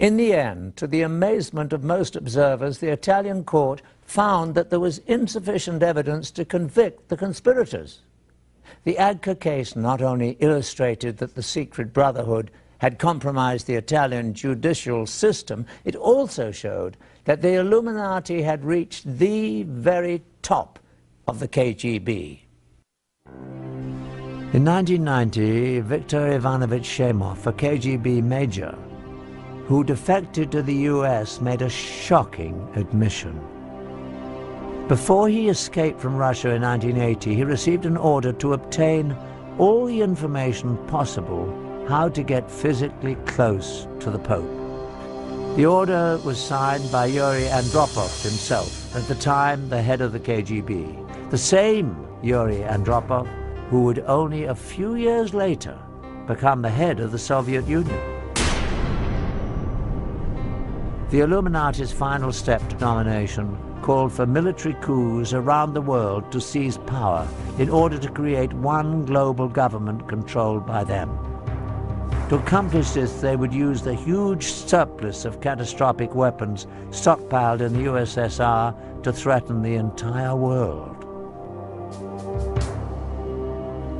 In 0.00 0.16
the 0.16 0.32
end, 0.32 0.76
to 0.76 0.86
the 0.86 1.02
amazement 1.02 1.74
of 1.74 1.84
most 1.84 2.16
observers, 2.16 2.78
the 2.78 2.88
Italian 2.90 3.44
court 3.44 3.82
found 4.00 4.54
that 4.54 4.70
there 4.70 4.80
was 4.80 5.02
insufficient 5.06 5.82
evidence 5.82 6.30
to 6.30 6.46
convict 6.46 7.10
the 7.10 7.18
conspirators. 7.18 7.98
The 8.84 8.94
Agca 8.94 9.38
case 9.38 9.76
not 9.76 10.00
only 10.00 10.38
illustrated 10.40 11.18
that 11.18 11.34
the 11.34 11.42
secret 11.42 11.92
brotherhood 11.92 12.50
had 12.78 12.98
compromised 12.98 13.66
the 13.66 13.74
Italian 13.74 14.32
judicial 14.32 15.04
system, 15.04 15.66
it 15.84 15.96
also 15.96 16.50
showed 16.50 16.96
that 17.26 17.42
the 17.42 17.56
Illuminati 17.56 18.40
had 18.40 18.64
reached 18.64 19.04
the 19.18 19.64
very 19.64 20.22
top 20.40 20.78
of 21.28 21.40
the 21.40 21.48
KGB. 21.48 22.40
In 24.54 24.64
1990, 24.64 25.80
Viktor 25.80 26.32
Ivanovich 26.32 26.84
Sheymov, 26.84 27.46
a 27.46 27.52
KGB 27.52 28.22
major, 28.22 28.74
who 29.70 29.84
defected 29.84 30.50
to 30.50 30.62
the 30.64 30.90
US, 30.90 31.40
made 31.40 31.62
a 31.62 31.68
shocking 31.68 32.68
admission. 32.74 33.40
Before 34.88 35.28
he 35.28 35.48
escaped 35.48 36.00
from 36.00 36.16
Russia 36.16 36.50
in 36.50 36.62
1980, 36.62 37.36
he 37.36 37.44
received 37.44 37.86
an 37.86 37.96
order 37.96 38.32
to 38.32 38.54
obtain 38.54 39.16
all 39.58 39.86
the 39.86 40.02
information 40.02 40.76
possible 40.88 41.46
how 41.88 42.08
to 42.08 42.24
get 42.24 42.50
physically 42.50 43.14
close 43.26 43.86
to 44.00 44.10
the 44.10 44.18
Pope. 44.18 44.50
The 45.54 45.66
order 45.66 46.18
was 46.24 46.44
signed 46.44 46.90
by 46.90 47.06
Yuri 47.06 47.44
Andropov 47.44 48.24
himself, 48.24 48.96
at 48.96 49.06
the 49.06 49.14
time 49.14 49.68
the 49.68 49.80
head 49.80 50.00
of 50.00 50.10
the 50.10 50.18
KGB, 50.18 51.30
the 51.30 51.38
same 51.38 52.08
Yuri 52.24 52.64
Andropov 52.64 53.28
who 53.68 53.84
would 53.84 54.00
only 54.00 54.46
a 54.46 54.54
few 54.56 54.96
years 54.96 55.32
later 55.32 55.78
become 56.26 56.60
the 56.60 56.68
head 56.68 56.98
of 56.98 57.12
the 57.12 57.18
Soviet 57.20 57.68
Union. 57.68 58.19
The 61.10 61.22
Illuminati's 61.22 61.90
final 61.90 62.30
step 62.30 62.66
to 62.68 62.76
domination 62.76 63.58
called 63.82 64.12
for 64.12 64.26
military 64.26 64.74
coups 64.74 65.32
around 65.32 65.74
the 65.74 65.80
world 65.80 66.30
to 66.30 66.40
seize 66.40 66.78
power 66.78 67.26
in 67.58 67.68
order 67.68 67.98
to 67.98 68.08
create 68.08 68.52
one 68.52 69.06
global 69.06 69.48
government 69.48 70.06
controlled 70.06 70.64
by 70.64 70.84
them. 70.84 71.10
To 72.28 72.36
accomplish 72.36 72.90
this, 72.90 73.20
they 73.20 73.34
would 73.34 73.52
use 73.52 73.82
the 73.82 73.92
huge 73.92 74.44
surplus 74.44 75.24
of 75.24 75.40
catastrophic 75.40 76.14
weapons 76.14 76.68
stockpiled 76.90 77.60
in 77.60 77.72
the 77.72 77.86
USSR 77.90 79.02
to 79.02 79.12
threaten 79.12 79.62
the 79.62 79.74
entire 79.74 80.36
world. 80.36 80.96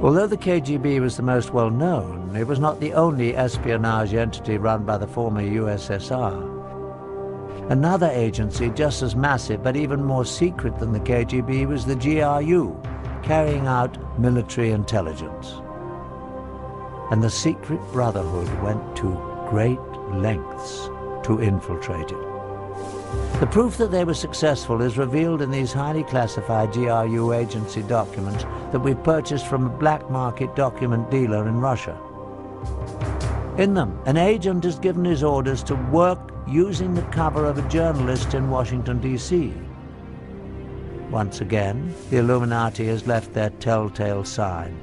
Although 0.00 0.28
the 0.28 0.36
KGB 0.36 1.00
was 1.00 1.16
the 1.16 1.24
most 1.24 1.52
well 1.52 1.70
known, 1.70 2.36
it 2.36 2.46
was 2.46 2.60
not 2.60 2.78
the 2.78 2.92
only 2.92 3.36
espionage 3.36 4.14
entity 4.14 4.58
run 4.58 4.84
by 4.84 4.96
the 4.96 5.08
former 5.08 5.42
USSR. 5.42 6.49
Another 7.70 8.10
agency 8.12 8.68
just 8.70 9.00
as 9.00 9.14
massive 9.14 9.62
but 9.62 9.76
even 9.76 10.02
more 10.02 10.24
secret 10.24 10.76
than 10.80 10.92
the 10.92 10.98
KGB 10.98 11.68
was 11.68 11.86
the 11.86 11.94
GRU, 11.94 12.76
carrying 13.22 13.68
out 13.68 13.96
military 14.18 14.72
intelligence. 14.72 15.54
And 17.12 17.22
the 17.22 17.30
secret 17.30 17.80
brotherhood 17.92 18.48
went 18.60 18.96
to 18.96 19.46
great 19.48 19.78
lengths 20.10 20.86
to 21.22 21.38
infiltrate 21.40 22.10
it. 22.10 22.18
The 23.38 23.48
proof 23.48 23.76
that 23.76 23.92
they 23.92 24.04
were 24.04 24.14
successful 24.14 24.82
is 24.82 24.98
revealed 24.98 25.40
in 25.40 25.52
these 25.52 25.72
highly 25.72 26.02
classified 26.02 26.72
GRU 26.72 27.32
agency 27.32 27.82
documents 27.82 28.42
that 28.72 28.80
we 28.80 28.96
purchased 28.96 29.46
from 29.46 29.66
a 29.66 29.78
black 29.78 30.10
market 30.10 30.56
document 30.56 31.08
dealer 31.08 31.46
in 31.46 31.60
Russia. 31.60 31.96
In 33.58 33.74
them, 33.74 33.96
an 34.06 34.16
agent 34.16 34.64
is 34.64 34.80
given 34.80 35.04
his 35.04 35.22
orders 35.22 35.62
to 35.64 35.76
work 35.92 36.18
using 36.50 36.94
the 36.94 37.02
cover 37.02 37.44
of 37.44 37.58
a 37.58 37.68
journalist 37.68 38.34
in 38.34 38.50
Washington, 38.50 39.00
D.C. 39.00 39.52
Once 41.10 41.40
again, 41.40 41.94
the 42.10 42.18
Illuminati 42.18 42.86
has 42.86 43.06
left 43.06 43.32
their 43.32 43.50
telltale 43.50 44.24
sign. 44.24 44.76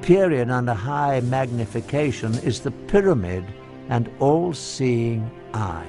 Period 0.00 0.50
under 0.50 0.74
high 0.74 1.20
magnification 1.20 2.34
is 2.38 2.60
the 2.60 2.70
pyramid 2.70 3.44
and 3.88 4.10
all-seeing 4.18 5.30
eye. 5.54 5.86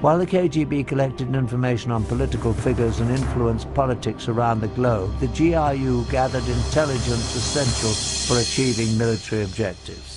While 0.00 0.18
the 0.18 0.26
KGB 0.26 0.86
collected 0.86 1.34
information 1.34 1.90
on 1.90 2.04
political 2.04 2.52
figures 2.52 3.00
and 3.00 3.10
influenced 3.10 3.72
politics 3.74 4.28
around 4.28 4.60
the 4.60 4.68
globe, 4.68 5.18
the 5.18 5.26
GRU 5.26 6.04
gathered 6.08 6.46
intelligence 6.46 7.34
essential 7.34 7.90
for 8.28 8.40
achieving 8.40 8.96
military 8.96 9.42
objectives. 9.42 10.07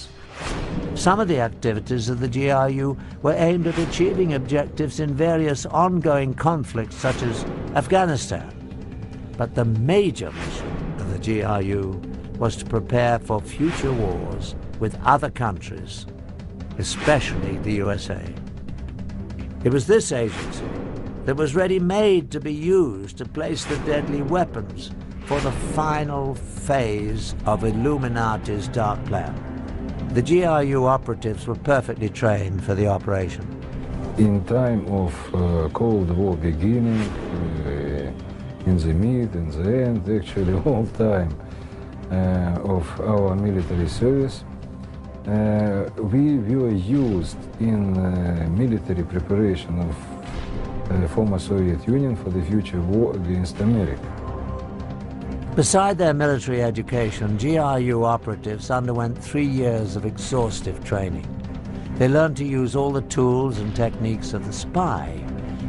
Some 1.02 1.20
of 1.20 1.28
the 1.28 1.40
activities 1.40 2.10
of 2.10 2.20
the 2.20 2.28
GRU 2.30 2.96
were 3.24 3.34
aimed 3.34 3.66
at 3.66 3.80
achieving 3.80 4.36
objectives 4.36 5.00
in 5.00 5.16
various 5.16 5.66
ongoing 5.66 6.36
conflicts 6.36 6.96
such 6.96 7.24
as 7.24 7.44
Afghanistan. 7.74 8.54
But 9.36 9.56
the 9.56 9.66
major 9.66 10.32
mission 10.32 10.96
of 11.00 11.12
the 11.12 11.42
GRU 11.42 12.00
was 12.38 12.56
to 12.58 12.66
prepare 12.66 13.18
for 13.18 13.42
future 13.42 13.92
wars 13.92 14.54
with 14.80 14.96
other 15.04 15.32
countries, 15.32 16.06
especially 16.78 17.58
the 17.58 17.74
USA. 17.74 18.24
It 19.64 19.74
was 19.74 19.88
this 19.88 20.12
agency 20.12 20.70
that 21.26 21.36
was 21.36 21.56
ready-made 21.56 22.30
to 22.30 22.40
be 22.40 22.54
used 22.54 23.18
to 23.18 23.26
place 23.26 23.66
the 23.66 23.78
deadly 23.88 24.22
weapons 24.22 24.92
for 25.26 25.40
the 25.40 25.52
final 25.52 26.36
phase 26.36 27.34
of 27.48 27.64
Illuminati's 27.64 28.68
dark 28.68 29.04
plan. 29.06 29.51
The 30.14 30.22
GRU 30.22 30.88
operatives 30.88 31.48
were 31.48 31.56
perfectly 31.56 32.10
trained 32.10 32.62
for 32.66 32.76
the 32.76 32.86
operation. 32.86 33.48
In 34.18 34.44
time 34.44 34.86
of 34.88 35.14
uh, 35.34 35.70
Cold 35.70 36.12
War 36.12 36.36
beginning, 36.36 37.00
uh, 37.00 38.12
in 38.66 38.78
the 38.78 38.94
mid, 38.94 39.34
in 39.36 39.50
the 39.52 39.86
end, 39.86 40.10
actually 40.10 40.54
all 40.66 40.86
time 40.98 41.34
uh, 42.12 42.76
of 42.76 43.00
our 43.00 43.38
military 43.38 43.88
service, 43.88 44.44
uh, 45.28 45.90
we 45.96 46.40
were 46.40 46.74
used 46.74 47.38
in 47.62 47.98
uh, 47.98 48.50
military 48.50 49.04
preparation 49.04 49.80
of 49.80 49.96
uh, 50.92 51.08
former 51.08 51.40
Soviet 51.40 51.88
Union 51.88 52.18
for 52.18 52.32
the 52.32 52.42
future 52.42 52.82
war 52.82 53.16
against 53.16 53.62
America. 53.62 54.11
Beside 55.56 55.98
their 55.98 56.14
military 56.14 56.64
education, 56.64 57.36
GRU 57.38 58.06
operatives 58.06 58.72
underwent 58.72 59.22
three 59.22 59.46
years 59.46 59.98
of 59.98 60.06
exhaustive 60.06 60.82
training. 60.86 61.28
They 61.98 62.08
learned 62.08 62.38
to 62.38 62.46
use 62.46 62.74
all 62.74 62.92
the 62.92 63.02
tools 63.02 63.60
and 63.60 63.76
techniques 63.76 64.34
of 64.34 64.46
the 64.46 64.54
spy, 64.54 65.10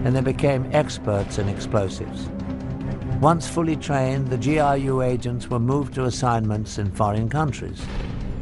and 0.05 0.15
they 0.15 0.21
became 0.21 0.71
experts 0.73 1.39
in 1.39 1.49
explosives. 1.49 2.29
Once 3.21 3.49
fully 3.49 3.75
trained, 3.75 4.29
the 4.29 4.39
GRU 4.39 5.03
agents 5.03 5.51
were 5.51 5.59
moved 5.59 5.95
to 5.95 6.05
assignments 6.05 6.79
in 6.79 6.93
foreign 6.93 7.29
countries. 7.29 7.85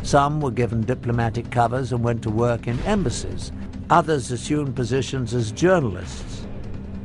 Some 0.02 0.42
were 0.42 0.50
given 0.50 0.82
diplomatic 0.82 1.50
covers 1.50 1.92
and 1.92 2.04
went 2.04 2.22
to 2.24 2.30
work 2.30 2.66
in 2.66 2.78
embassies. 2.80 3.50
Others 3.88 4.30
assumed 4.30 4.76
positions 4.76 5.32
as 5.32 5.52
journalists, 5.52 6.46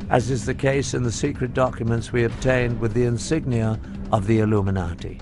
as 0.09 0.29
is 0.29 0.45
the 0.45 0.53
case 0.53 0.93
in 0.93 1.03
the 1.03 1.11
secret 1.11 1.53
documents 1.53 2.11
we 2.11 2.25
obtained 2.25 2.81
with 2.81 2.93
the 2.93 3.05
insignia 3.05 3.79
of 4.15 4.27
the 4.27 4.39
Illuminati. 4.39 5.19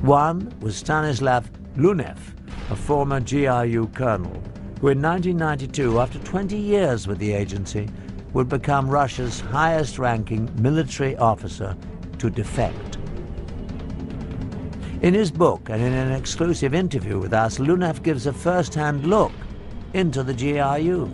One 0.00 0.52
was 0.58 0.76
Stanislav 0.76 1.48
Lunev, 1.76 2.18
a 2.68 2.74
former 2.74 3.20
GRU 3.20 3.86
colonel, 3.94 4.42
who 4.80 4.88
in 4.88 5.00
1992, 5.00 6.00
after 6.00 6.18
20 6.18 6.56
years 6.56 7.06
with 7.06 7.18
the 7.18 7.32
agency, 7.32 7.88
would 8.32 8.48
become 8.48 8.90
Russia's 8.90 9.38
highest-ranking 9.38 10.50
military 10.60 11.16
officer 11.18 11.76
to 12.18 12.28
defect. 12.28 12.98
In 15.02 15.14
his 15.14 15.30
book 15.30 15.68
and 15.70 15.80
in 15.80 15.92
an 15.92 16.10
exclusive 16.10 16.74
interview 16.74 17.20
with 17.20 17.32
us, 17.32 17.58
Lunev 17.58 18.02
gives 18.02 18.26
a 18.26 18.32
first-hand 18.32 19.06
look 19.06 19.32
into 19.94 20.24
the 20.24 20.34
GRU. 20.34 21.08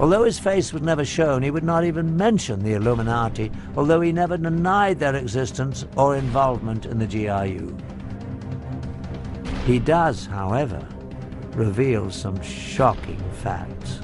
Although 0.00 0.24
his 0.24 0.38
face 0.38 0.72
was 0.72 0.82
never 0.82 1.04
shown, 1.04 1.42
he 1.42 1.50
would 1.50 1.64
not 1.64 1.84
even 1.84 2.16
mention 2.16 2.62
the 2.62 2.74
Illuminati, 2.74 3.50
although 3.76 4.00
he 4.00 4.12
never 4.12 4.36
denied 4.36 5.00
their 5.00 5.16
existence 5.16 5.86
or 5.96 6.16
involvement 6.16 6.86
in 6.86 6.98
the 6.98 7.06
GRU. 7.06 7.76
He 9.66 9.80
does, 9.80 10.26
however, 10.26 10.86
reveal 11.54 12.10
some 12.10 12.40
shocking 12.42 13.22
facts. 13.42 13.98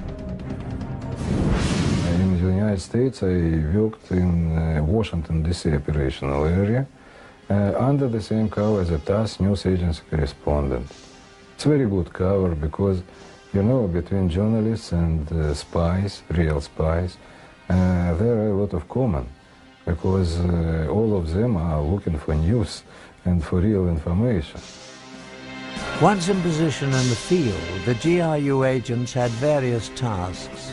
In 2.09 2.43
the 2.43 2.53
United 2.53 2.81
States, 2.81 3.23
I 3.23 3.63
worked 3.73 4.11
in 4.11 4.59
uh, 4.59 4.83
Washington, 4.83 5.45
D.C. 5.45 5.73
operational 5.73 6.45
area 6.45 6.89
uh, 7.49 7.73
under 7.79 8.09
the 8.09 8.21
same 8.21 8.51
cover 8.51 8.81
as 8.81 8.91
a 8.91 8.99
TASS 8.99 9.39
news 9.39 9.65
agency 9.65 10.03
correspondent. 10.11 10.91
It's 11.55 11.65
very 11.65 11.89
good 11.89 12.13
cover 12.13 12.55
because 12.57 13.03
you 13.55 13.63
know, 13.63 13.87
between 13.87 14.29
journalists 14.29 14.91
and 14.91 15.31
uh, 15.31 15.55
spies, 15.55 16.23
real 16.31 16.61
spies, 16.61 17.17
uh, 17.69 18.15
there 18.15 18.35
are 18.35 18.51
a 18.51 18.55
lot 18.55 18.75
of 18.75 18.89
common 18.89 19.27
because 19.87 20.41
uh, 20.41 20.89
all 20.91 21.17
of 21.17 21.33
them 21.33 21.57
are 21.57 21.81
looking 21.81 22.19
for 22.19 22.35
news 22.35 22.83
and 23.25 23.45
for 23.45 23.61
real 23.61 23.89
information. 23.89 24.61
Once 26.03 26.29
in 26.29 26.41
position 26.43 26.89
in 26.89 27.09
the 27.09 27.17
field, 27.17 27.85
the 27.85 27.95
GRU 27.95 28.65
agents 28.65 29.13
had 29.13 29.31
various 29.31 29.89
tasks. 29.91 30.73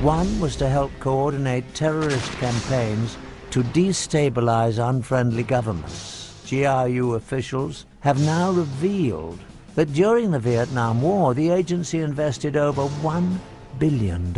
One 0.00 0.40
was 0.40 0.54
to 0.56 0.68
help 0.68 0.92
coordinate 1.00 1.74
terrorist 1.74 2.30
campaigns 2.32 3.16
to 3.50 3.62
destabilize 3.62 4.78
unfriendly 4.78 5.42
governments. 5.42 6.32
GRU 6.48 7.14
officials 7.14 7.86
have 8.00 8.20
now 8.24 8.52
revealed 8.52 9.38
that 9.74 9.92
during 9.92 10.30
the 10.30 10.38
Vietnam 10.38 11.00
War, 11.00 11.34
the 11.34 11.50
agency 11.50 12.00
invested 12.00 12.56
over 12.56 12.82
$1 12.82 13.38
billion 13.78 14.32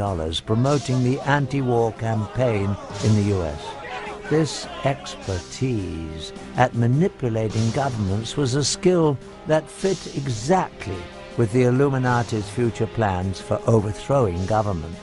promoting 0.46 1.02
the 1.02 1.20
anti-war 1.20 1.92
campaign 1.92 2.76
in 3.04 3.14
the 3.16 3.28
U.S. 3.36 3.62
This 4.30 4.66
expertise 4.84 6.32
at 6.56 6.74
manipulating 6.74 7.70
governments 7.72 8.36
was 8.36 8.54
a 8.54 8.64
skill 8.64 9.18
that 9.46 9.68
fit 9.68 10.16
exactly 10.16 10.96
with 11.36 11.52
the 11.52 11.64
Illuminati's 11.64 12.48
future 12.48 12.86
plans 12.86 13.40
for 13.40 13.60
overthrowing 13.66 14.46
governments. 14.46 15.00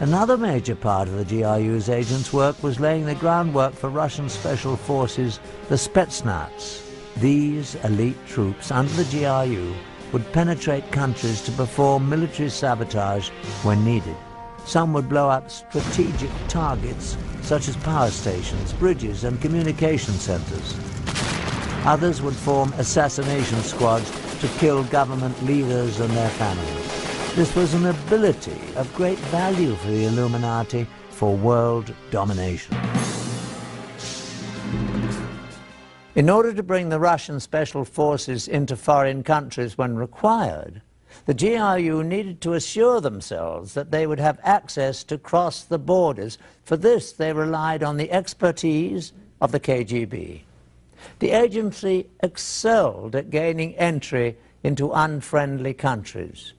Another 0.00 0.36
major 0.36 0.74
part 0.74 1.08
of 1.08 1.16
the 1.16 1.24
GRU's 1.24 1.88
agents' 1.88 2.32
work 2.32 2.62
was 2.62 2.80
laying 2.80 3.06
the 3.06 3.14
groundwork 3.14 3.74
for 3.74 3.88
Russian 3.88 4.28
special 4.28 4.76
forces, 4.76 5.40
the 5.68 5.76
Spetsnaz. 5.76 6.85
These 7.18 7.76
elite 7.76 8.26
troops 8.26 8.70
under 8.70 8.92
the 8.92 9.04
GRU 9.04 9.74
would 10.12 10.32
penetrate 10.34 10.92
countries 10.92 11.40
to 11.42 11.52
perform 11.52 12.08
military 12.08 12.50
sabotage 12.50 13.30
when 13.62 13.82
needed. 13.84 14.16
Some 14.66 14.92
would 14.92 15.08
blow 15.08 15.30
up 15.30 15.50
strategic 15.50 16.30
targets 16.48 17.16
such 17.40 17.68
as 17.68 17.76
power 17.78 18.10
stations, 18.10 18.74
bridges 18.74 19.24
and 19.24 19.40
communication 19.40 20.12
centers. 20.14 20.76
Others 21.86 22.20
would 22.20 22.34
form 22.34 22.72
assassination 22.74 23.60
squads 23.60 24.10
to 24.40 24.48
kill 24.58 24.84
government 24.84 25.42
leaders 25.44 26.00
and 26.00 26.10
their 26.10 26.30
families. 26.30 27.34
This 27.34 27.54
was 27.54 27.72
an 27.72 27.86
ability 27.86 28.58
of 28.74 28.92
great 28.94 29.18
value 29.30 29.74
for 29.76 29.88
the 29.88 30.04
Illuminati 30.04 30.86
for 31.10 31.34
world 31.34 31.94
domination. 32.10 32.76
In 36.16 36.30
order 36.30 36.54
to 36.54 36.62
bring 36.62 36.88
the 36.88 36.98
Russian 36.98 37.40
special 37.40 37.84
forces 37.84 38.48
into 38.48 38.74
foreign 38.74 39.22
countries 39.22 39.76
when 39.76 39.96
required, 39.96 40.80
the 41.26 41.34
GRU 41.34 42.02
needed 42.02 42.40
to 42.40 42.54
assure 42.54 43.02
themselves 43.02 43.74
that 43.74 43.90
they 43.90 44.06
would 44.06 44.18
have 44.18 44.40
access 44.42 45.04
to 45.04 45.18
cross 45.18 45.62
the 45.62 45.78
borders. 45.78 46.38
For 46.64 46.78
this, 46.78 47.12
they 47.12 47.34
relied 47.34 47.82
on 47.82 47.98
the 47.98 48.10
expertise 48.10 49.12
of 49.42 49.52
the 49.52 49.60
KGB. 49.60 50.40
The 51.18 51.30
agency 51.32 52.08
excelled 52.20 53.14
at 53.14 53.28
gaining 53.28 53.76
entry 53.76 54.38
into 54.62 54.92
unfriendly 54.92 55.74
countries. 55.74 56.54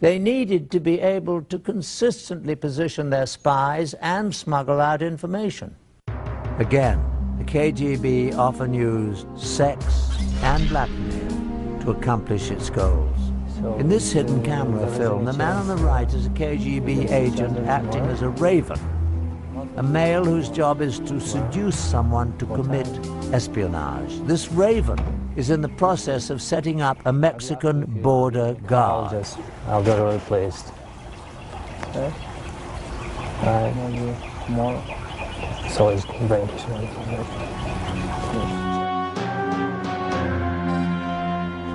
They 0.00 0.18
needed 0.18 0.70
to 0.70 0.80
be 0.80 1.00
able 1.00 1.42
to 1.42 1.58
consistently 1.58 2.54
position 2.54 3.10
their 3.10 3.26
spies 3.26 3.92
and 4.00 4.34
smuggle 4.34 4.80
out 4.80 5.02
information. 5.02 5.76
Again, 6.58 7.19
the 7.40 7.46
KGB 7.46 8.36
often 8.36 8.74
used 8.74 9.26
sex 9.38 10.10
and 10.42 10.68
blackmail 10.68 11.80
to 11.80 11.90
accomplish 11.90 12.50
its 12.50 12.68
goals. 12.68 13.16
In 13.78 13.88
this 13.88 14.12
hidden 14.12 14.42
camera 14.42 14.86
film, 14.96 15.24
the 15.24 15.32
man 15.32 15.56
on 15.56 15.66
the 15.66 15.76
right 15.76 16.12
is 16.12 16.26
a 16.26 16.30
KGB 16.30 17.10
agent 17.10 17.58
acting 17.66 18.04
as 18.06 18.20
a 18.20 18.28
raven, 18.28 18.78
a 19.76 19.82
male 19.82 20.24
whose 20.24 20.50
job 20.50 20.82
is 20.82 20.98
to 21.00 21.18
seduce 21.18 21.78
someone 21.78 22.36
to 22.38 22.46
commit 22.46 22.86
espionage. 23.32 24.20
This 24.26 24.50
raven 24.52 24.98
is 25.36 25.48
in 25.48 25.62
the 25.62 25.68
process 25.68 26.28
of 26.28 26.42
setting 26.42 26.82
up 26.82 26.98
a 27.06 27.12
Mexican 27.12 27.86
border 28.02 28.54
guard. 28.66 29.14
I'll 29.14 29.20
just, 29.22 29.38
I'll 29.66 29.84
get 29.84 29.98
it 29.98 30.02
replaced. 30.02 30.72
Okay. 31.88 32.12
Alright. 33.42 33.76
Maybe 33.76 34.16
more. 34.50 34.99
So 35.70 35.88
it's 35.88 36.04
very 36.04 36.42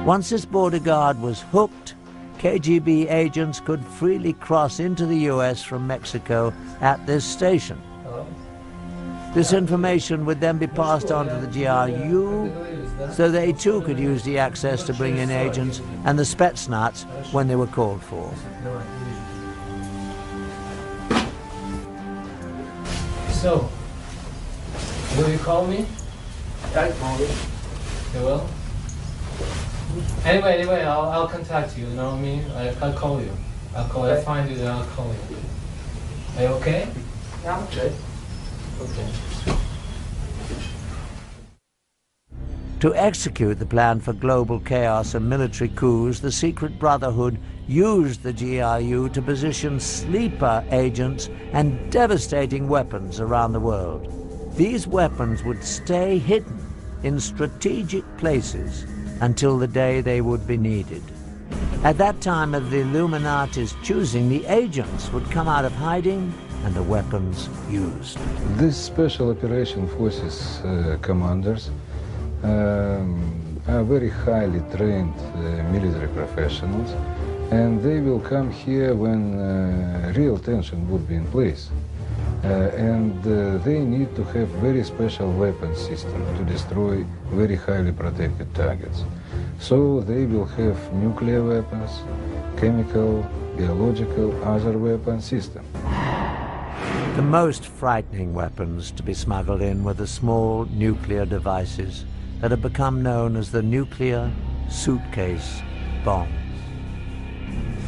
Once 0.06 0.30
this 0.30 0.46
border 0.46 0.80
guard 0.80 1.20
was 1.22 1.42
hooked, 1.42 1.96
KGB 2.38 3.10
agents 3.10 3.62
could 3.62 3.84
freely 3.84 4.34
cross 4.34 4.80
into 4.80 5.06
the 5.06 5.18
U.S. 5.32 5.64
from 5.64 5.88
Mexico 5.88 6.54
at 6.82 7.04
this 7.08 7.26
station. 7.26 7.82
This 9.34 9.54
information 9.54 10.26
would 10.26 10.42
then 10.42 10.58
be 10.58 10.68
passed 10.68 11.12
on 11.12 11.28
to 11.28 11.36
the 11.38 11.48
GRU, 11.48 12.52
so 13.14 13.32
they 13.32 13.54
too 13.54 13.82
could 13.82 13.98
use 13.98 14.24
the 14.24 14.38
access 14.38 14.84
to 14.84 14.94
bring 14.94 15.18
in 15.18 15.32
agents 15.32 15.82
and 16.04 16.20
the 16.20 16.24
Spetsnaz 16.24 17.06
when 17.32 17.48
they 17.48 17.56
were 17.56 17.68
called 17.68 18.04
for. 18.04 18.32
So, 23.32 23.70
will 25.18 25.30
you 25.30 25.38
call 25.38 25.66
me? 25.68 25.86
I 26.76 26.92
call 26.92 27.20
you. 27.20 27.28
You 28.14 28.20
will? 28.22 28.50
Anyway, 30.26 30.58
anyway, 30.58 30.84
I'll, 30.84 31.10
I'll 31.10 31.28
contact 31.28 31.78
you, 31.78 31.88
you 31.88 31.94
know 31.94 32.12
what 32.12 32.18
I 32.18 32.22
mean? 32.22 32.44
I, 32.52 32.76
I'll 32.82 32.94
call 32.94 33.22
you. 33.22 33.32
I'll 33.76 33.88
call 33.88 34.08
you. 34.08 34.14
I'll 34.14 34.22
find 34.24 34.50
you, 34.50 34.58
then 34.58 34.68
I'll 34.68 34.86
call 34.88 35.08
you. 35.08 35.38
Are 36.38 36.42
you 36.42 36.48
okay? 36.56 36.90
Yeah, 37.44 37.58
I'm 37.58 37.64
okay. 37.64 37.94
Okay. 38.82 39.56
To 42.82 42.94
execute 42.94 43.58
the 43.58 43.66
plan 43.66 44.02
for 44.02 44.12
global 44.12 44.60
chaos 44.60 45.16
and 45.16 45.30
military 45.30 45.70
coups, 45.70 46.20
the 46.20 46.32
Secret 46.32 46.78
Brotherhood 46.78 47.40
used 47.68 48.22
the 48.22 48.34
GRU 48.34 49.10
to 49.10 49.22
position 49.22 49.80
sleeper 49.80 50.64
agents 50.72 51.30
and 51.54 51.90
devastating 51.92 52.68
weapons 52.68 53.22
around 53.22 53.54
the 53.54 53.60
world. 53.60 54.25
These 54.58 54.88
weapons 54.88 55.44
would 55.44 55.62
stay 55.66 56.18
hidden 56.18 56.58
in 57.04 57.20
strategic 57.20 58.06
places 58.18 58.86
until 59.20 59.58
the 59.58 59.68
day 59.68 60.00
they 60.00 60.22
would 60.22 60.48
be 60.48 60.56
needed. 60.56 61.04
At 61.84 61.98
that 61.98 62.22
time 62.22 62.56
of 62.56 62.72
the 62.72 62.80
Illuminati's 62.80 63.76
choosing, 63.84 64.30
the 64.30 64.46
agents 64.46 65.12
would 65.12 65.30
come 65.30 65.50
out 65.50 65.66
of 65.66 65.74
hiding 65.74 66.34
and 66.64 66.74
the 66.74 66.84
weapons 66.84 67.50
used. 67.70 68.18
These 68.58 68.78
special 68.78 69.30
operation 69.32 69.90
forces 69.90 70.62
uh, 70.64 71.00
commanders 71.02 71.70
um, 72.42 73.62
are 73.68 73.84
very 73.84 74.10
highly 74.10 74.62
trained 74.74 75.16
uh, 75.20 75.64
military 75.74 76.08
professionals 76.08 76.92
and 77.52 77.82
they 77.84 78.00
will 78.00 78.22
come 78.22 78.50
here 78.50 78.96
when 78.96 79.38
uh, 79.38 80.14
real 80.16 80.40
tension 80.40 80.90
would 80.90 81.06
be 81.10 81.16
in 81.16 81.26
place. 81.28 81.70
Uh, 82.44 82.48
and 82.78 83.26
uh, 83.26 83.58
they 83.64 83.80
need 83.80 84.16
to 84.16 84.24
have 84.24 84.48
very 84.62 84.84
special 84.84 85.32
weapon 85.32 85.76
system 85.76 86.22
to 86.38 86.44
destroy 86.44 87.04
very 87.32 87.56
highly 87.56 87.92
protected 87.92 88.54
targets. 88.54 89.04
So 89.60 90.02
they 90.02 90.26
will 90.26 90.46
have 90.46 90.94
nuclear 90.94 91.44
weapons, 91.44 92.02
chemical, 92.58 93.24
biological, 93.58 94.44
other 94.44 94.78
weapon 94.78 95.22
system. 95.22 95.66
The 97.16 97.22
most 97.22 97.66
frightening 97.66 98.34
weapons 98.34 98.92
to 98.92 99.02
be 99.02 99.14
smuggled 99.14 99.62
in 99.62 99.84
were 99.84 99.94
the 99.94 100.06
small 100.06 100.66
nuclear 100.66 101.26
devices 101.26 102.06
that 102.42 102.52
have 102.52 102.62
become 102.62 103.02
known 103.02 103.38
as 103.38 103.52
the 103.52 103.64
nuclear 103.64 104.32
suitcase 104.70 105.62
bombs. 106.04 106.32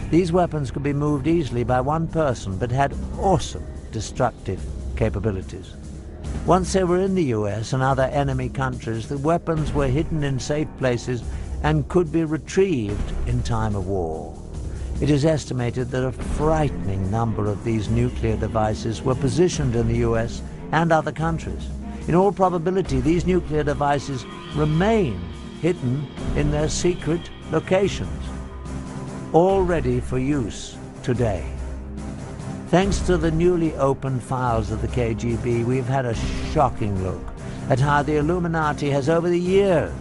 These 0.09 0.31
weapons 0.31 0.71
could 0.71 0.83
be 0.83 0.93
moved 0.93 1.27
easily 1.27 1.65
by 1.65 1.81
one 1.81 2.07
person, 2.07 2.57
but 2.57 2.71
had 2.71 2.95
awesome 3.19 3.65
destructive 3.97 4.61
capabilities. 4.95 5.73
Once 6.45 6.71
they 6.71 6.83
were 6.83 6.99
in 6.99 7.15
the 7.15 7.33
US 7.37 7.73
and 7.73 7.81
other 7.81 8.03
enemy 8.03 8.47
countries, 8.47 9.07
the 9.07 9.17
weapons 9.17 9.73
were 9.73 9.87
hidden 9.87 10.23
in 10.23 10.39
safe 10.39 10.67
places 10.77 11.23
and 11.63 11.89
could 11.89 12.11
be 12.11 12.23
retrieved 12.23 13.11
in 13.27 13.41
time 13.41 13.75
of 13.75 13.87
war. 13.87 14.37
It 15.01 15.09
is 15.09 15.25
estimated 15.25 15.89
that 15.89 16.05
a 16.05 16.11
frightening 16.11 17.09
number 17.09 17.47
of 17.47 17.63
these 17.63 17.89
nuclear 17.89 18.37
devices 18.37 19.01
were 19.01 19.15
positioned 19.15 19.75
in 19.75 19.87
the 19.87 20.05
US 20.09 20.43
and 20.71 20.91
other 20.91 21.11
countries. 21.11 21.67
In 22.07 22.13
all 22.13 22.31
probability, 22.31 23.01
these 23.01 23.25
nuclear 23.25 23.63
devices 23.63 24.27
remain 24.55 25.19
hidden 25.59 26.05
in 26.35 26.51
their 26.51 26.69
secret 26.69 27.31
locations, 27.51 28.23
all 29.33 29.63
ready 29.63 29.99
for 29.99 30.19
use 30.19 30.77
today. 31.01 31.56
Thanks 32.67 32.99
to 32.99 33.15
the 33.15 33.31
newly 33.31 33.73
opened 33.75 34.21
files 34.21 34.71
of 34.71 34.81
the 34.81 34.89
KGB, 34.89 35.63
we've 35.63 35.85
had 35.85 36.05
a 36.05 36.13
shocking 36.51 37.01
look 37.01 37.21
at 37.69 37.79
how 37.79 38.03
the 38.03 38.17
Illuminati 38.17 38.89
has 38.89 39.07
over 39.07 39.29
the 39.29 39.39
years 39.39 39.93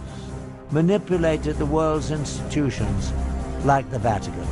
manipulated 0.71 1.55
the 1.55 1.65
world's 1.65 2.11
institutions 2.11 3.13
like 3.63 3.89
the 3.89 3.99
Vatican. 3.99 4.45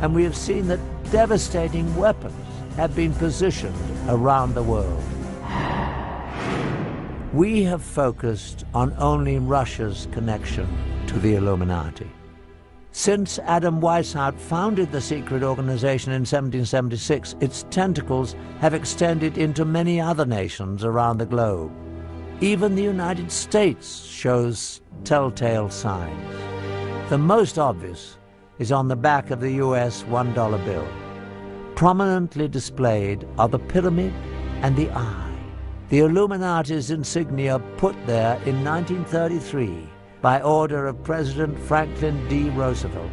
And 0.00 0.12
we 0.12 0.24
have 0.24 0.36
seen 0.36 0.66
that 0.66 0.80
devastating 1.12 1.94
weapons 1.94 2.34
have 2.74 2.96
been 2.96 3.14
positioned 3.14 3.76
around 4.08 4.56
the 4.56 4.62
world. 4.64 5.04
We 7.32 7.62
have 7.62 7.82
focused 7.82 8.64
on 8.74 8.92
only 8.98 9.38
Russia's 9.38 10.08
connection 10.10 10.66
to 11.06 11.16
the 11.20 11.36
Illuminati. 11.36 12.10
Since 12.94 13.38
Adam 13.38 13.80
Weishaupt 13.80 14.38
founded 14.38 14.92
the 14.92 15.00
secret 15.00 15.42
organization 15.42 16.12
in 16.12 16.20
1776, 16.20 17.36
its 17.40 17.64
tentacles 17.70 18.36
have 18.60 18.74
extended 18.74 19.38
into 19.38 19.64
many 19.64 19.98
other 19.98 20.26
nations 20.26 20.84
around 20.84 21.16
the 21.16 21.24
globe. 21.24 21.72
Even 22.42 22.74
the 22.74 22.82
United 22.82 23.32
States 23.32 24.04
shows 24.04 24.82
telltale 25.04 25.70
signs. 25.70 27.08
The 27.08 27.16
most 27.16 27.58
obvious 27.58 28.18
is 28.58 28.70
on 28.70 28.88
the 28.88 28.96
back 28.96 29.30
of 29.30 29.40
the 29.40 29.52
US 29.52 30.02
$1 30.02 30.64
bill. 30.66 30.86
Prominently 31.74 32.46
displayed 32.46 33.26
are 33.38 33.48
the 33.48 33.58
pyramid 33.58 34.12
and 34.60 34.76
the 34.76 34.90
eye. 34.90 35.38
The 35.88 36.00
Illuminati's 36.00 36.90
insignia 36.90 37.58
put 37.78 37.96
there 38.06 38.34
in 38.44 38.62
1933 38.62 39.91
by 40.22 40.40
order 40.40 40.86
of 40.86 41.02
President 41.02 41.58
Franklin 41.58 42.28
D. 42.28 42.48
Roosevelt. 42.50 43.10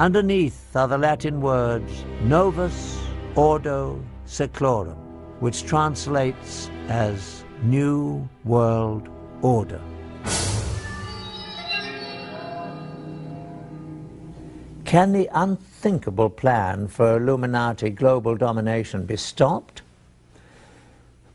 Underneath 0.00 0.74
are 0.74 0.88
the 0.88 0.96
Latin 0.96 1.42
words 1.42 2.04
Novus 2.22 2.98
Ordo 3.34 4.02
Seclorum, 4.26 4.96
which 5.40 5.64
translates 5.64 6.70
as 6.88 7.44
New 7.62 8.26
World 8.44 9.08
Order. 9.42 9.80
Can 14.86 15.12
the 15.12 15.28
unthinkable 15.34 16.30
plan 16.30 16.88
for 16.88 17.18
Illuminati 17.18 17.90
global 17.90 18.34
domination 18.34 19.04
be 19.04 19.16
stopped? 19.16 19.82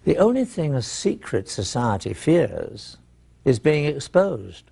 The 0.04 0.18
only 0.18 0.46
thing 0.46 0.74
a 0.74 0.82
secret 0.82 1.48
society 1.48 2.14
fears 2.14 2.98
is 3.46 3.60
being 3.60 3.86
exposed. 3.86 4.71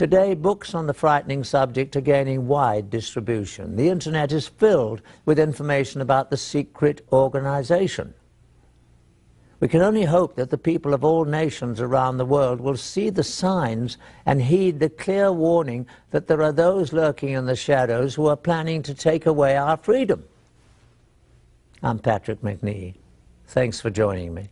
Today, 0.00 0.32
books 0.32 0.74
on 0.74 0.86
the 0.86 0.94
frightening 0.94 1.44
subject 1.44 1.94
are 1.94 2.00
gaining 2.00 2.48
wide 2.48 2.88
distribution. 2.88 3.76
The 3.76 3.90
internet 3.90 4.32
is 4.32 4.48
filled 4.48 5.02
with 5.26 5.38
information 5.38 6.00
about 6.00 6.30
the 6.30 6.38
secret 6.38 7.06
organization. 7.12 8.14
We 9.60 9.68
can 9.68 9.82
only 9.82 10.04
hope 10.04 10.36
that 10.36 10.48
the 10.48 10.56
people 10.56 10.94
of 10.94 11.04
all 11.04 11.26
nations 11.26 11.82
around 11.82 12.16
the 12.16 12.24
world 12.24 12.62
will 12.62 12.78
see 12.78 13.10
the 13.10 13.22
signs 13.22 13.98
and 14.24 14.40
heed 14.40 14.80
the 14.80 14.88
clear 14.88 15.30
warning 15.30 15.86
that 16.12 16.28
there 16.28 16.42
are 16.42 16.50
those 16.50 16.94
lurking 16.94 17.34
in 17.34 17.44
the 17.44 17.54
shadows 17.54 18.14
who 18.14 18.26
are 18.26 18.36
planning 18.36 18.82
to 18.84 18.94
take 18.94 19.26
away 19.26 19.54
our 19.54 19.76
freedom. 19.76 20.24
I'm 21.82 21.98
Patrick 21.98 22.40
Macnee. 22.40 22.94
Thanks 23.48 23.82
for 23.82 23.90
joining 23.90 24.32
me. 24.32 24.48